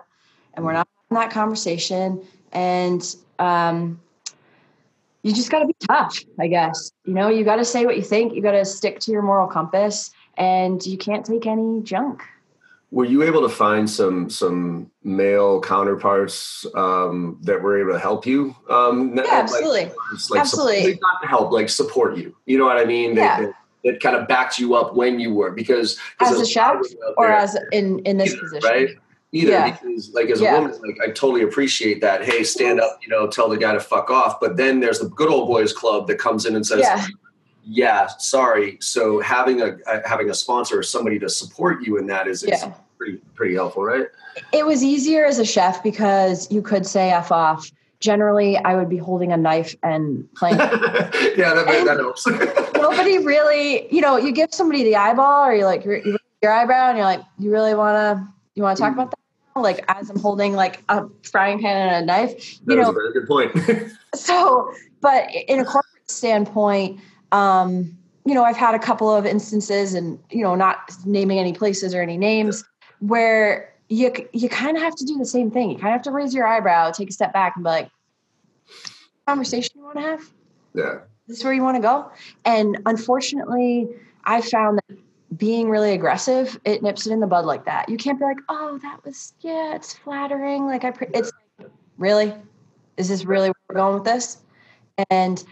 and 0.54 0.64
we're 0.64 0.72
not 0.72 0.86
having 1.10 1.22
that 1.22 1.32
conversation 1.32 2.22
and 2.52 3.16
um 3.38 3.98
you 5.22 5.32
just 5.32 5.50
got 5.50 5.60
to 5.60 5.66
be 5.66 5.76
tough 5.86 6.18
i 6.38 6.46
guess. 6.46 6.92
You 7.04 7.14
know 7.14 7.28
you 7.28 7.44
got 7.44 7.56
to 7.56 7.64
say 7.64 7.86
what 7.86 7.96
you 7.96 8.02
think 8.02 8.34
you 8.34 8.42
got 8.42 8.52
to 8.52 8.64
stick 8.64 9.00
to 9.00 9.12
your 9.12 9.22
moral 9.22 9.46
compass 9.46 10.10
and 10.36 10.84
you 10.84 10.98
can't 10.98 11.24
take 11.24 11.46
any 11.46 11.80
junk 11.82 12.22
were 12.92 13.06
you 13.06 13.22
able 13.22 13.40
to 13.40 13.48
find 13.48 13.88
some 13.88 14.28
some 14.28 14.90
male 15.02 15.60
counterparts 15.62 16.66
um, 16.74 17.38
that 17.42 17.60
were 17.62 17.80
able 17.80 17.92
to 17.92 17.98
help 17.98 18.26
you? 18.26 18.54
Um, 18.68 19.16
yeah, 19.16 19.24
absolutely, 19.30 19.84
like, 19.86 20.30
like 20.30 20.40
absolutely. 20.40 21.00
not 21.00 21.26
help, 21.28 21.52
like 21.52 21.70
support 21.70 22.18
you. 22.18 22.36
You 22.44 22.58
know 22.58 22.66
what 22.66 22.76
I 22.76 22.84
mean? 22.84 23.16
Yeah. 23.16 23.40
That, 23.40 23.52
that, 23.84 24.00
kind 24.00 24.14
of 24.14 24.28
backed 24.28 24.58
you 24.58 24.74
up 24.76 24.94
when 24.94 25.18
you 25.18 25.32
were 25.34 25.50
because 25.50 25.98
as 26.20 26.38
a 26.38 26.46
chef 26.46 26.76
or 27.16 27.32
as 27.32 27.58
in 27.72 27.98
in 28.00 28.18
this 28.18 28.38
position, 28.38 28.60
right? 28.62 28.90
either 29.32 29.50
Yeah. 29.50 29.70
because 29.70 30.12
like 30.12 30.28
as 30.28 30.40
a 30.40 30.44
Yeah. 30.44 30.58
woman 30.58 30.78
like 30.82 30.98
i 31.02 31.06
totally 31.06 31.42
appreciate 31.42 32.00
that 32.02 32.22
hey 32.22 32.44
stand 32.44 32.80
up 32.80 32.98
you 33.02 33.08
know 33.08 33.26
tell 33.26 33.48
the 33.48 33.56
guy 33.56 33.72
to 33.72 33.80
fuck 33.80 34.10
off 34.10 34.38
but 34.40 34.56
then 34.56 34.80
there's 34.80 34.98
the 35.00 35.08
good 35.08 35.30
old 35.30 35.48
boys 35.48 35.72
club 35.72 36.06
that 36.08 36.18
comes 36.18 36.44
in 36.46 36.54
and 36.54 36.66
says 36.66 36.80
Yeah. 36.80 37.06
yeah 37.64 38.06
sorry 38.18 38.76
so 38.80 39.20
having 39.20 39.62
a, 39.62 39.78
a 39.86 40.06
having 40.06 40.28
a 40.30 40.34
sponsor 40.34 40.78
or 40.78 40.82
somebody 40.82 41.18
to 41.18 41.28
support 41.28 41.82
you 41.82 41.96
in 41.96 42.06
that 42.08 42.28
is, 42.28 42.42
is 42.42 42.50
Yeah. 42.62 42.74
Pretty 43.02 43.18
pretty 43.34 43.54
helpful 43.54 43.84
right 43.84 44.06
It 44.52 44.66
was 44.66 44.82
easier 44.82 45.24
as 45.24 45.38
a 45.38 45.44
chef 45.44 45.82
because 45.82 46.50
you 46.50 46.62
could 46.62 46.86
say 46.86 47.10
F 47.10 47.32
off. 47.32 47.70
Generally, 48.00 48.56
I 48.58 48.74
would 48.74 48.88
be 48.88 48.96
holding 48.96 49.32
a 49.32 49.36
knife 49.36 49.76
and 49.84 50.28
playing. 50.34 50.58
yeah 50.58 51.54
that, 51.54 51.84
that 51.86 51.98
helps 51.98 52.26
Nobody 52.74 53.18
really, 53.18 53.92
you 53.94 54.00
know, 54.00 54.16
you 54.16 54.32
give 54.32 54.52
somebody 54.52 54.82
the 54.82 54.96
eyeball 54.96 55.46
or 55.46 55.54
you 55.54 55.64
like 55.64 55.84
you 55.84 55.90
raise 55.92 56.18
your 56.42 56.52
eyebrow 56.52 56.88
and 56.88 56.98
you're 56.98 57.06
like, 57.06 57.20
you 57.38 57.52
really 57.52 57.74
want 57.74 57.94
to, 57.94 58.32
you 58.56 58.62
want 58.62 58.76
to 58.76 58.82
talk 58.82 58.92
about 58.92 59.10
that? 59.10 59.60
Like 59.60 59.84
as 59.88 60.10
I'm 60.10 60.18
holding 60.18 60.54
like 60.54 60.82
a 60.88 61.04
frying 61.22 61.60
pan 61.60 61.88
and 61.88 62.02
a 62.02 62.06
knife, 62.06 62.58
that 62.64 62.72
you 62.72 62.78
was 62.78 62.86
know, 62.86 62.90
a 62.90 62.94
very 62.94 63.12
good 63.12 63.28
point 63.28 63.92
so 64.14 64.72
but 65.00 65.28
in 65.48 65.60
a 65.60 65.64
corporate 65.64 66.10
standpoint 66.10 67.00
um 67.32 67.96
you 68.24 68.34
know 68.34 68.44
i've 68.44 68.56
had 68.56 68.74
a 68.74 68.78
couple 68.78 69.10
of 69.10 69.26
instances 69.26 69.94
and 69.94 70.18
you 70.30 70.42
know 70.42 70.54
not 70.54 70.90
naming 71.04 71.38
any 71.38 71.52
places 71.52 71.94
or 71.94 72.02
any 72.02 72.16
names 72.16 72.64
where 73.02 73.74
you 73.88 74.12
you 74.32 74.48
kind 74.48 74.76
of 74.76 74.82
have 74.82 74.94
to 74.94 75.04
do 75.04 75.18
the 75.18 75.26
same 75.26 75.50
thing. 75.50 75.70
You 75.70 75.76
kind 75.76 75.88
of 75.88 75.92
have 75.92 76.02
to 76.02 76.12
raise 76.12 76.32
your 76.32 76.46
eyebrow 76.46 76.90
take 76.92 77.10
a 77.10 77.12
step 77.12 77.32
back 77.32 77.56
and 77.56 77.64
be 77.64 77.70
like 77.70 77.90
conversation 79.26 79.72
you 79.76 79.84
want 79.84 79.96
to 79.96 80.02
have? 80.02 80.30
Yeah. 80.74 80.98
This 81.26 81.38
is 81.38 81.44
where 81.44 81.52
you 81.52 81.62
want 81.62 81.76
to 81.76 81.82
go? 81.82 82.10
And 82.44 82.78
unfortunately 82.86 83.88
i 84.24 84.40
found 84.40 84.78
that 84.78 84.98
being 85.36 85.68
really 85.68 85.94
aggressive 85.94 86.60
it 86.64 86.80
nips 86.80 87.06
it 87.08 87.12
in 87.12 87.20
the 87.20 87.26
bud 87.26 87.44
like 87.44 87.64
that. 87.64 87.88
You 87.88 87.96
can't 87.96 88.18
be 88.18 88.24
like 88.24 88.38
oh 88.48 88.78
that 88.82 89.04
was 89.04 89.34
yeah 89.40 89.74
it's 89.74 89.92
flattering. 89.92 90.66
Like 90.66 90.84
i 90.84 90.90
pre-. 90.92 91.08
it's 91.12 91.32
like, 91.58 91.70
really 91.98 92.32
is 92.96 93.08
this 93.08 93.24
really 93.24 93.48
where 93.48 93.64
we're 93.68 93.76
going 93.76 93.94
with 93.94 94.04
this? 94.04 94.38
And 95.10 95.42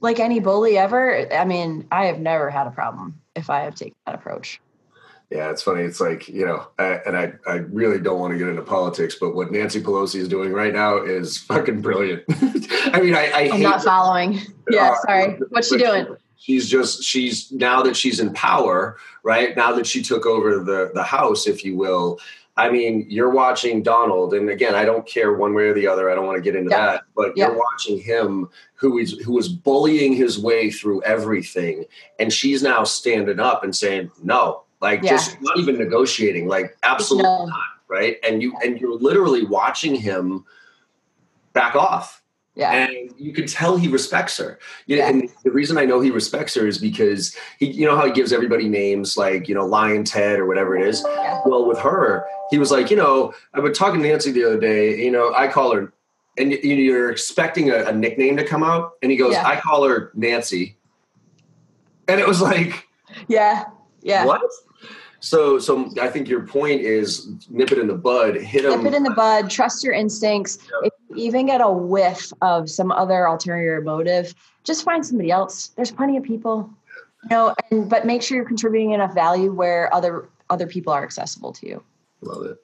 like 0.00 0.20
any 0.20 0.40
bully 0.40 0.78
ever 0.78 1.32
i 1.32 1.44
mean 1.44 1.86
i 1.90 2.06
have 2.06 2.20
never 2.20 2.50
had 2.50 2.66
a 2.66 2.70
problem 2.70 3.20
if 3.34 3.50
i 3.50 3.60
have 3.60 3.74
taken 3.74 3.96
that 4.06 4.14
approach 4.14 4.60
Yeah, 5.30 5.50
it's 5.50 5.62
funny. 5.62 5.82
It's 5.82 6.00
like, 6.00 6.26
you 6.28 6.46
know, 6.46 6.68
I, 6.78 7.00
and 7.04 7.14
I, 7.16 7.32
I 7.46 7.56
really 7.56 8.00
don't 8.00 8.18
want 8.18 8.32
to 8.32 8.38
get 8.38 8.48
into 8.48 8.62
politics, 8.62 9.16
but 9.20 9.34
what 9.34 9.52
Nancy 9.52 9.80
Pelosi 9.80 10.16
is 10.20 10.28
doing 10.28 10.52
right 10.52 10.72
now 10.72 10.96
is 11.02 11.36
fucking 11.36 11.82
brilliant. 11.82 12.22
I 12.30 13.00
mean, 13.02 13.14
I, 13.14 13.30
I 13.34 13.40
i'm 13.42 13.50
hate 13.52 13.62
not 13.62 13.82
following 13.82 14.40
yeah 14.70 14.90
Uh, 14.92 14.94
sorry 15.06 15.38
what's 15.50 15.68
she 15.68 15.76
doing 15.76 16.06
She's 16.40 16.68
just, 16.70 17.02
she's 17.02 17.52
now 17.52 17.82
that 17.82 17.94
she's 17.96 18.20
in 18.20 18.32
power, 18.32 18.96
right? 19.22 19.54
Now 19.54 19.72
that 19.72 19.86
she 19.86 20.02
took 20.02 20.24
over 20.24 20.62
the, 20.64 20.92
the 20.94 21.02
house, 21.02 21.46
if 21.46 21.62
you 21.62 21.76
will. 21.76 22.18
I 22.56 22.70
mean, 22.70 23.04
you're 23.08 23.28
watching 23.30 23.82
Donald, 23.82 24.32
and 24.32 24.48
again, 24.48 24.74
I 24.74 24.84
don't 24.86 25.06
care 25.06 25.34
one 25.34 25.52
way 25.52 25.64
or 25.64 25.74
the 25.74 25.86
other. 25.86 26.10
I 26.10 26.14
don't 26.14 26.24
want 26.26 26.36
to 26.36 26.42
get 26.42 26.56
into 26.56 26.70
Yeah. 26.70 26.86
that, 26.86 27.02
but 27.14 27.32
Yeah. 27.36 27.48
you're 27.48 27.58
watching 27.58 27.98
him 28.00 28.48
who 28.74 28.98
is 28.98 29.12
who 29.24 29.36
is 29.38 29.48
bullying 29.48 30.14
his 30.14 30.38
way 30.38 30.70
through 30.70 31.02
everything, 31.02 31.84
and 32.18 32.32
she's 32.32 32.62
now 32.62 32.82
standing 32.84 33.40
up 33.40 33.62
and 33.62 33.74
saying, 33.76 34.10
"No, 34.22 34.62
like 34.80 35.02
Yeah. 35.02 35.10
just 35.10 35.40
not 35.40 35.58
even 35.58 35.76
negotiating, 35.78 36.48
like 36.48 36.76
absolutely 36.82 37.24
No. 37.30 37.46
not." 37.46 37.58
Right? 37.88 38.16
And 38.22 38.42
you 38.42 38.54
and 38.64 38.80
you're 38.80 38.98
literally 38.98 39.44
watching 39.44 39.94
him 39.94 40.44
back 41.54 41.74
off 41.74 42.22
yeah 42.54 42.72
and 42.72 43.12
you 43.16 43.32
can 43.32 43.46
tell 43.46 43.76
he 43.76 43.88
respects 43.88 44.36
her. 44.36 44.58
You 44.86 44.96
know, 44.96 45.02
Yeah. 45.04 45.08
And 45.10 45.28
the 45.44 45.50
reason 45.50 45.78
I 45.78 45.84
know 45.84 46.00
he 46.00 46.10
respects 46.10 46.54
her 46.54 46.66
is 46.66 46.76
because 46.78 47.34
he, 47.58 47.66
you 47.66 47.86
know 47.86 47.96
how 47.96 48.04
he 48.06 48.12
gives 48.12 48.32
everybody 48.32 48.68
names 48.68 49.16
like 49.16 49.48
you 49.48 49.54
know 49.54 49.64
Lyin' 49.64 50.04
Ted 50.04 50.38
or 50.40 50.46
whatever 50.46 50.76
it 50.76 50.86
is. 50.86 51.02
Yeah. 51.06 51.40
Well, 51.46 51.66
with 51.66 51.78
her, 51.78 52.26
he 52.50 52.58
was 52.58 52.70
like, 52.70 52.90
you 52.90 52.96
know, 52.96 53.32
I've 53.54 53.62
been 53.62 53.72
talking 53.72 54.02
to 54.02 54.08
Nancy 54.08 54.32
the 54.32 54.44
other 54.44 54.58
day. 54.60 55.02
You 55.02 55.10
know, 55.10 55.32
I 55.34 55.46
call 55.48 55.72
her, 55.74 55.92
and 56.36 56.52
you- 56.52 56.58
you're 56.74 57.10
expecting 57.10 57.70
a, 57.70 57.84
a 57.84 57.92
nickname 57.92 58.36
to 58.38 58.44
come 58.44 58.62
out, 58.64 58.92
and 59.02 59.10
he 59.12 59.16
goes, 59.16 59.32
Yeah. 59.34 59.46
I 59.46 59.56
call 59.60 59.84
her 59.88 60.10
Nancy, 60.14 60.76
and 62.08 62.20
it 62.20 62.26
was 62.26 62.40
like, 62.42 62.86
yeah 63.28 63.64
yeah 64.02 64.24
what? 64.24 64.42
So, 65.20 65.58
so 65.58 65.90
I 66.00 66.08
think 66.08 66.28
your 66.28 66.42
point 66.42 66.80
is 66.80 67.28
nip 67.50 67.72
it 67.72 67.78
in 67.78 67.88
the 67.88 67.94
bud, 67.94 68.36
hit 68.36 68.64
nip 68.64 68.84
it 68.86 68.94
in 68.94 69.02
the 69.02 69.10
bud 69.10 69.50
trust 69.50 69.82
your 69.82 69.92
instincts 69.92 70.58
Yep. 70.82 70.92
if 70.92 70.92
you 71.16 71.24
even 71.24 71.46
get 71.46 71.60
a 71.60 71.68
whiff 71.70 72.32
of 72.40 72.70
some 72.70 72.92
other 72.92 73.24
ulterior 73.26 73.80
motive 73.80 74.34
just 74.64 74.84
find 74.84 75.04
somebody 75.04 75.30
else 75.32 75.68
there's 75.76 75.90
plenty 75.90 76.16
of 76.16 76.22
people 76.22 76.70
you 77.24 77.30
know 77.30 77.54
and 77.70 77.90
but 77.90 78.06
make 78.06 78.22
sure 78.22 78.36
you're 78.36 78.46
contributing 78.46 78.92
enough 78.92 79.12
value 79.12 79.52
where 79.52 79.92
other 79.92 80.28
other 80.50 80.66
people 80.68 80.92
are 80.92 81.02
accessible 81.02 81.52
to 81.52 81.66
you 81.66 81.82
Love 82.20 82.44
it. 82.46 82.56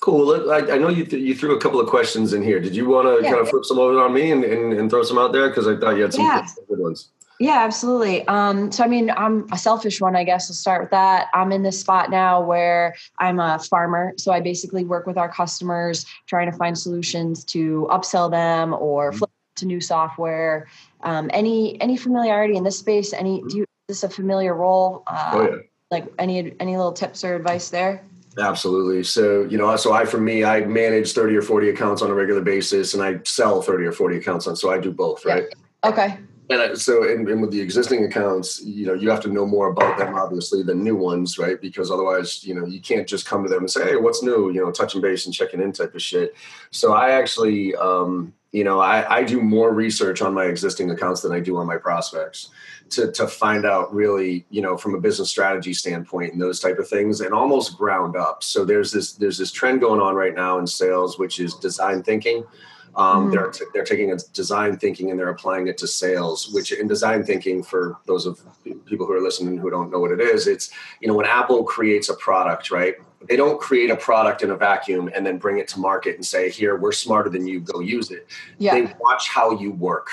Cool. 0.00 0.50
I, 0.50 0.58
I 0.58 0.78
know 0.78 0.88
you, 0.88 1.04
th- 1.04 1.22
you 1.22 1.34
threw 1.34 1.56
a 1.56 1.60
couple 1.60 1.78
of 1.80 1.88
questions 1.88 2.32
in 2.32 2.42
here. 2.42 2.58
Did 2.60 2.74
you 2.74 2.88
want 2.88 3.06
to 3.06 3.22
Yeah. 3.24 3.30
kind 3.30 3.40
of 3.42 3.48
flip 3.48 3.64
some 3.64 3.78
over 3.80 4.00
on 4.00 4.12
me 4.12 4.30
and, 4.32 4.42
and, 4.44 4.72
and 4.72 4.90
throw 4.90 5.02
some 5.04 5.16
out 5.18 5.32
there? 5.32 5.48
Because 5.48 5.66
I 5.68 5.76
thought 5.76 5.96
you 5.96 6.02
had 6.02 6.12
some 6.12 6.24
Yeah. 6.24 6.46
good 6.68 6.78
ones. 6.80 7.08
Yeah, 7.40 7.64
absolutely. 7.64 8.26
Um, 8.28 8.70
so, 8.70 8.84
I 8.84 8.86
mean, 8.86 9.10
I'm 9.10 9.46
a 9.52 9.58
selfish 9.58 10.00
one, 10.00 10.14
I 10.14 10.22
guess. 10.22 10.48
I'll 10.48 10.54
start 10.54 10.80
with 10.80 10.90
that. 10.90 11.28
I'm 11.34 11.50
in 11.50 11.62
this 11.62 11.80
spot 11.80 12.10
now 12.10 12.40
where 12.40 12.94
I'm 13.18 13.40
a 13.40 13.58
farmer. 13.58 14.12
So, 14.16 14.30
I 14.32 14.40
basically 14.40 14.84
work 14.84 15.06
with 15.06 15.18
our 15.18 15.28
customers 15.28 16.06
trying 16.26 16.50
to 16.50 16.56
find 16.56 16.78
solutions 16.78 17.42
to 17.46 17.88
upsell 17.90 18.30
them 18.30 18.74
or 18.74 19.12
flip 19.12 19.30
to 19.56 19.66
new 19.66 19.80
software. 19.80 20.68
Um, 21.02 21.30
any 21.32 21.80
any 21.80 21.96
familiarity 21.96 22.56
in 22.56 22.64
this 22.64 22.78
space? 22.78 23.12
Any 23.12 23.42
do 23.48 23.58
you 23.58 23.62
is 23.88 24.00
this 24.00 24.04
a 24.04 24.08
familiar 24.08 24.54
role? 24.54 25.02
Uh, 25.06 25.30
Oh 25.34 25.42
yeah. 25.50 25.56
Like 25.90 26.06
any 26.18 26.54
any 26.60 26.76
little 26.76 26.92
tips 26.92 27.22
or 27.24 27.34
advice 27.34 27.68
there? 27.70 28.02
Absolutely. 28.38 29.02
So, 29.04 29.42
you 29.44 29.58
know, 29.58 29.76
so 29.76 29.92
I, 29.92 30.06
for 30.06 30.18
me, 30.18 30.42
I 30.42 30.60
manage 30.64 31.12
30 31.12 31.36
or 31.36 31.42
40 31.42 31.68
accounts 31.68 32.00
on 32.00 32.10
a 32.10 32.14
regular 32.14 32.40
basis 32.40 32.94
and 32.94 33.02
I 33.02 33.20
sell 33.24 33.60
30 33.60 33.84
or 33.84 33.92
40 33.92 34.16
accounts 34.16 34.46
on, 34.46 34.56
so 34.56 34.70
I 34.70 34.78
do 34.78 34.90
both, 34.90 35.22
Yeah. 35.26 35.34
right? 35.34 35.44
Okay. 35.84 36.18
And 36.50 36.60
I, 36.60 36.74
so, 36.74 37.08
and, 37.08 37.28
and 37.28 37.40
with 37.40 37.50
the 37.50 37.60
existing 37.60 38.04
accounts, 38.04 38.62
you 38.62 38.86
know, 38.86 38.94
you 38.94 39.08
have 39.10 39.20
to 39.20 39.28
know 39.28 39.46
more 39.46 39.68
about 39.68 39.96
them, 39.96 40.14
obviously, 40.14 40.62
than 40.62 40.82
new 40.82 40.96
ones, 40.96 41.38
right? 41.38 41.60
Because 41.60 41.90
otherwise, 41.90 42.44
you 42.44 42.54
know, 42.54 42.66
you 42.66 42.80
can't 42.80 43.06
just 43.06 43.26
come 43.26 43.44
to 43.44 43.48
them 43.48 43.60
and 43.60 43.70
say, 43.70 43.84
hey, 43.84 43.96
what's 43.96 44.22
new? 44.22 44.50
You 44.50 44.60
know, 44.64 44.72
touching 44.72 45.00
base 45.00 45.24
and 45.24 45.34
checking 45.34 45.60
in 45.60 45.72
type 45.72 45.94
of 45.94 46.02
shit. 46.02 46.34
So 46.70 46.92
I 46.92 47.12
actually, 47.12 47.74
um, 47.76 48.34
you 48.50 48.64
know, 48.64 48.80
I, 48.80 49.18
I 49.18 49.22
do 49.22 49.40
more 49.40 49.72
research 49.72 50.20
on 50.20 50.34
my 50.34 50.44
existing 50.44 50.90
accounts 50.90 51.22
than 51.22 51.32
I 51.32 51.40
do 51.40 51.56
on 51.56 51.66
my 51.66 51.78
prospects 51.78 52.50
to, 52.90 53.10
to 53.12 53.26
find 53.26 53.64
out 53.64 53.94
really, 53.94 54.44
you 54.50 54.60
know, 54.60 54.76
from 54.76 54.94
a 54.94 55.00
business 55.00 55.30
strategy 55.30 55.72
standpoint 55.72 56.32
and 56.32 56.42
those 56.42 56.60
type 56.60 56.78
of 56.78 56.88
things 56.88 57.22
and 57.22 57.32
almost 57.32 57.78
ground 57.78 58.16
up. 58.16 58.42
So 58.42 58.64
there's 58.64 58.92
this, 58.92 59.12
there's 59.12 59.38
this 59.38 59.52
trend 59.52 59.80
going 59.80 60.00
on 60.00 60.14
right 60.14 60.34
now 60.34 60.58
in 60.58 60.66
sales, 60.66 61.18
which 61.18 61.40
is 61.40 61.54
design 61.54 62.02
thinking. 62.02 62.44
Um, 62.94 63.28
Mhm. 63.28 63.32
They're 63.32 63.48
t- 63.50 63.64
they're 63.72 63.84
taking 63.84 64.12
a 64.12 64.16
design 64.34 64.76
thinking 64.76 65.10
and 65.10 65.18
they're 65.18 65.30
applying 65.30 65.66
it 65.66 65.78
to 65.78 65.86
sales. 65.86 66.50
Which 66.52 66.72
in 66.72 66.86
design 66.88 67.24
thinking, 67.24 67.62
for 67.62 67.96
those 68.06 68.26
of 68.26 68.40
people 68.84 69.06
who 69.06 69.12
are 69.14 69.20
listening 69.20 69.56
who 69.58 69.70
don't 69.70 69.90
know 69.90 69.98
what 69.98 70.12
it 70.12 70.20
is, 70.20 70.46
it's 70.46 70.70
you 71.00 71.08
know 71.08 71.14
when 71.14 71.26
Apple 71.26 71.64
creates 71.64 72.08
a 72.08 72.14
product, 72.14 72.70
right? 72.70 72.96
They 73.28 73.36
don't 73.36 73.60
create 73.60 73.88
a 73.90 73.96
product 73.96 74.42
in 74.42 74.50
a 74.50 74.56
vacuum 74.56 75.08
and 75.14 75.24
then 75.24 75.38
bring 75.38 75.58
it 75.58 75.68
to 75.68 75.80
market 75.80 76.16
and 76.16 76.26
say, 76.26 76.50
"Here, 76.50 76.76
we're 76.76 76.92
smarter 76.92 77.30
than 77.30 77.46
you. 77.46 77.60
Go 77.60 77.80
use 77.80 78.10
it." 78.10 78.26
Yeah. 78.58 78.74
They 78.74 78.92
watch 79.00 79.28
how 79.28 79.52
you 79.52 79.70
work, 79.70 80.08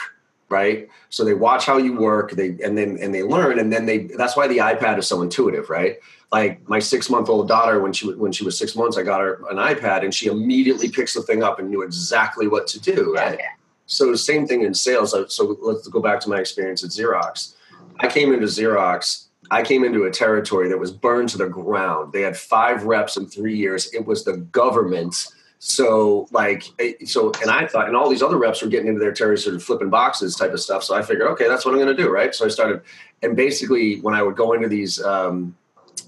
right? 0.49 0.89
So 1.09 1.23
they 1.23 1.33
watch 1.33 1.65
how 1.65 1.77
you 1.77 1.93
work. 1.97 2.31
They 2.31 2.57
and 2.63 2.77
then 2.77 2.97
and 3.01 3.13
they 3.13 3.23
learn, 3.23 3.59
and 3.59 3.71
then 3.71 3.85
they. 3.85 3.99
That's 3.99 4.35
why 4.35 4.47
the 4.47 4.57
iPad 4.57 4.97
is 4.97 5.07
so 5.07 5.21
intuitive, 5.21 5.69
right? 5.69 5.97
like 6.31 6.67
my 6.67 6.79
six 6.79 7.09
month 7.09 7.29
old 7.29 7.47
daughter 7.47 7.79
when 7.81 7.93
she 7.93 8.11
when 8.13 8.31
she 8.31 8.43
was 8.43 8.57
six 8.57 8.75
months 8.75 8.97
i 8.97 9.03
got 9.03 9.21
her 9.21 9.35
an 9.49 9.57
ipad 9.57 10.03
and 10.03 10.13
she 10.13 10.27
immediately 10.27 10.89
picks 10.89 11.13
the 11.13 11.21
thing 11.21 11.43
up 11.43 11.59
and 11.59 11.69
knew 11.69 11.81
exactly 11.81 12.47
what 12.47 12.67
to 12.67 12.79
do 12.79 13.13
right 13.15 13.39
so 13.85 14.11
the 14.11 14.17
same 14.17 14.47
thing 14.47 14.61
in 14.61 14.73
sales 14.73 15.11
so 15.33 15.57
let's 15.61 15.87
go 15.87 15.99
back 15.99 16.19
to 16.19 16.29
my 16.29 16.39
experience 16.39 16.83
at 16.83 16.91
xerox 16.91 17.55
i 17.99 18.07
came 18.07 18.33
into 18.33 18.45
xerox 18.45 19.25
i 19.51 19.61
came 19.61 19.83
into 19.83 20.03
a 20.03 20.11
territory 20.11 20.69
that 20.69 20.77
was 20.77 20.91
burned 20.91 21.29
to 21.29 21.37
the 21.37 21.47
ground 21.47 22.13
they 22.13 22.21
had 22.21 22.37
five 22.37 22.83
reps 22.83 23.17
in 23.17 23.25
three 23.25 23.55
years 23.55 23.91
it 23.93 24.05
was 24.05 24.23
the 24.23 24.37
government 24.37 25.27
so 25.61 26.25
like 26.31 26.63
so 27.05 27.31
and 27.41 27.51
i 27.51 27.67
thought 27.67 27.87
and 27.87 27.95
all 27.95 28.09
these 28.09 28.21
other 28.21 28.37
reps 28.37 28.61
were 28.61 28.69
getting 28.69 28.87
into 28.87 28.99
their 28.99 29.11
territory 29.11 29.37
sort 29.37 29.55
of 29.55 29.61
flipping 29.61 29.89
boxes 29.89 30.35
type 30.35 30.53
of 30.53 30.59
stuff 30.59 30.83
so 30.83 30.95
i 30.95 31.01
figured 31.01 31.27
okay 31.27 31.49
that's 31.49 31.65
what 31.65 31.73
i'm 31.73 31.79
going 31.79 31.95
to 31.95 32.01
do 32.01 32.09
right 32.09 32.33
so 32.33 32.45
i 32.45 32.47
started 32.47 32.81
and 33.23 33.35
basically 33.35 33.99
when 33.99 34.13
i 34.13 34.23
would 34.23 34.37
go 34.37 34.53
into 34.53 34.69
these 34.69 35.03
um, 35.03 35.53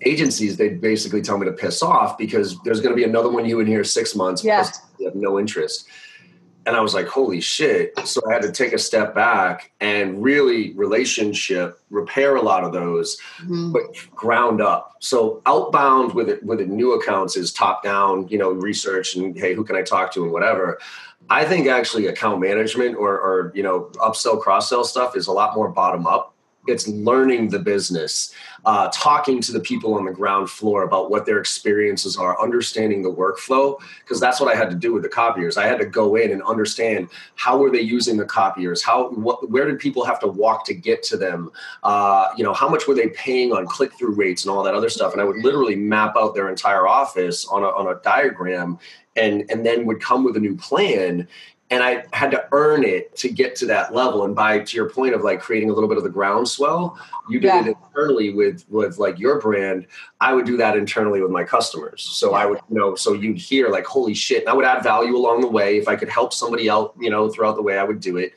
agencies, 0.03 0.57
they'd 0.57 0.81
basically 0.81 1.21
tell 1.21 1.37
me 1.37 1.45
to 1.45 1.51
piss 1.51 1.81
off 1.81 2.17
because 2.17 2.57
there's 2.63 2.79
going 2.79 2.91
to 2.91 2.95
be 2.95 3.03
another 3.03 3.29
one 3.29 3.45
you 3.45 3.59
in 3.59 3.67
here 3.67 3.83
six 3.83 4.15
months. 4.15 4.43
Yeah. 4.43 4.63
plus 4.63 4.79
You 4.99 5.05
have 5.05 5.15
no 5.15 5.39
interest. 5.39 5.87
And 6.65 6.75
I 6.75 6.81
was 6.81 6.93
like, 6.93 7.07
holy 7.07 7.41
shit. 7.41 7.97
So 8.07 8.21
I 8.29 8.33
had 8.33 8.43
to 8.43 8.51
take 8.51 8.71
a 8.73 8.77
step 8.77 9.15
back 9.15 9.71
and 9.79 10.21
really 10.23 10.73
relationship, 10.73 11.79
repair 11.89 12.35
a 12.35 12.41
lot 12.41 12.63
of 12.63 12.71
those, 12.71 13.17
Mhm. 13.43 13.73
but 13.73 13.81
ground 14.15 14.61
up. 14.61 14.95
So 14.99 15.41
outbound 15.47 16.13
with 16.13 16.29
it, 16.29 16.43
with 16.43 16.61
it 16.61 16.69
new 16.69 16.93
accounts 16.93 17.35
is 17.35 17.51
top 17.51 17.83
down, 17.83 18.27
you 18.27 18.37
know, 18.37 18.51
research 18.51 19.15
and 19.15 19.35
hey, 19.35 19.55
who 19.55 19.63
can 19.63 19.75
I 19.75 19.81
talk 19.81 20.11
to 20.13 20.23
and 20.23 20.31
whatever. 20.31 20.77
I 21.29 21.45
think 21.45 21.67
actually 21.67 22.07
account 22.07 22.41
management 22.41 22.95
or, 22.95 23.13
or 23.13 23.51
you 23.55 23.63
know, 23.63 23.89
upsell, 23.95 24.39
cross 24.39 24.69
sell 24.69 24.83
stuff 24.83 25.15
is 25.15 25.27
a 25.27 25.31
lot 25.31 25.55
more 25.55 25.69
bottom 25.69 26.05
up 26.05 26.30
it's 26.67 26.87
learning 26.87 27.49
the 27.49 27.59
business 27.59 28.33
uh, 28.65 28.89
talking 28.93 29.41
to 29.41 29.51
the 29.51 29.59
people 29.59 29.95
on 29.95 30.05
the 30.05 30.11
ground 30.11 30.49
floor 30.49 30.83
about 30.83 31.09
what 31.09 31.25
their 31.25 31.39
experiences 31.39 32.17
are 32.17 32.39
understanding 32.41 33.01
the 33.01 33.11
workflow 33.11 33.79
because 33.99 34.19
that's 34.19 34.39
what 34.39 34.53
i 34.53 34.55
had 34.55 34.69
to 34.69 34.75
do 34.75 34.93
with 34.93 35.03
the 35.03 35.09
copiers. 35.09 35.57
I 35.57 35.67
had 35.67 35.79
to 35.79 35.85
go 35.85 36.15
in 36.15 36.31
and 36.31 36.41
understand 36.43 37.09
how 37.35 37.57
were 37.57 37.69
they 37.69 37.81
using 37.81 38.17
the 38.17 38.25
copiers? 38.25 38.81
How 38.81 39.09
what, 39.11 39.49
where 39.49 39.65
did 39.65 39.79
people 39.79 40.03
have 40.05 40.19
to 40.19 40.27
walk 40.27 40.65
to 40.65 40.73
get 40.73 41.03
to 41.03 41.17
them? 41.17 41.51
Uh, 41.83 42.29
you 42.37 42.43
know 42.43 42.53
how 42.53 42.67
much 42.67 42.87
were 42.87 42.95
they 42.95 43.09
paying 43.09 43.53
on 43.53 43.65
click-through 43.65 44.13
rates 44.15 44.43
and 44.43 44.51
all 44.51 44.63
that 44.63 44.73
other 44.73 44.89
stuff? 44.89 45.13
And 45.13 45.21
i 45.21 45.25
would 45.25 45.37
literally 45.37 45.75
map 45.75 46.15
out 46.17 46.35
their 46.35 46.49
entire 46.49 46.87
office 46.87 47.45
on 47.47 47.63
a, 47.63 47.67
on 47.67 47.87
a 47.87 47.99
diagram 48.01 48.79
and 49.15 49.49
and 49.49 49.65
then 49.65 49.85
would 49.85 50.01
come 50.01 50.23
with 50.23 50.35
a 50.37 50.39
new 50.39 50.55
plan 50.55 51.27
and 51.71 51.81
I 51.81 52.03
had 52.11 52.31
to 52.31 52.45
earn 52.51 52.83
it 52.83 53.15
to 53.15 53.29
get 53.29 53.55
to 53.55 53.65
that 53.67 53.95
level. 53.95 54.25
And 54.25 54.35
by 54.35 54.59
to 54.59 54.75
your 54.75 54.89
point 54.89 55.15
of 55.15 55.21
like 55.21 55.39
creating 55.39 55.69
a 55.69 55.73
little 55.73 55.87
bit 55.87 55.97
of 55.97 56.03
the 56.03 56.09
groundswell, 56.09 56.99
you 57.29 57.39
did 57.39 57.47
yeah. 57.47 57.61
it 57.65 57.77
internally 57.85 58.33
with 58.33 58.65
with 58.69 58.97
like 58.97 59.17
your 59.17 59.39
brand. 59.39 59.87
I 60.19 60.33
would 60.33 60.45
do 60.45 60.57
that 60.57 60.75
internally 60.75 61.21
with 61.21 61.31
my 61.31 61.45
customers. 61.45 62.03
So 62.03 62.33
I 62.33 62.45
would, 62.45 62.59
you 62.69 62.77
know, 62.77 62.95
so 62.95 63.13
you'd 63.13 63.37
hear 63.37 63.69
like, 63.69 63.85
holy 63.85 64.13
shit. 64.13 64.41
And 64.41 64.49
I 64.49 64.53
would 64.53 64.65
add 64.65 64.83
value 64.83 65.15
along 65.15 65.41
the 65.41 65.47
way. 65.47 65.77
If 65.77 65.87
I 65.87 65.95
could 65.95 66.09
help 66.09 66.33
somebody 66.33 66.69
out, 66.69 66.93
you 66.99 67.09
know, 67.09 67.29
throughout 67.29 67.55
the 67.55 67.63
way, 67.63 67.77
I 67.77 67.83
would 67.83 68.01
do 68.01 68.17
it. 68.17 68.33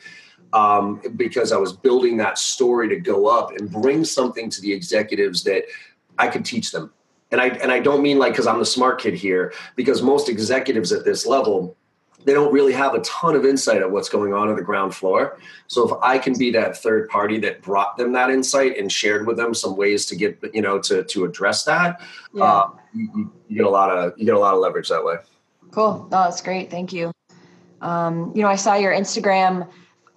Um, 0.53 1.03
because 1.17 1.51
I 1.51 1.57
was 1.57 1.73
building 1.73 2.17
that 2.19 2.39
story 2.39 2.89
to 2.89 3.01
go 3.01 3.27
up 3.27 3.51
and 3.57 3.69
bring 3.69 4.05
something 4.05 4.49
to 4.49 4.61
the 4.61 4.73
executives 4.73 5.43
that 5.43 5.65
I 6.17 6.29
could 6.29 6.45
teach 6.45 6.71
them. 6.71 6.93
And 7.33 7.41
I 7.41 7.49
and 7.49 7.73
I 7.73 7.81
don't 7.81 8.01
mean 8.01 8.21
like 8.21 8.35
because 8.35 8.47
I'm 8.47 8.61
the 8.61 8.65
smart 8.67 9.01
kid 9.01 9.15
here, 9.15 9.53
because 9.75 10.03
most 10.03 10.29
executives 10.29 10.93
at 10.93 11.05
this 11.05 11.27
level 11.27 11.77
they 12.25 12.33
don't 12.33 12.53
really 12.53 12.73
have 12.73 12.95
a 12.95 13.01
ton 13.01 13.37
of 13.37 13.45
insight 13.45 13.83
of 13.83 13.93
what's 13.93 14.09
going 14.09 14.33
on 14.33 14.49
on 14.49 14.57
the 14.57 14.63
ground 14.63 14.95
floor. 14.95 15.39
So 15.67 15.89
if 15.89 15.97
I 16.03 16.19
can 16.19 16.37
be 16.39 16.51
that 16.53 16.77
third 16.77 17.09
party 17.09 17.39
that 17.41 17.63
brought 17.63 17.97
them 17.97 18.13
that 18.13 18.31
insight 18.31 18.79
and 18.79 18.91
shared 18.91 19.27
with 19.27 19.37
them 19.37 19.55
some 19.55 19.77
ways 19.77 20.07
to 20.07 20.17
get 20.17 20.39
you 20.53 20.63
know 20.63 20.79
to 20.81 21.05
to 21.05 21.25
address 21.25 21.65
that, 21.65 22.01
yeah. 22.33 22.45
uh, 22.45 22.71
you, 22.95 23.33
you, 23.49 23.57
get 23.57 23.67
a 23.67 23.71
lot 23.71 23.91
of 23.91 24.15
you 24.17 24.25
get 24.25 24.35
a 24.35 24.39
lot 24.39 24.55
of 24.55 24.61
leverage 24.61 24.89
that 24.89 25.05
way. 25.05 25.17
Cool. 25.71 26.09
Oh, 26.11 26.25
that's 26.25 26.41
great. 26.41 26.71
Thank 26.71 26.93
you. 26.93 27.13
Um, 27.81 28.33
you 28.35 28.43
know, 28.43 28.49
I 28.49 28.57
saw 28.57 28.75
your 28.75 28.93
Instagram 28.93 29.69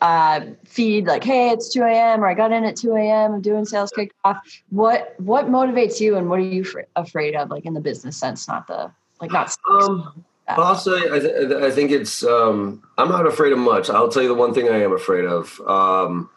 uh, 0.01 0.41
feed 0.65 1.07
like, 1.07 1.23
"Hey, 1.23 1.49
it's 1.49 1.73
2 1.73 1.81
a.m." 1.83 2.23
or 2.23 2.27
"I 2.27 2.33
got 2.33 2.51
in 2.51 2.63
at 2.63 2.75
2 2.75 2.95
a.m. 2.95 3.33
I'm 3.33 3.41
doing 3.41 3.65
sales 3.65 3.91
kickoff." 3.91 4.39
What 4.69 5.15
what 5.17 5.47
motivates 5.47 5.99
you, 5.99 6.15
and 6.15 6.29
what 6.29 6.39
are 6.39 6.43
you 6.43 6.63
fr- 6.63 6.81
afraid 6.95 7.35
of, 7.35 7.49
like 7.49 7.65
in 7.65 7.73
the 7.73 7.81
business 7.81 8.15
sense, 8.15 8.47
not 8.47 8.67
the 8.67 8.91
like 9.19 9.31
not. 9.31 9.55
Um, 9.69 10.23
Honestly, 10.49 11.01
I, 11.11 11.19
th- 11.19 11.51
I 11.51 11.71
think 11.71 11.91
it's. 11.91 12.23
Um, 12.23 12.81
I'm 12.97 13.09
not 13.09 13.27
afraid 13.27 13.51
of 13.51 13.59
much. 13.59 13.89
I'll 13.89 14.09
tell 14.09 14.21
you 14.21 14.29
the 14.29 14.33
one 14.33 14.53
thing 14.53 14.69
I 14.69 14.81
am 14.81 14.93
afraid 14.93 15.25
of 15.25 15.59
um, 15.61 16.29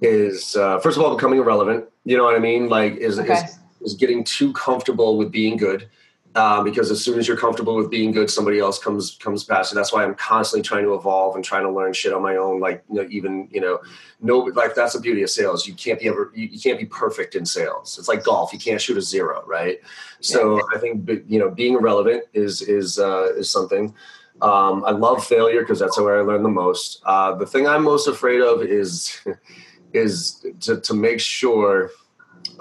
is 0.00 0.56
uh, 0.56 0.80
first 0.80 0.96
of 0.96 1.04
all 1.04 1.14
becoming 1.14 1.38
irrelevant. 1.38 1.84
You 2.04 2.16
know 2.16 2.24
what 2.24 2.34
I 2.34 2.40
mean? 2.40 2.68
Like 2.68 2.96
is 2.96 3.20
okay. 3.20 3.34
is, 3.34 3.58
is 3.82 3.94
getting 3.94 4.24
too 4.24 4.52
comfortable 4.52 5.16
with 5.16 5.30
being 5.30 5.56
good 5.56 5.88
uh, 6.34 6.62
because 6.62 6.90
as 6.90 7.04
soon 7.04 7.18
as 7.18 7.28
you're 7.28 7.36
comfortable 7.36 7.76
with 7.76 7.90
being 7.90 8.10
good, 8.10 8.30
somebody 8.30 8.58
else 8.58 8.78
comes 8.78 9.16
comes 9.16 9.44
past 9.44 9.70
you. 9.70 9.76
That's 9.76 9.92
why 9.92 10.02
I'm 10.02 10.14
constantly 10.14 10.62
trying 10.62 10.84
to 10.84 10.94
evolve 10.94 11.36
and 11.36 11.44
trying 11.44 11.64
to 11.64 11.70
learn 11.70 11.92
shit 11.92 12.12
on 12.12 12.22
my 12.22 12.36
own. 12.36 12.58
Like 12.58 12.82
you 12.88 13.02
know, 13.02 13.08
even 13.10 13.48
you 13.50 13.60
know, 13.60 13.80
no, 14.20 14.38
like 14.38 14.74
that's 14.74 14.94
the 14.94 15.00
beauty 15.00 15.22
of 15.22 15.30
sales. 15.30 15.66
You 15.66 15.74
can't 15.74 16.00
be 16.00 16.08
ever 16.08 16.32
you, 16.34 16.48
you 16.48 16.58
can't 16.58 16.78
be 16.78 16.86
perfect 16.86 17.34
in 17.34 17.44
sales. 17.44 17.98
It's 17.98 18.08
like 18.08 18.24
golf. 18.24 18.52
You 18.52 18.58
can't 18.58 18.80
shoot 18.80 18.96
a 18.96 19.02
zero, 19.02 19.44
right? 19.46 19.78
So 20.20 20.56
yeah. 20.56 20.62
I 20.74 20.78
think 20.78 21.06
you 21.28 21.38
know, 21.38 21.50
being 21.50 21.74
irrelevant 21.74 22.24
is 22.32 22.62
is 22.62 22.98
uh, 22.98 23.34
is 23.36 23.50
something. 23.50 23.94
Um, 24.40 24.84
I 24.86 24.90
love 24.92 25.24
failure 25.24 25.60
because 25.60 25.78
that's 25.78 26.00
where 26.00 26.18
I 26.18 26.22
learn 26.22 26.42
the 26.42 26.48
most. 26.48 27.02
Uh, 27.04 27.34
the 27.34 27.46
thing 27.46 27.66
I'm 27.66 27.82
most 27.82 28.08
afraid 28.08 28.40
of 28.40 28.62
is 28.62 29.20
is 29.92 30.46
to, 30.60 30.80
to 30.80 30.94
make 30.94 31.20
sure. 31.20 31.90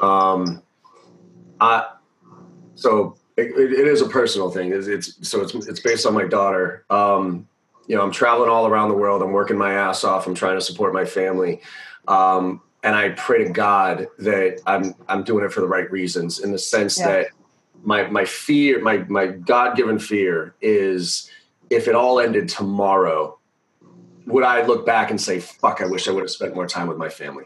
Um, 0.02 0.62
I 1.62 1.88
so 2.76 3.16
it, 3.38 3.52
it 3.56 3.88
is 3.88 4.02
a 4.02 4.08
personal 4.08 4.52
thing. 4.52 4.74
It's, 4.74 4.88
it's, 4.88 5.28
so 5.28 5.42
it's 5.42 5.54
it's 5.54 5.80
based 5.80 6.06
on 6.06 6.14
my 6.14 6.26
daughter. 6.26 6.86
Um, 6.90 7.48
you 7.88 7.96
know, 7.96 8.04
I'm 8.04 8.12
traveling 8.12 8.50
all 8.50 8.68
around 8.68 8.90
the 8.90 8.96
world. 8.96 9.22
I'm 9.22 9.32
working 9.32 9.58
my 9.58 9.74
ass 9.74 10.04
off. 10.04 10.28
I'm 10.28 10.36
trying 10.36 10.56
to 10.56 10.62
support 10.62 10.94
my 10.94 11.06
family, 11.06 11.62
um, 12.08 12.62
and 12.84 12.96
I 12.96 13.10
pray 13.10 13.44
to 13.44 13.50
God 13.50 14.08
that 14.20 14.62
I'm 14.66 14.94
I'm 15.08 15.24
doing 15.24 15.46
it 15.46 15.52
for 15.52 15.62
the 15.62 15.68
right 15.68 15.90
reasons. 15.92 16.40
In 16.40 16.52
the 16.52 16.60
sense 16.60 17.00
yeah. 17.00 17.08
that 17.08 17.28
my 17.84 18.08
my 18.08 18.26
fear, 18.26 18.82
my 18.82 18.98
my 19.10 19.28
God 19.28 19.76
given 19.76 20.00
fear 20.00 20.56
is 20.62 21.30
if 21.70 21.88
it 21.88 21.96
all 21.96 22.20
ended 22.20 22.50
tomorrow, 22.50 23.40
would 24.26 24.44
I 24.44 24.66
look 24.66 24.86
back 24.86 25.10
and 25.10 25.20
say, 25.20 25.40
"Fuck, 25.40 25.82
I 25.82 25.86
wish 25.86 26.08
I 26.08 26.12
would 26.12 26.24
have 26.24 26.32
spent 26.32 26.56
more 26.56 26.68
time 26.68 26.88
with 26.88 26.98
my 26.98 27.10
family." 27.10 27.46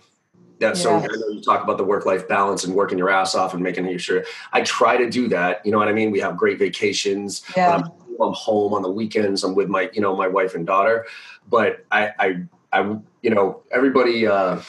Yeah, 0.60 0.74
so 0.74 0.95
I 0.95 1.01
know 1.01 1.28
you 1.30 1.41
talk 1.41 1.64
about 1.64 1.78
the 1.78 1.84
work 1.84 2.06
life 2.06 2.28
balance 2.28 2.64
and 2.64 2.74
working 2.74 2.97
your 2.97 3.10
ass 3.10 3.36
off 3.36 3.53
and 3.53 3.62
making 3.62 3.97
sure. 3.97 4.24
I 4.53 4.62
try 4.62 4.97
to 4.97 5.10
do 5.10 5.28
that. 5.30 5.66
You 5.66 5.72
know 5.72 5.78
what 5.78 5.88
I 5.88 5.93
mean? 5.93 6.12
We 6.12 6.20
have 6.20 6.38
great 6.38 6.60
vacations. 6.60 7.43
Yeah. 7.58 7.76
I'm, 7.76 7.84
I'm, 8.22 8.34
home 8.34 8.74
on 8.74 8.82
the 8.82 8.89
weekends. 8.89 9.43
I'm 9.43 9.56
with 9.56 9.68
my, 9.68 9.89
you 9.93 9.99
know, 9.99 10.16
my 10.16 10.28
wife 10.28 10.56
and 10.56 10.66
daughter. 10.66 11.06
But 11.49 11.86
I, 11.91 12.12
I, 12.18 12.36
I 12.72 12.97
you 13.22 13.30
know, 13.30 13.64
everybody 13.72 14.26
uh, 14.26 14.62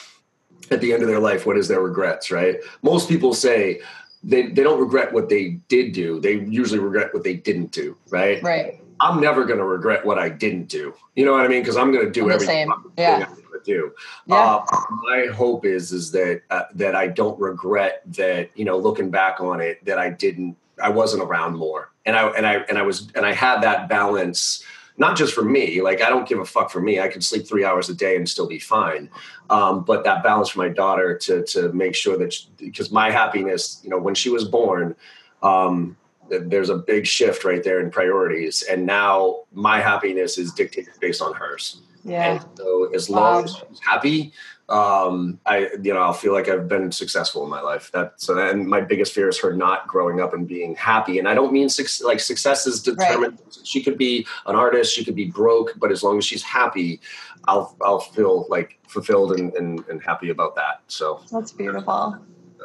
at 0.69 0.81
the 0.81 0.91
end 0.91 1.03
of 1.03 1.07
their 1.07 1.21
life, 1.21 1.45
what 1.45 1.57
is 1.57 1.69
their 1.69 1.79
regrets, 1.79 2.29
right? 2.29 2.57
Most 2.81 3.07
people 3.07 3.33
say 3.33 3.79
they, 4.23 4.47
they 4.47 4.63
don't 4.63 4.81
regret 4.81 5.13
what 5.13 5.29
they 5.29 5.59
did 5.69 5.93
do. 5.93 6.19
They 6.19 6.33
usually 6.33 6.79
regret 6.79 7.13
what 7.13 7.23
they 7.23 7.35
didn't 7.35 7.71
do, 7.71 7.95
right? 8.09 8.43
Right. 8.43 8.81
I'm 8.99 9.21
never 9.21 9.45
going 9.45 9.59
to 9.59 9.65
regret 9.65 10.05
what 10.05 10.19
I 10.19 10.27
didn't 10.27 10.67
do. 10.67 10.93
You 11.15 11.23
know 11.23 11.31
what 11.31 11.45
I 11.45 11.47
mean? 11.47 11.61
Because 11.61 11.77
I'm 11.77 11.93
going 11.93 12.05
to 12.05 12.11
do 12.11 12.29
everything. 12.29 12.69
Yeah 12.97 13.27
do. 13.63 13.93
Yeah. 14.25 14.35
Uh, 14.35 14.65
my 15.03 15.27
hope 15.33 15.65
is 15.65 15.91
is 15.91 16.11
that 16.11 16.41
uh, 16.49 16.63
that 16.75 16.95
I 16.95 17.07
don't 17.07 17.39
regret 17.39 18.01
that. 18.13 18.49
You 18.55 18.65
know, 18.65 18.77
looking 18.77 19.09
back 19.09 19.39
on 19.39 19.61
it, 19.61 19.83
that 19.85 19.99
I 19.99 20.09
didn't. 20.09 20.55
I 20.81 20.89
wasn't 20.89 21.23
around 21.23 21.55
more, 21.55 21.91
and 22.05 22.15
I 22.15 22.27
and 22.29 22.45
I 22.45 22.55
and 22.69 22.77
I 22.77 22.83
was 22.83 23.11
and 23.15 23.25
I 23.25 23.33
had 23.33 23.61
that 23.61 23.89
balance. 23.89 24.63
Not 24.99 25.15
just 25.15 25.35
for 25.35 25.43
me, 25.43 25.81
like 25.81 26.01
I 26.01 26.09
don't 26.09 26.27
give 26.27 26.39
a 26.39 26.45
fuck 26.45 26.71
for 26.71 26.81
me. 26.81 26.99
I 26.99 27.07
can 27.07 27.21
sleep 27.21 27.47
three 27.47 27.63
hours 27.63 27.87
a 27.87 27.93
day 27.93 28.15
and 28.15 28.27
still 28.27 28.47
be 28.47 28.57
fine. 28.57 29.11
Um, 29.51 29.83
but 29.83 30.03
that 30.05 30.23
balance 30.23 30.49
for 30.49 30.59
my 30.59 30.69
daughter 30.69 31.15
to 31.19 31.43
to 31.43 31.71
make 31.71 31.93
sure 31.93 32.17
that 32.17 32.35
because 32.57 32.91
my 32.91 33.11
happiness, 33.11 33.79
you 33.83 33.91
know, 33.91 33.99
when 33.99 34.15
she 34.15 34.29
was 34.29 34.45
born, 34.45 34.95
um, 35.43 35.95
there's 36.29 36.69
a 36.69 36.77
big 36.77 37.05
shift 37.05 37.43
right 37.43 37.63
there 37.63 37.79
in 37.79 37.89
priorities 37.89 38.63
and 38.63 38.85
now 38.85 39.43
my 39.53 39.79
happiness 39.79 40.37
is 40.37 40.51
dictated 40.53 40.93
based 40.99 41.21
on 41.21 41.33
hers 41.33 41.81
yeah. 42.07 42.31
And 42.31 42.45
so 42.57 42.89
as 42.93 43.09
long 43.09 43.43
as 43.43 43.55
she's 43.55 43.79
happy, 43.81 44.31
um, 44.69 45.39
I 45.45 45.69
you 45.81 45.93
know 45.93 45.99
I'll 45.99 46.13
feel 46.13 46.33
like 46.33 46.47
I've 46.47 46.67
been 46.67 46.91
successful 46.91 47.43
in 47.43 47.49
my 47.49 47.59
life. 47.59 47.91
That 47.91 48.13
so 48.15 48.33
then 48.33 48.65
my 48.65 48.79
biggest 48.79 49.13
fear 49.13 49.27
is 49.27 49.37
her 49.39 49.53
not 49.53 49.87
growing 49.87 50.21
up 50.21 50.33
and 50.33 50.47
being 50.47 50.75
happy. 50.75 51.19
And 51.19 51.27
I 51.27 51.33
don't 51.33 51.51
mean 51.51 51.67
su- 51.67 52.05
like 52.05 52.21
success 52.21 52.65
is 52.65 52.81
determined. 52.81 53.39
Right. 53.43 53.57
She 53.63 53.83
could 53.83 53.97
be 53.97 54.25
an 54.45 54.55
artist, 54.55 54.93
she 54.93 55.03
could 55.03 55.15
be 55.15 55.25
broke, 55.25 55.73
but 55.77 55.91
as 55.91 56.01
long 56.01 56.17
as 56.17 56.25
she's 56.25 56.43
happy, 56.43 57.01
I'll 57.45 57.75
I'll 57.81 57.99
feel 57.99 58.45
like 58.49 58.79
fulfilled 58.87 59.33
and, 59.33 59.53
and, 59.55 59.85
and 59.89 60.01
happy 60.01 60.29
about 60.29 60.55
that. 60.55 60.81
So 60.87 61.21
that's 61.29 61.51
beautiful 61.51 62.17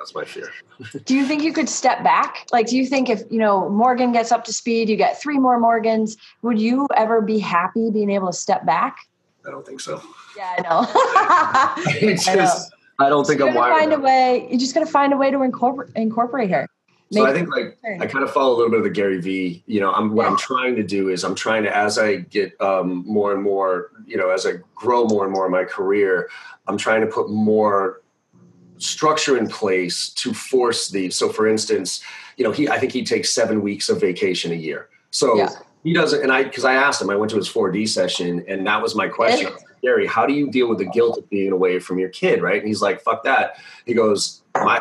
that's 0.02 0.14
my 0.16 0.24
fear. 0.24 0.52
do 1.04 1.14
you 1.14 1.24
think 1.24 1.44
you 1.44 1.52
could 1.52 1.68
step 1.68 2.02
back? 2.02 2.46
Like, 2.50 2.66
do 2.66 2.76
you 2.76 2.86
think 2.86 3.08
if 3.08 3.22
you 3.30 3.38
know 3.38 3.68
Morgan 3.68 4.10
gets 4.10 4.32
up 4.32 4.44
to 4.46 4.52
speed, 4.52 4.88
you 4.88 4.96
get 4.96 5.20
three 5.20 5.38
more 5.38 5.60
Morgans, 5.60 6.16
would 6.42 6.60
you 6.60 6.88
ever 6.96 7.20
be 7.20 7.38
happy 7.38 7.90
being 7.90 8.10
able 8.10 8.26
to 8.26 8.32
step 8.32 8.66
back? 8.66 8.96
I 9.46 9.50
don't 9.50 9.64
think 9.64 9.80
so. 9.80 10.02
Yeah, 10.36 10.56
I 10.58 10.62
know. 10.62 10.86
it's 12.08 12.26
I 12.28 12.34
just 12.34 12.70
know. 12.70 13.06
I 13.06 13.08
don't 13.08 13.24
think 13.24 13.40
I'm 13.40 13.54
wired. 13.54 13.78
Find 13.78 13.92
a 13.92 14.00
way. 14.00 14.48
You're 14.50 14.58
just 14.58 14.74
gonna 14.74 14.86
find 14.86 15.12
a 15.12 15.16
way 15.16 15.30
to 15.30 15.42
incorporate 15.42 15.90
incorporate 15.94 16.50
her. 16.50 16.68
so 17.12 17.24
I 17.24 17.32
think 17.32 17.48
like 17.54 17.78
I 18.00 18.06
kind 18.06 18.24
of 18.24 18.32
follow 18.32 18.54
a 18.54 18.56
little 18.56 18.70
bit 18.70 18.78
of 18.78 18.84
the 18.84 18.90
Gary 18.90 19.20
V. 19.20 19.62
You 19.66 19.80
know, 19.80 19.92
I'm 19.92 20.14
what 20.14 20.24
yeah. 20.24 20.30
I'm 20.30 20.36
trying 20.36 20.74
to 20.76 20.82
do 20.82 21.10
is 21.10 21.22
I'm 21.22 21.36
trying 21.36 21.62
to 21.62 21.76
as 21.76 21.96
I 21.96 22.16
get 22.16 22.60
um, 22.60 23.04
more 23.06 23.32
and 23.32 23.42
more, 23.42 23.92
you 24.04 24.16
know, 24.16 24.30
as 24.30 24.46
I 24.46 24.54
grow 24.74 25.04
more 25.04 25.22
and 25.22 25.32
more 25.32 25.46
in 25.46 25.52
my 25.52 25.62
career, 25.62 26.28
I'm 26.66 26.76
trying 26.76 27.02
to 27.02 27.06
put 27.06 27.30
more 27.30 28.01
structure 28.82 29.36
in 29.36 29.48
place 29.48 30.10
to 30.10 30.34
force 30.34 30.88
the. 30.88 31.10
So, 31.10 31.28
for 31.28 31.46
instance, 31.46 32.02
you 32.36 32.44
know, 32.44 32.52
he 32.52 32.68
I 32.68 32.78
think 32.78 32.92
he 32.92 33.04
takes 33.04 33.30
seven 33.30 33.62
weeks 33.62 33.88
of 33.88 34.00
vacation 34.00 34.52
a 34.52 34.56
year. 34.56 34.88
So. 35.10 35.36
Yeah 35.36 35.50
he 35.84 35.92
doesn't, 35.92 36.22
and 36.22 36.30
I 36.30 36.44
because 36.44 36.64
I 36.64 36.74
asked 36.74 37.02
him, 37.02 37.10
I 37.10 37.16
went 37.16 37.30
to 37.30 37.36
his 37.36 37.48
4D 37.48 37.88
session, 37.88 38.44
and 38.46 38.66
that 38.66 38.80
was 38.80 38.94
my 38.94 39.08
question. 39.08 39.50
Gary, 39.82 40.06
how 40.06 40.26
do 40.26 40.32
you 40.32 40.48
deal 40.48 40.68
with 40.68 40.78
the 40.78 40.84
guilt 40.84 41.18
of 41.18 41.28
being 41.28 41.50
away 41.50 41.80
from 41.80 41.98
your 41.98 42.08
kid, 42.08 42.40
right? 42.40 42.58
And 42.58 42.68
he's 42.68 42.80
like, 42.80 43.00
"Fuck 43.00 43.24
that." 43.24 43.56
He 43.84 43.94
goes, 43.94 44.41
my 44.54 44.78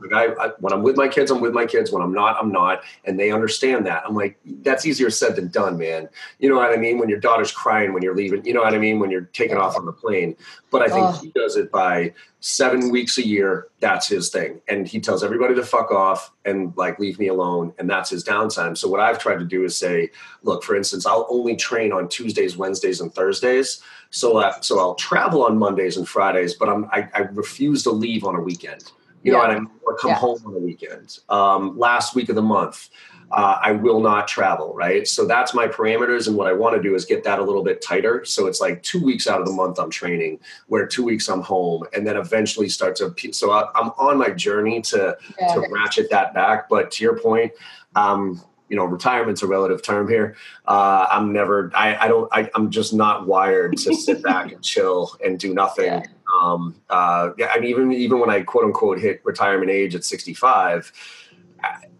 like 0.00 0.12
I, 0.12 0.26
I, 0.34 0.48
when 0.60 0.72
I'm 0.72 0.82
with 0.82 0.96
my 0.96 1.08
kids, 1.08 1.30
I'm 1.30 1.40
with 1.40 1.54
my 1.54 1.64
kids. 1.66 1.90
When 1.90 2.02
I'm 2.02 2.12
not, 2.12 2.36
I'm 2.40 2.52
not, 2.52 2.82
and 3.04 3.18
they 3.18 3.30
understand 3.30 3.86
that. 3.86 4.02
I'm 4.06 4.14
like, 4.14 4.38
that's 4.62 4.84
easier 4.84 5.08
said 5.10 5.36
than 5.36 5.48
done, 5.48 5.78
man. 5.78 6.08
You 6.38 6.48
know 6.50 6.56
what 6.56 6.72
I 6.72 6.76
mean? 6.76 6.98
When 6.98 7.08
your 7.08 7.20
daughter's 7.20 7.50
crying 7.50 7.92
when 7.92 8.02
you're 8.02 8.14
leaving, 8.14 8.44
you 8.44 8.52
know 8.52 8.62
what 8.62 8.74
I 8.74 8.78
mean? 8.78 8.98
When 8.98 9.10
you're 9.10 9.22
taking 9.32 9.56
off 9.56 9.76
on 9.76 9.86
the 9.86 9.92
plane. 9.92 10.36
But 10.70 10.82
I 10.82 10.88
think 10.88 11.06
oh. 11.06 11.12
he 11.22 11.30
does 11.30 11.56
it 11.56 11.70
by 11.70 12.12
seven 12.40 12.90
weeks 12.90 13.16
a 13.16 13.26
year. 13.26 13.68
That's 13.80 14.08
his 14.08 14.28
thing, 14.28 14.60
and 14.68 14.86
he 14.86 15.00
tells 15.00 15.24
everybody 15.24 15.54
to 15.54 15.64
fuck 15.64 15.90
off 15.90 16.30
and 16.44 16.74
like 16.76 16.98
leave 16.98 17.18
me 17.18 17.28
alone, 17.28 17.72
and 17.78 17.88
that's 17.88 18.10
his 18.10 18.24
downtime. 18.24 18.76
So 18.76 18.88
what 18.88 19.00
I've 19.00 19.18
tried 19.18 19.38
to 19.38 19.44
do 19.44 19.64
is 19.64 19.76
say, 19.76 20.10
look, 20.42 20.64
for 20.64 20.76
instance, 20.76 21.06
I'll 21.06 21.26
only 21.30 21.56
train 21.56 21.92
on 21.92 22.08
Tuesdays, 22.08 22.56
Wednesdays, 22.56 23.00
and 23.00 23.14
Thursdays. 23.14 23.80
So 24.10 24.36
uh, 24.36 24.60
so 24.60 24.78
I'll 24.78 24.96
travel 24.96 25.44
on 25.44 25.56
Mondays 25.56 25.96
and 25.96 26.06
Fridays, 26.06 26.54
but 26.54 26.68
I'm 26.68 26.84
I, 26.86 27.08
I 27.14 27.20
refuse 27.32 27.82
to 27.84 27.90
leave 27.90 28.24
on 28.24 28.34
a 28.34 28.40
weekend. 28.40 28.92
You 29.24 29.32
yeah. 29.32 29.38
know 29.38 29.44
what 29.44 29.50
I 29.50 29.58
mean? 29.58 29.70
Or 29.86 29.96
come 29.96 30.10
yeah. 30.10 30.16
home 30.16 30.38
on 30.44 30.52
the 30.52 30.60
weekend. 30.60 31.18
Um, 31.28 31.78
last 31.78 32.14
week 32.14 32.28
of 32.28 32.36
the 32.36 32.42
month, 32.42 32.90
uh, 33.32 33.58
I 33.62 33.72
will 33.72 34.00
not 34.00 34.28
travel, 34.28 34.74
right? 34.74 35.08
So 35.08 35.26
that's 35.26 35.54
my 35.54 35.66
parameters. 35.66 36.28
And 36.28 36.36
what 36.36 36.46
I 36.46 36.52
want 36.52 36.76
to 36.76 36.82
do 36.82 36.94
is 36.94 37.04
get 37.04 37.24
that 37.24 37.38
a 37.38 37.42
little 37.42 37.64
bit 37.64 37.80
tighter. 37.80 38.24
So 38.24 38.46
it's 38.46 38.60
like 38.60 38.82
two 38.82 39.02
weeks 39.02 39.26
out 39.26 39.40
of 39.40 39.46
the 39.46 39.52
month 39.52 39.80
I'm 39.80 39.90
training, 39.90 40.40
where 40.68 40.86
two 40.86 41.02
weeks 41.02 41.28
I'm 41.28 41.40
home, 41.40 41.84
and 41.94 42.06
then 42.06 42.16
eventually 42.16 42.68
start 42.68 42.96
to. 42.96 43.14
So 43.32 43.50
I, 43.50 43.62
am 43.80 43.92
on 43.98 44.18
my 44.18 44.30
journey 44.30 44.82
to, 44.82 45.16
yeah. 45.40 45.54
to 45.54 45.66
ratchet 45.70 46.10
that 46.10 46.34
back. 46.34 46.68
But 46.68 46.90
to 46.92 47.02
your 47.02 47.18
point, 47.18 47.52
um, 47.96 48.42
you 48.68 48.76
know, 48.76 48.84
retirement's 48.84 49.42
a 49.42 49.46
relative 49.46 49.82
term 49.82 50.08
here. 50.08 50.36
Uh, 50.66 51.06
I'm 51.10 51.32
never, 51.32 51.70
I, 51.74 51.96
I 51.96 52.08
don't, 52.08 52.28
I, 52.32 52.50
am 52.54 52.70
just 52.70 52.92
not 52.92 53.26
wired 53.26 53.76
to 53.78 53.94
sit 53.94 54.22
back 54.22 54.52
and 54.52 54.62
chill 54.62 55.16
and 55.24 55.38
do 55.38 55.54
nothing. 55.54 55.86
Yeah. 55.86 56.02
Um, 56.42 56.80
uh, 56.90 57.30
I 57.50 57.58
mean, 57.60 57.70
even 57.70 57.92
even 57.92 58.18
when 58.18 58.30
I 58.30 58.42
quote 58.42 58.64
unquote 58.64 58.98
hit 58.98 59.20
retirement 59.24 59.70
age 59.70 59.94
at 59.94 60.04
65, 60.04 60.92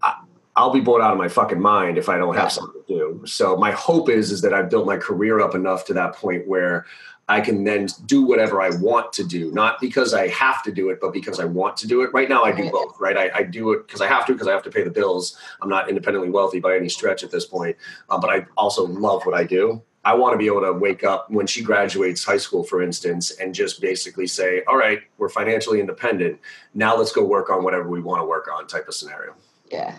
I, 0.01 0.15
will 0.57 0.71
be 0.71 0.79
bored 0.79 1.01
out 1.01 1.11
of 1.11 1.17
my 1.17 1.27
fucking 1.27 1.61
mind 1.61 1.97
if 1.97 2.09
I 2.09 2.17
don't 2.17 2.35
have 2.35 2.51
something 2.51 2.81
to 2.87 2.93
do. 2.93 3.21
So 3.25 3.57
my 3.57 3.71
hope 3.71 4.09
is 4.09 4.31
is 4.31 4.41
that 4.41 4.53
I've 4.53 4.69
built 4.69 4.85
my 4.85 4.97
career 4.97 5.39
up 5.39 5.55
enough 5.55 5.85
to 5.85 5.93
that 5.93 6.15
point 6.15 6.47
where 6.47 6.85
I 7.27 7.41
can 7.41 7.63
then 7.63 7.87
do 8.05 8.23
whatever 8.23 8.61
I 8.61 8.69
want 8.69 9.11
to 9.13 9.23
do, 9.23 9.51
not 9.51 9.81
because 9.81 10.13
I 10.13 10.27
have 10.27 10.61
to 10.63 10.71
do 10.71 10.89
it, 10.89 10.99
but 11.01 11.11
because 11.11 11.39
I 11.39 11.45
want 11.45 11.75
to 11.77 11.87
do 11.87 12.03
it. 12.03 12.13
Right 12.13 12.29
now, 12.29 12.43
I 12.43 12.51
do 12.51 12.69
both. 12.69 12.99
Right, 12.99 13.17
I, 13.17 13.39
I 13.39 13.43
do 13.43 13.71
it 13.71 13.87
because 13.87 14.01
I 14.01 14.07
have 14.07 14.27
to, 14.27 14.33
because 14.33 14.47
I 14.47 14.51
have 14.51 14.61
to 14.63 14.69
pay 14.69 14.83
the 14.83 14.91
bills. 14.91 15.35
I'm 15.61 15.69
not 15.69 15.89
independently 15.89 16.29
wealthy 16.29 16.59
by 16.59 16.75
any 16.75 16.87
stretch 16.87 17.23
at 17.23 17.31
this 17.31 17.45
point, 17.45 17.75
uh, 18.09 18.19
but 18.19 18.29
I 18.29 18.45
also 18.57 18.85
love 18.85 19.25
what 19.25 19.35
I 19.35 19.43
do. 19.43 19.81
I 20.05 20.13
want 20.13 20.33
to 20.33 20.37
be 20.37 20.45
able 20.45 20.61
to 20.61 20.71
wake 20.71 21.03
up 21.03 21.31
when 21.31 21.47
she 21.47 21.63
graduates 21.63 22.23
high 22.23 22.37
school, 22.37 22.63
for 22.63 22.83
instance, 22.83 23.31
and 23.31 23.55
just 23.55 23.81
basically 23.81 24.27
say, 24.27 24.61
all 24.67 24.77
right, 24.77 25.01
we're 25.17 25.29
financially 25.29 25.79
independent. 25.79 26.39
Now 26.75 26.95
let's 26.95 27.11
go 27.11 27.25
work 27.25 27.49
on 27.49 27.63
whatever 27.63 27.89
we 27.89 28.01
want 28.01 28.21
to 28.21 28.25
work 28.25 28.47
on 28.47 28.67
type 28.67 28.87
of 28.87 28.93
scenario. 28.93 29.33
Yeah. 29.71 29.97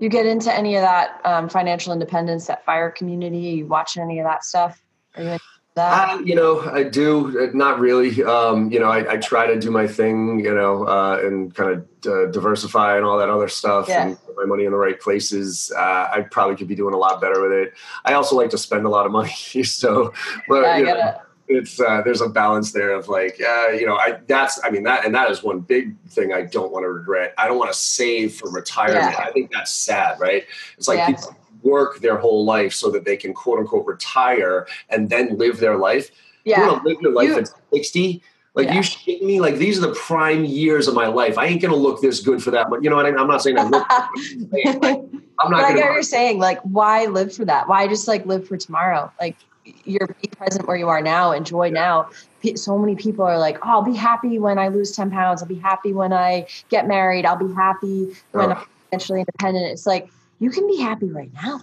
You 0.00 0.08
get 0.08 0.24
into 0.24 0.52
any 0.52 0.76
of 0.76 0.82
that 0.82 1.20
um, 1.24 1.50
financial 1.50 1.92
independence, 1.92 2.46
that 2.46 2.64
fire 2.64 2.90
community? 2.90 3.38
You 3.38 3.66
watching 3.66 4.02
any 4.02 4.18
of 4.20 4.24
that 4.24 4.42
stuff? 4.42 4.82
Are 5.16 5.22
you 5.22 5.38
that? 5.74 6.26
you 6.26 6.34
know, 6.34 6.60
I 6.60 6.82
do. 6.84 7.40
Uh, 7.40 7.50
not 7.54 7.80
really. 7.80 8.22
Um, 8.22 8.70
you 8.70 8.78
know, 8.78 8.88
I, 8.88 9.12
I, 9.12 9.16
try 9.16 9.46
to 9.46 9.58
do 9.58 9.70
my 9.70 9.86
thing. 9.86 10.40
You 10.40 10.54
know, 10.54 10.86
uh, 10.86 11.20
and 11.22 11.54
kind 11.54 11.70
of 11.70 11.86
uh, 12.06 12.30
diversify 12.30 12.96
and 12.96 13.04
all 13.04 13.18
that 13.18 13.30
other 13.30 13.48
stuff, 13.48 13.88
yeah. 13.88 14.06
and 14.06 14.24
put 14.24 14.36
my 14.36 14.44
money 14.44 14.64
in 14.64 14.72
the 14.72 14.78
right 14.78 15.00
places. 15.00 15.72
Uh, 15.76 16.08
I 16.12 16.26
probably 16.30 16.56
could 16.56 16.68
be 16.68 16.74
doing 16.74 16.94
a 16.94 16.98
lot 16.98 17.20
better 17.20 17.40
with 17.40 17.52
it. 17.52 17.74
I 18.04 18.14
also 18.14 18.36
like 18.36 18.50
to 18.50 18.58
spend 18.58 18.86
a 18.86 18.90
lot 18.90 19.06
of 19.06 19.12
money, 19.20 19.32
so 19.62 20.12
but 20.48 20.62
yeah, 20.62 20.76
you 20.78 20.84
know, 20.84 21.14
it's 21.48 21.80
uh, 21.80 22.02
there's 22.02 22.20
a 22.20 22.28
balance 22.28 22.72
there 22.72 22.92
of 22.92 23.08
like, 23.08 23.40
uh, 23.40 23.68
you 23.68 23.86
know, 23.86 23.96
I 23.96 24.18
that's 24.26 24.60
I 24.64 24.70
mean 24.70 24.84
that 24.84 25.04
and 25.04 25.14
that 25.14 25.30
is 25.30 25.42
one 25.42 25.60
big 25.60 25.96
thing 26.08 26.32
I 26.32 26.42
don't 26.42 26.72
want 26.72 26.84
to 26.84 26.88
regret. 26.88 27.34
I 27.38 27.48
don't 27.48 27.58
want 27.58 27.72
to 27.72 27.78
save 27.78 28.34
for 28.34 28.50
retirement. 28.50 29.12
Yeah. 29.12 29.24
I 29.24 29.32
think 29.32 29.52
that's 29.52 29.72
sad, 29.72 30.20
right? 30.20 30.44
It's 30.76 30.88
like 30.88 31.06
people 31.06 31.36
work 31.62 32.00
their 32.00 32.16
whole 32.16 32.44
life 32.44 32.72
so 32.72 32.90
that 32.90 33.04
they 33.04 33.16
can 33.16 33.32
quote 33.32 33.58
unquote 33.58 33.86
retire 33.86 34.66
and 34.88 35.08
then 35.10 35.36
live 35.38 35.58
their 35.58 35.76
life. 35.76 36.10
Yeah. 36.44 36.60
You 36.60 36.66
want 36.66 36.82
to 36.82 36.88
live 36.88 37.00
your 37.00 37.12
life 37.12 37.28
you, 37.28 37.38
at 37.38 37.50
60? 37.72 38.22
Like 38.54 38.66
yeah. 38.66 38.74
you 38.74 38.80
shitting 38.80 39.22
me? 39.22 39.40
Like 39.40 39.56
these 39.56 39.78
are 39.78 39.86
the 39.86 39.94
prime 39.94 40.44
years 40.44 40.86
of 40.86 40.94
my 40.94 41.06
life. 41.06 41.38
I 41.38 41.46
ain't 41.46 41.62
gonna 41.62 41.74
look 41.74 42.02
this 42.02 42.20
good 42.20 42.42
for 42.42 42.50
that. 42.50 42.68
But 42.68 42.84
you 42.84 42.90
know 42.90 42.96
what 42.96 43.06
I 43.06 43.10
mean? 43.10 43.18
I'm 43.18 43.26
not 43.26 43.42
saying 43.42 43.58
I 43.58 43.64
look. 43.64 43.86
I'm 43.90 45.50
not. 45.50 45.62
But 45.62 45.64
I 45.64 45.74
get 45.74 45.84
what 45.86 45.92
you're 45.94 46.02
saying. 46.02 46.38
Like, 46.38 46.60
why 46.60 47.06
live 47.06 47.34
for 47.34 47.46
that? 47.46 47.66
Why 47.68 47.88
just 47.88 48.06
like 48.06 48.26
live 48.26 48.46
for 48.46 48.58
tomorrow? 48.58 49.10
Like, 49.18 49.36
you're 49.84 50.06
be 50.20 50.28
present 50.28 50.66
where 50.68 50.76
you 50.76 50.88
are 50.88 51.00
now. 51.00 51.32
Enjoy 51.32 51.66
yeah. 51.66 51.72
now. 51.72 52.10
So 52.56 52.76
many 52.76 52.96
people 52.96 53.24
are 53.24 53.38
like, 53.38 53.58
oh, 53.64 53.70
I'll 53.70 53.82
be 53.82 53.94
happy 53.94 54.38
when 54.38 54.58
I 54.58 54.68
lose 54.68 54.92
ten 54.92 55.10
pounds. 55.10 55.40
I'll 55.40 55.48
be 55.48 55.54
happy 55.54 55.94
when 55.94 56.12
I 56.12 56.46
get 56.68 56.86
married. 56.86 57.24
I'll 57.24 57.36
be 57.36 57.52
happy 57.54 58.14
when 58.32 58.50
oh. 58.50 58.54
I'm 58.54 58.66
financially 58.90 59.20
independent. 59.20 59.66
It's 59.72 59.86
like 59.86 60.10
you 60.42 60.50
can 60.50 60.66
be 60.66 60.76
happy 60.76 61.08
right 61.08 61.30
now. 61.34 61.62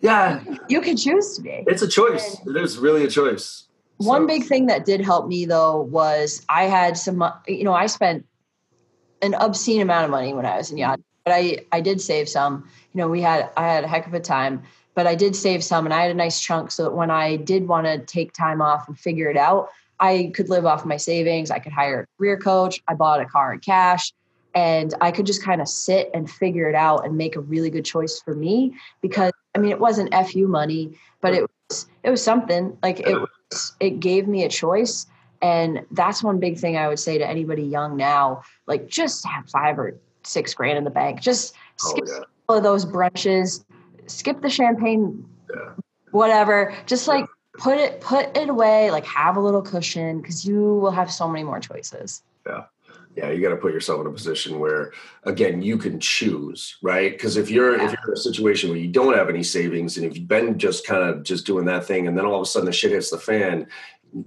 yeah. 0.00 0.42
You 0.68 0.80
can 0.80 0.96
choose 0.96 1.34
to 1.36 1.42
be. 1.42 1.64
It's 1.66 1.82
a 1.82 1.88
choice. 1.88 2.38
And 2.46 2.56
it 2.56 2.62
is 2.62 2.78
really 2.78 3.04
a 3.04 3.08
choice. 3.08 3.66
So. 4.00 4.08
One 4.08 4.26
big 4.28 4.44
thing 4.44 4.66
that 4.66 4.84
did 4.84 5.00
help 5.00 5.26
me 5.26 5.44
though 5.44 5.80
was 5.80 6.44
I 6.48 6.64
had 6.64 6.96
some, 6.96 7.24
you 7.48 7.64
know, 7.64 7.74
I 7.74 7.86
spent 7.86 8.26
an 9.22 9.34
obscene 9.34 9.80
amount 9.80 10.04
of 10.04 10.10
money 10.12 10.32
when 10.32 10.46
I 10.46 10.56
was 10.56 10.70
in 10.70 10.78
yacht, 10.78 11.00
but 11.24 11.32
I, 11.32 11.64
I 11.72 11.80
did 11.80 12.00
save 12.00 12.28
some, 12.28 12.68
you 12.92 12.98
know, 12.98 13.08
we 13.08 13.20
had, 13.20 13.50
I 13.56 13.66
had 13.66 13.82
a 13.82 13.88
heck 13.88 14.06
of 14.06 14.14
a 14.14 14.20
time, 14.20 14.62
but 14.94 15.08
I 15.08 15.16
did 15.16 15.34
save 15.34 15.64
some 15.64 15.84
and 15.84 15.92
I 15.92 16.02
had 16.02 16.12
a 16.12 16.14
nice 16.14 16.40
chunk 16.40 16.70
so 16.70 16.84
that 16.84 16.92
when 16.92 17.10
I 17.10 17.36
did 17.36 17.66
want 17.66 17.86
to 17.86 17.98
take 17.98 18.32
time 18.32 18.62
off 18.62 18.86
and 18.86 18.96
figure 18.96 19.30
it 19.30 19.36
out, 19.36 19.70
I 19.98 20.30
could 20.34 20.48
live 20.48 20.64
off 20.64 20.84
my 20.84 20.96
savings. 20.96 21.50
I 21.50 21.58
could 21.58 21.72
hire 21.72 22.02
a 22.02 22.06
career 22.18 22.38
coach. 22.38 22.80
I 22.86 22.94
bought 22.94 23.20
a 23.20 23.26
car 23.26 23.52
in 23.52 23.60
cash 23.60 24.12
and 24.54 24.94
I 25.00 25.10
could 25.10 25.26
just 25.26 25.42
kind 25.42 25.60
of 25.60 25.68
sit 25.68 26.10
and 26.14 26.30
figure 26.30 26.68
it 26.68 26.74
out 26.74 27.04
and 27.04 27.16
make 27.16 27.36
a 27.36 27.40
really 27.40 27.70
good 27.70 27.84
choice 27.84 28.20
for 28.20 28.34
me 28.34 28.74
because 29.00 29.32
I 29.54 29.58
mean 29.58 29.72
it 29.72 29.80
wasn't 29.80 30.14
fu 30.28 30.46
money, 30.46 30.96
but 31.20 31.34
it 31.34 31.42
was 31.68 31.86
it 32.02 32.10
was 32.10 32.22
something. 32.22 32.76
Like 32.82 33.00
it 33.00 33.18
was 33.18 33.76
it 33.80 34.00
gave 34.00 34.28
me 34.28 34.44
a 34.44 34.48
choice 34.48 35.06
and 35.42 35.84
that's 35.90 36.22
one 36.22 36.38
big 36.38 36.58
thing 36.58 36.76
I 36.76 36.88
would 36.88 36.98
say 36.98 37.18
to 37.18 37.28
anybody 37.28 37.62
young 37.62 37.96
now 37.96 38.42
like 38.66 38.86
just 38.86 39.26
have 39.26 39.48
five 39.50 39.78
or 39.78 39.96
six 40.22 40.54
grand 40.54 40.78
in 40.78 40.84
the 40.84 40.90
bank. 40.90 41.20
Just 41.20 41.54
oh, 41.84 41.90
skip 41.90 42.04
oh, 42.08 42.12
yeah. 42.12 42.24
all 42.48 42.56
of 42.56 42.62
those 42.62 42.86
brunches 42.86 43.64
skip 44.06 44.40
the 44.40 44.50
champagne 44.50 45.26
yeah. 45.52 45.72
whatever. 46.12 46.74
Just 46.86 47.08
like 47.08 47.26
put 47.58 47.78
it 47.78 48.00
put 48.00 48.36
it 48.36 48.48
away 48.48 48.92
like 48.92 49.04
have 49.04 49.36
a 49.36 49.40
little 49.40 49.62
cushion 49.62 50.20
because 50.20 50.44
you 50.44 50.76
will 50.76 50.90
have 50.92 51.10
so 51.10 51.26
many 51.26 51.42
more 51.42 51.58
choices. 51.58 52.22
Yeah 52.46 52.64
yeah 53.16 53.30
you 53.30 53.40
got 53.40 53.50
to 53.50 53.56
put 53.56 53.72
yourself 53.72 54.00
in 54.00 54.06
a 54.06 54.10
position 54.10 54.58
where 54.58 54.92
again 55.24 55.62
you 55.62 55.76
can 55.76 55.98
choose 56.00 56.76
right 56.82 57.12
because 57.12 57.36
if 57.36 57.50
you're 57.50 57.76
yeah. 57.76 57.84
if 57.84 57.92
you're 57.92 58.12
in 58.12 58.14
a 58.14 58.20
situation 58.20 58.70
where 58.70 58.78
you 58.78 58.88
don't 58.88 59.16
have 59.16 59.28
any 59.28 59.42
savings 59.42 59.96
and 59.96 60.06
if 60.06 60.16
you've 60.16 60.28
been 60.28 60.58
just 60.58 60.86
kind 60.86 61.02
of 61.02 61.22
just 61.22 61.46
doing 61.46 61.64
that 61.64 61.84
thing 61.84 62.06
and 62.06 62.16
then 62.16 62.24
all 62.24 62.36
of 62.36 62.42
a 62.42 62.46
sudden 62.46 62.66
the 62.66 62.72
shit 62.72 62.92
hits 62.92 63.10
the 63.10 63.18
fan 63.18 63.66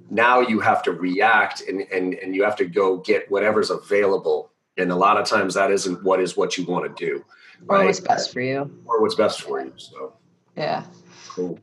now 0.09 0.39
you 0.39 0.59
have 0.59 0.81
to 0.83 0.91
react 0.91 1.61
and 1.67 1.81
and, 1.91 2.13
and 2.15 2.35
you 2.35 2.43
have 2.43 2.55
to 2.55 2.65
go 2.65 2.97
get 2.97 3.29
whatever's 3.31 3.69
available 3.69 4.51
and 4.77 4.91
a 4.91 4.95
lot 4.95 5.17
of 5.17 5.27
times 5.27 5.53
that 5.53 5.71
isn't 5.71 6.03
what 6.03 6.19
is 6.19 6.37
what 6.37 6.57
you 6.57 6.65
want 6.65 6.85
to 6.85 7.05
do 7.05 7.23
right? 7.65 7.83
or 7.83 7.85
what's 7.85 7.99
best 7.99 8.33
for 8.33 8.41
you 8.41 8.81
or 8.85 9.01
what's 9.01 9.15
best 9.15 9.41
for 9.41 9.61
you 9.61 9.73
so 9.77 10.13
yeah 10.55 10.83
cool 11.29 11.59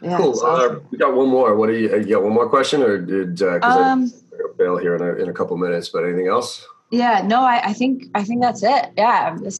yeah, 0.00 0.16
cool. 0.16 0.38
Uh, 0.40 0.46
awesome. 0.46 0.76
Uh, 0.76 0.80
we 0.90 0.98
got 0.98 1.14
one 1.14 1.28
more. 1.28 1.56
What 1.56 1.68
do 1.68 1.76
you? 1.76 1.92
Uh, 1.92 1.96
you 1.96 2.14
got 2.14 2.22
one 2.22 2.32
more 2.32 2.48
question, 2.48 2.82
or 2.82 2.98
did? 2.98 3.42
Uh, 3.42 3.58
um, 3.62 4.12
bail 4.56 4.76
here 4.76 4.94
in 4.96 5.02
a, 5.02 5.22
in 5.22 5.28
a 5.28 5.32
couple 5.32 5.56
minutes, 5.56 5.88
but 5.88 6.04
anything 6.04 6.28
else? 6.28 6.66
Yeah, 6.90 7.22
no, 7.24 7.42
I, 7.42 7.68
I 7.68 7.72
think 7.72 8.06
I 8.14 8.24
think 8.24 8.42
that's 8.42 8.62
it. 8.62 8.90
Yeah, 8.96 9.36
this 9.40 9.58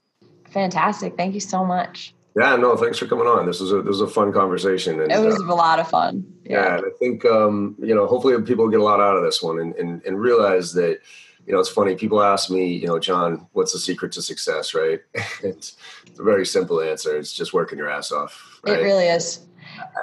fantastic. 0.50 1.16
Thank 1.16 1.34
you 1.34 1.40
so 1.40 1.64
much. 1.64 2.14
Yeah, 2.36 2.56
no, 2.56 2.76
thanks 2.76 2.98
for 2.98 3.06
coming 3.06 3.26
on. 3.26 3.46
This 3.46 3.60
was 3.60 3.72
a 3.72 3.82
this 3.82 3.98
was 3.98 4.00
a 4.00 4.08
fun 4.08 4.32
conversation. 4.32 5.00
And, 5.00 5.10
it 5.10 5.20
was 5.20 5.40
uh, 5.40 5.44
a 5.44 5.54
lot 5.54 5.80
of 5.80 5.88
fun. 5.88 6.24
Yeah, 6.44 6.62
yeah 6.62 6.76
and 6.76 6.86
I 6.86 6.90
think 6.98 7.24
um, 7.24 7.76
you 7.78 7.94
know, 7.94 8.06
hopefully 8.06 8.40
people 8.42 8.68
get 8.68 8.80
a 8.80 8.84
lot 8.84 9.00
out 9.00 9.16
of 9.16 9.22
this 9.22 9.42
one 9.42 9.58
and, 9.60 9.74
and 9.74 10.02
and 10.04 10.20
realize 10.20 10.72
that 10.74 11.00
you 11.48 11.54
know, 11.54 11.60
it's 11.60 11.70
funny. 11.70 11.94
People 11.94 12.22
ask 12.22 12.50
me, 12.50 12.66
you 12.66 12.86
know, 12.86 12.98
John, 12.98 13.46
what's 13.52 13.72
the 13.72 13.78
secret 13.78 14.12
to 14.12 14.22
success? 14.22 14.74
Right? 14.74 15.00
it's, 15.42 15.78
it's 16.06 16.18
a 16.18 16.22
very 16.22 16.44
simple 16.44 16.82
answer. 16.82 17.16
It's 17.16 17.32
just 17.32 17.54
working 17.54 17.78
your 17.78 17.88
ass 17.88 18.12
off. 18.12 18.60
Right? 18.62 18.78
It 18.78 18.82
really 18.82 19.06
is. 19.06 19.47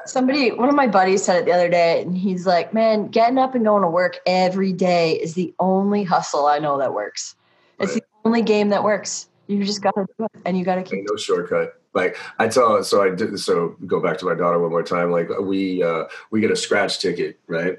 Somebody, 0.06 0.52
one 0.52 0.70
of 0.70 0.76
my 0.76 0.88
buddies 0.88 1.24
said 1.24 1.38
it 1.38 1.46
the 1.46 1.52
other 1.52 1.70
day, 1.70 2.02
and 2.02 2.18
he's 2.18 2.46
like, 2.46 2.74
Man, 2.74 3.08
getting 3.08 3.38
up 3.38 3.56
and 3.56 3.66
going 3.66 3.82
to 3.82 3.90
work 3.90 4.20
every 4.26 4.74
day 4.74 5.14
is 5.14 5.34
the 5.34 5.54
only 5.60 6.04
hustle 6.04 6.46
I 6.46 6.60
know 6.60 6.78
that 6.78 6.94
works. 6.94 7.36
It's 7.80 7.94
right. 7.94 8.02
the 8.02 8.28
only 8.28 8.42
game 8.42 8.70
that 8.70 8.84
works. 8.84 9.28
You 9.48 9.64
just 9.64 9.82
got 9.82 9.96
to 9.96 10.06
do 10.18 10.26
it, 10.26 10.42
and 10.46 10.58
you 10.58 10.66
got 10.66 10.76
to 10.76 10.84
keep. 10.84 11.06
No 11.10 11.18
shortcut. 11.18 11.80
Like 11.94 12.18
I 12.40 12.48
tell, 12.48 12.84
so 12.84 13.02
I 13.02 13.14
did. 13.14 13.40
So 13.40 13.76
go 13.86 14.02
back 14.02 14.18
to 14.20 14.26
my 14.26 14.36
daughter 14.36 14.60
one 14.60 14.72
more 14.72 14.84
time. 14.84 15.12
Like 15.12 15.30
we 15.40 15.82
uh, 15.82 16.06
we 16.32 16.42
get 16.42 16.52
a 16.52 16.56
scratch 16.56 17.00
ticket, 17.00 17.40
right? 17.48 17.78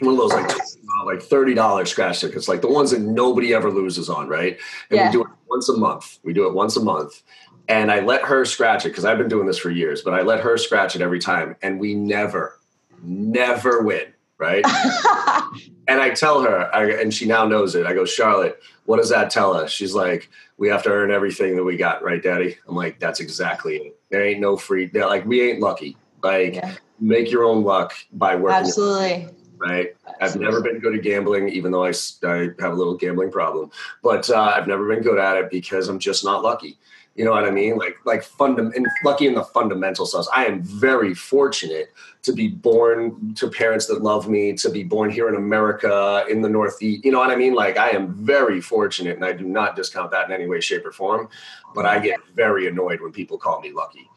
One 0.00 0.14
of 0.14 0.18
those 0.18 0.32
like 0.32 0.50
like 1.06 1.22
thirty 1.22 1.52
dollars 1.54 1.90
scratch 1.90 2.20
tickets, 2.20 2.48
like 2.48 2.62
the 2.62 2.70
ones 2.70 2.90
that 2.92 3.00
nobody 3.00 3.52
ever 3.52 3.70
loses 3.70 4.08
on, 4.08 4.28
right? 4.28 4.58
And 4.90 4.96
yeah. 4.96 5.06
we 5.06 5.12
do 5.12 5.22
it 5.24 5.30
once 5.48 5.68
a 5.68 5.76
month. 5.76 6.18
We 6.22 6.32
do 6.32 6.46
it 6.46 6.54
once 6.54 6.76
a 6.76 6.82
month, 6.82 7.22
and 7.68 7.90
I 7.90 8.00
let 8.00 8.22
her 8.22 8.44
scratch 8.44 8.84
it 8.84 8.90
because 8.90 9.04
I've 9.04 9.18
been 9.18 9.28
doing 9.28 9.46
this 9.46 9.58
for 9.58 9.70
years, 9.70 10.02
but 10.02 10.14
I 10.14 10.22
let 10.22 10.40
her 10.40 10.56
scratch 10.58 10.94
it 10.94 11.02
every 11.02 11.18
time, 11.18 11.56
and 11.62 11.80
we 11.80 11.94
never, 11.94 12.58
never 13.02 13.82
win. 13.82 14.06
right? 14.38 14.64
and 15.88 16.00
I 16.00 16.10
tell 16.10 16.42
her, 16.42 16.74
I, 16.74 16.90
and 17.00 17.14
she 17.14 17.26
now 17.26 17.46
knows 17.46 17.74
it. 17.74 17.86
I 17.86 17.94
go, 17.94 18.04
Charlotte, 18.04 18.60
what 18.84 18.98
does 18.98 19.08
that 19.10 19.30
tell 19.30 19.54
us? 19.54 19.70
She's 19.70 19.94
like, 19.94 20.28
we 20.56 20.68
have 20.68 20.82
to 20.84 20.90
earn 20.90 21.10
everything 21.10 21.56
that 21.56 21.64
we 21.64 21.76
got, 21.76 22.02
right, 22.02 22.22
Daddy? 22.22 22.56
I'm 22.68 22.76
like, 22.76 22.98
that's 22.98 23.20
exactly 23.20 23.76
it. 23.76 24.00
There 24.10 24.24
ain't 24.24 24.40
no 24.40 24.56
free. 24.56 24.90
Like 24.92 25.24
we 25.24 25.50
ain't 25.50 25.60
lucky. 25.60 25.96
Like 26.22 26.54
yeah. 26.54 26.74
make 27.00 27.30
your 27.30 27.44
own 27.44 27.64
luck 27.64 27.94
by 28.12 28.36
working. 28.36 28.58
Absolutely. 28.58 29.28
Right. 29.56 29.94
Absolutely. 30.20 30.46
I've 30.46 30.52
never 30.52 30.60
been 30.62 30.80
good 30.80 30.94
at 30.94 31.02
gambling, 31.02 31.48
even 31.48 31.72
though 31.72 31.84
I, 31.84 31.92
I 32.24 32.50
have 32.60 32.72
a 32.72 32.74
little 32.74 32.96
gambling 32.96 33.30
problem. 33.30 33.70
But 34.02 34.28
uh, 34.30 34.52
I've 34.56 34.66
never 34.66 34.86
been 34.88 35.02
good 35.02 35.18
at 35.18 35.36
it 35.36 35.50
because 35.50 35.88
I'm 35.88 35.98
just 35.98 36.24
not 36.24 36.42
lucky. 36.42 36.78
You 37.14 37.24
know 37.24 37.30
what 37.30 37.44
I 37.44 37.50
mean? 37.50 37.76
Like 37.76 37.98
like 38.04 38.24
fundam 38.24 38.74
and 38.74 38.86
lucky 39.04 39.26
in 39.26 39.34
the 39.34 39.44
fundamental 39.44 40.04
sense. 40.04 40.28
I 40.34 40.46
am 40.46 40.62
very 40.62 41.14
fortunate 41.14 41.92
to 42.22 42.32
be 42.32 42.48
born 42.48 43.34
to 43.36 43.48
parents 43.48 43.86
that 43.86 44.02
love 44.02 44.28
me, 44.28 44.54
to 44.54 44.68
be 44.68 44.82
born 44.82 45.10
here 45.10 45.28
in 45.28 45.36
America, 45.36 46.24
in 46.28 46.42
the 46.42 46.48
Northeast. 46.48 47.04
You 47.04 47.12
know 47.12 47.20
what 47.20 47.30
I 47.30 47.36
mean? 47.36 47.54
Like 47.54 47.78
I 47.78 47.90
am 47.90 48.14
very 48.14 48.60
fortunate, 48.60 49.14
and 49.14 49.24
I 49.24 49.32
do 49.32 49.44
not 49.44 49.76
discount 49.76 50.10
that 50.10 50.26
in 50.26 50.32
any 50.32 50.46
way, 50.46 50.60
shape, 50.60 50.84
or 50.84 50.90
form. 50.90 51.28
But 51.72 51.86
I 51.86 52.00
get 52.00 52.18
very 52.34 52.66
annoyed 52.66 53.00
when 53.00 53.12
people 53.12 53.38
call 53.38 53.60
me 53.60 53.70
lucky. 53.70 54.10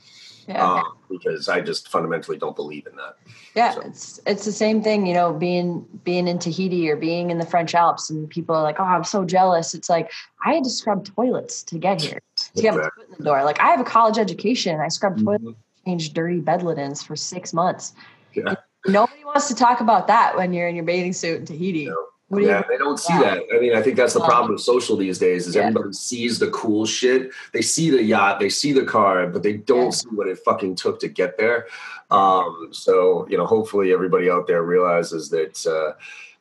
Yeah. 0.47 0.65
Um, 0.65 0.97
because 1.09 1.49
I 1.49 1.59
just 1.59 1.89
fundamentally 1.89 2.37
don't 2.37 2.55
believe 2.55 2.87
in 2.87 2.95
that. 2.95 3.17
Yeah, 3.53 3.73
so. 3.73 3.81
it's 3.81 4.19
it's 4.25 4.45
the 4.45 4.51
same 4.51 4.81
thing, 4.81 5.05
you 5.05 5.13
know, 5.13 5.33
being 5.33 5.85
being 6.03 6.27
in 6.27 6.39
Tahiti 6.39 6.89
or 6.89 6.95
being 6.95 7.29
in 7.29 7.37
the 7.37 7.45
French 7.45 7.75
Alps, 7.75 8.09
and 8.09 8.27
people 8.27 8.55
are 8.55 8.63
like, 8.63 8.79
"Oh, 8.79 8.85
I'm 8.85 9.03
so 9.03 9.23
jealous." 9.23 9.75
It's 9.75 9.89
like 9.89 10.11
I 10.43 10.53
had 10.55 10.63
to 10.63 10.69
scrub 10.71 11.05
toilets 11.05 11.61
to 11.63 11.77
get 11.77 12.01
here 12.01 12.21
to 12.57 12.61
get 12.61 12.75
my 12.75 12.83
foot 12.83 13.09
in 13.09 13.15
the 13.17 13.23
door. 13.23 13.43
Like 13.43 13.59
I 13.59 13.69
have 13.69 13.79
a 13.79 13.85
college 13.85 14.17
education, 14.17 14.79
I 14.79 14.87
scrubbed 14.89 15.17
mm-hmm. 15.17 15.43
toilets, 15.43 15.59
changed 15.85 16.13
dirty 16.13 16.39
bed 16.39 16.63
linens 16.63 17.01
for 17.01 17.15
six 17.15 17.53
months. 17.53 17.93
Yeah. 18.33 18.55
Nobody 18.87 19.25
wants 19.25 19.47
to 19.47 19.55
talk 19.55 19.81
about 19.81 20.07
that 20.07 20.37
when 20.37 20.53
you're 20.53 20.67
in 20.67 20.75
your 20.75 20.85
bathing 20.85 21.11
suit 21.11 21.39
in 21.39 21.45
Tahiti. 21.45 21.87
No 21.87 22.07
yeah, 22.29 22.61
they 22.67 22.77
don't 22.77 22.99
see 22.99 23.13
that. 23.13 23.43
I 23.55 23.59
mean, 23.59 23.73
I 23.73 23.81
think 23.81 23.95
that's 23.95 24.13
the 24.13 24.19
problem 24.19 24.51
with 24.51 24.61
social 24.61 24.97
these 24.97 25.17
days 25.17 25.47
is 25.47 25.55
yeah. 25.55 25.63
everybody 25.63 25.93
sees 25.93 26.39
the 26.39 26.49
cool 26.49 26.85
shit. 26.85 27.31
They 27.53 27.61
see 27.61 27.89
the 27.89 28.03
yacht, 28.03 28.39
they 28.39 28.49
see 28.49 28.73
the 28.73 28.83
car, 28.83 29.27
but 29.27 29.43
they 29.43 29.53
don't 29.53 29.85
yeah. 29.85 29.89
see 29.91 30.09
what 30.09 30.27
it 30.27 30.39
fucking 30.39 30.75
took 30.75 30.99
to 30.99 31.07
get 31.07 31.37
there. 31.37 31.67
Um, 32.11 32.69
so, 32.71 33.25
you 33.29 33.37
know, 33.37 33.45
hopefully 33.45 33.93
everybody 33.93 34.29
out 34.29 34.45
there 34.45 34.63
realizes 34.63 35.29
that, 35.29 35.65
uh, 35.65 35.97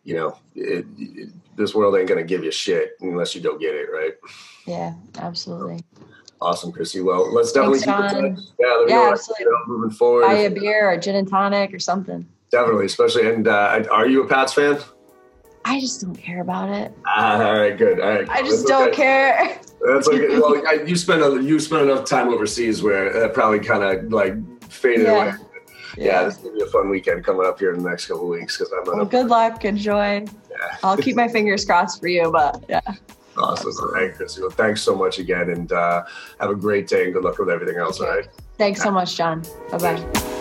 you 0.07 0.15
know, 0.15 0.39
it, 0.55 0.87
it, 0.97 1.31
this 1.57 1.75
world 1.75 1.97
ain't 1.97 2.09
going 2.09 2.21
to 2.21 2.27
give 2.27 2.45
you 2.45 2.53
shit 2.53 2.93
unless 3.01 3.35
you 3.35 3.41
don't 3.41 3.61
get 3.61 3.75
it, 3.75 3.89
right? 3.93 4.15
Yeah, 4.65 4.95
absolutely. 5.19 5.83
Awesome, 6.41 6.71
Chrissy. 6.71 7.01
Well, 7.01 7.35
let's 7.35 7.51
definitely 7.51 7.81
Thanks, 7.81 8.15
keep 8.15 8.23
it 8.23 8.39
Yeah, 8.61 8.85
yeah 8.87 9.11
absolutely. 9.11 9.45
You 9.45 9.51
know, 9.51 9.75
moving 9.75 9.91
forward. 9.91 10.27
Buy 10.27 10.35
a 10.35 10.51
beer 10.51 10.89
or 10.89 10.97
gin 10.97 11.17
and 11.17 11.29
tonic 11.29 11.75
or 11.75 11.81
something. 11.81 12.25
Definitely, 12.53 12.87
especially. 12.87 13.29
And 13.29 13.49
uh, 13.49 13.83
are 13.91 14.07
you 14.07 14.23
a 14.23 14.29
Pats 14.29 14.53
fan? 14.53 14.79
I 15.65 15.81
just 15.81 16.01
don't 16.01 16.15
care 16.15 16.41
about 16.41 16.71
it. 16.71 16.93
all 17.17 17.59
right, 17.59 17.77
good. 17.77 17.99
All 17.99 18.09
right, 18.09 18.29
I 18.29 18.43
just 18.43 18.69
That's 18.69 18.71
don't 18.71 18.89
okay. 18.91 18.97
care. 18.97 19.61
That's 19.85 20.07
okay. 20.07 20.29
well, 20.39 20.63
I, 20.69 20.85
you 20.87 20.95
spend 20.95 21.23
a, 21.23 21.43
you 21.43 21.59
spend 21.59 21.91
enough 21.91 22.09
time 22.09 22.29
overseas 22.29 22.81
where 22.81 23.13
that 23.13 23.35
probably 23.35 23.59
kind 23.59 23.83
of 23.83 24.13
like 24.13 24.35
faded 24.63 25.07
yeah. 25.07 25.13
away. 25.13 25.46
Yeah. 25.97 26.25
this 26.25 26.37
is 26.37 26.43
gonna 26.43 26.55
be 26.55 26.63
a 26.63 26.67
fun 26.67 26.89
weekend 26.91 27.25
coming 27.25 27.47
up 27.47 27.59
here 27.59 27.73
in 27.73 27.83
the 27.83 27.89
next 27.89 28.07
couple 28.07 28.29
weeks 28.29 28.59
because 28.59 28.73
I'm. 28.73 28.97
Well, 28.97 29.07
good 29.07 29.27
luck. 29.27 29.65
Enjoy. 29.65 30.25
Yeah. 30.51 30.77
I'll 30.83 30.97
keep 30.97 31.17
my 31.17 31.29
fingers 31.29 31.65
crossed 31.65 32.01
for 32.01 32.09
you, 32.09 32.31
but 32.31 32.65
yeah. 32.69 32.81
Awesome. 33.39 33.69
Absolutely. 33.69 34.01
Hey, 34.01 34.13
Chrissy. 34.13 34.41
Well, 34.41 34.51
thanks 34.51 34.83
so 34.83 34.95
much 34.95 35.19
again, 35.19 35.51
and 35.51 35.71
uh, 35.73 36.05
have 36.41 36.51
a 36.51 36.55
great 36.55 36.87
day, 36.87 37.05
and 37.05 37.13
good 37.13 37.25
luck 37.25 37.39
with 37.39 37.51
everything 37.51 37.77
else. 37.77 38.01
Okay. 38.01 38.11
All 38.11 38.17
right. 38.17 38.29
Thanks 38.59 38.83
so 38.83 38.91
much, 38.91 39.17
John. 39.17 39.43
Bye 39.71 39.79
bye. 39.79 40.33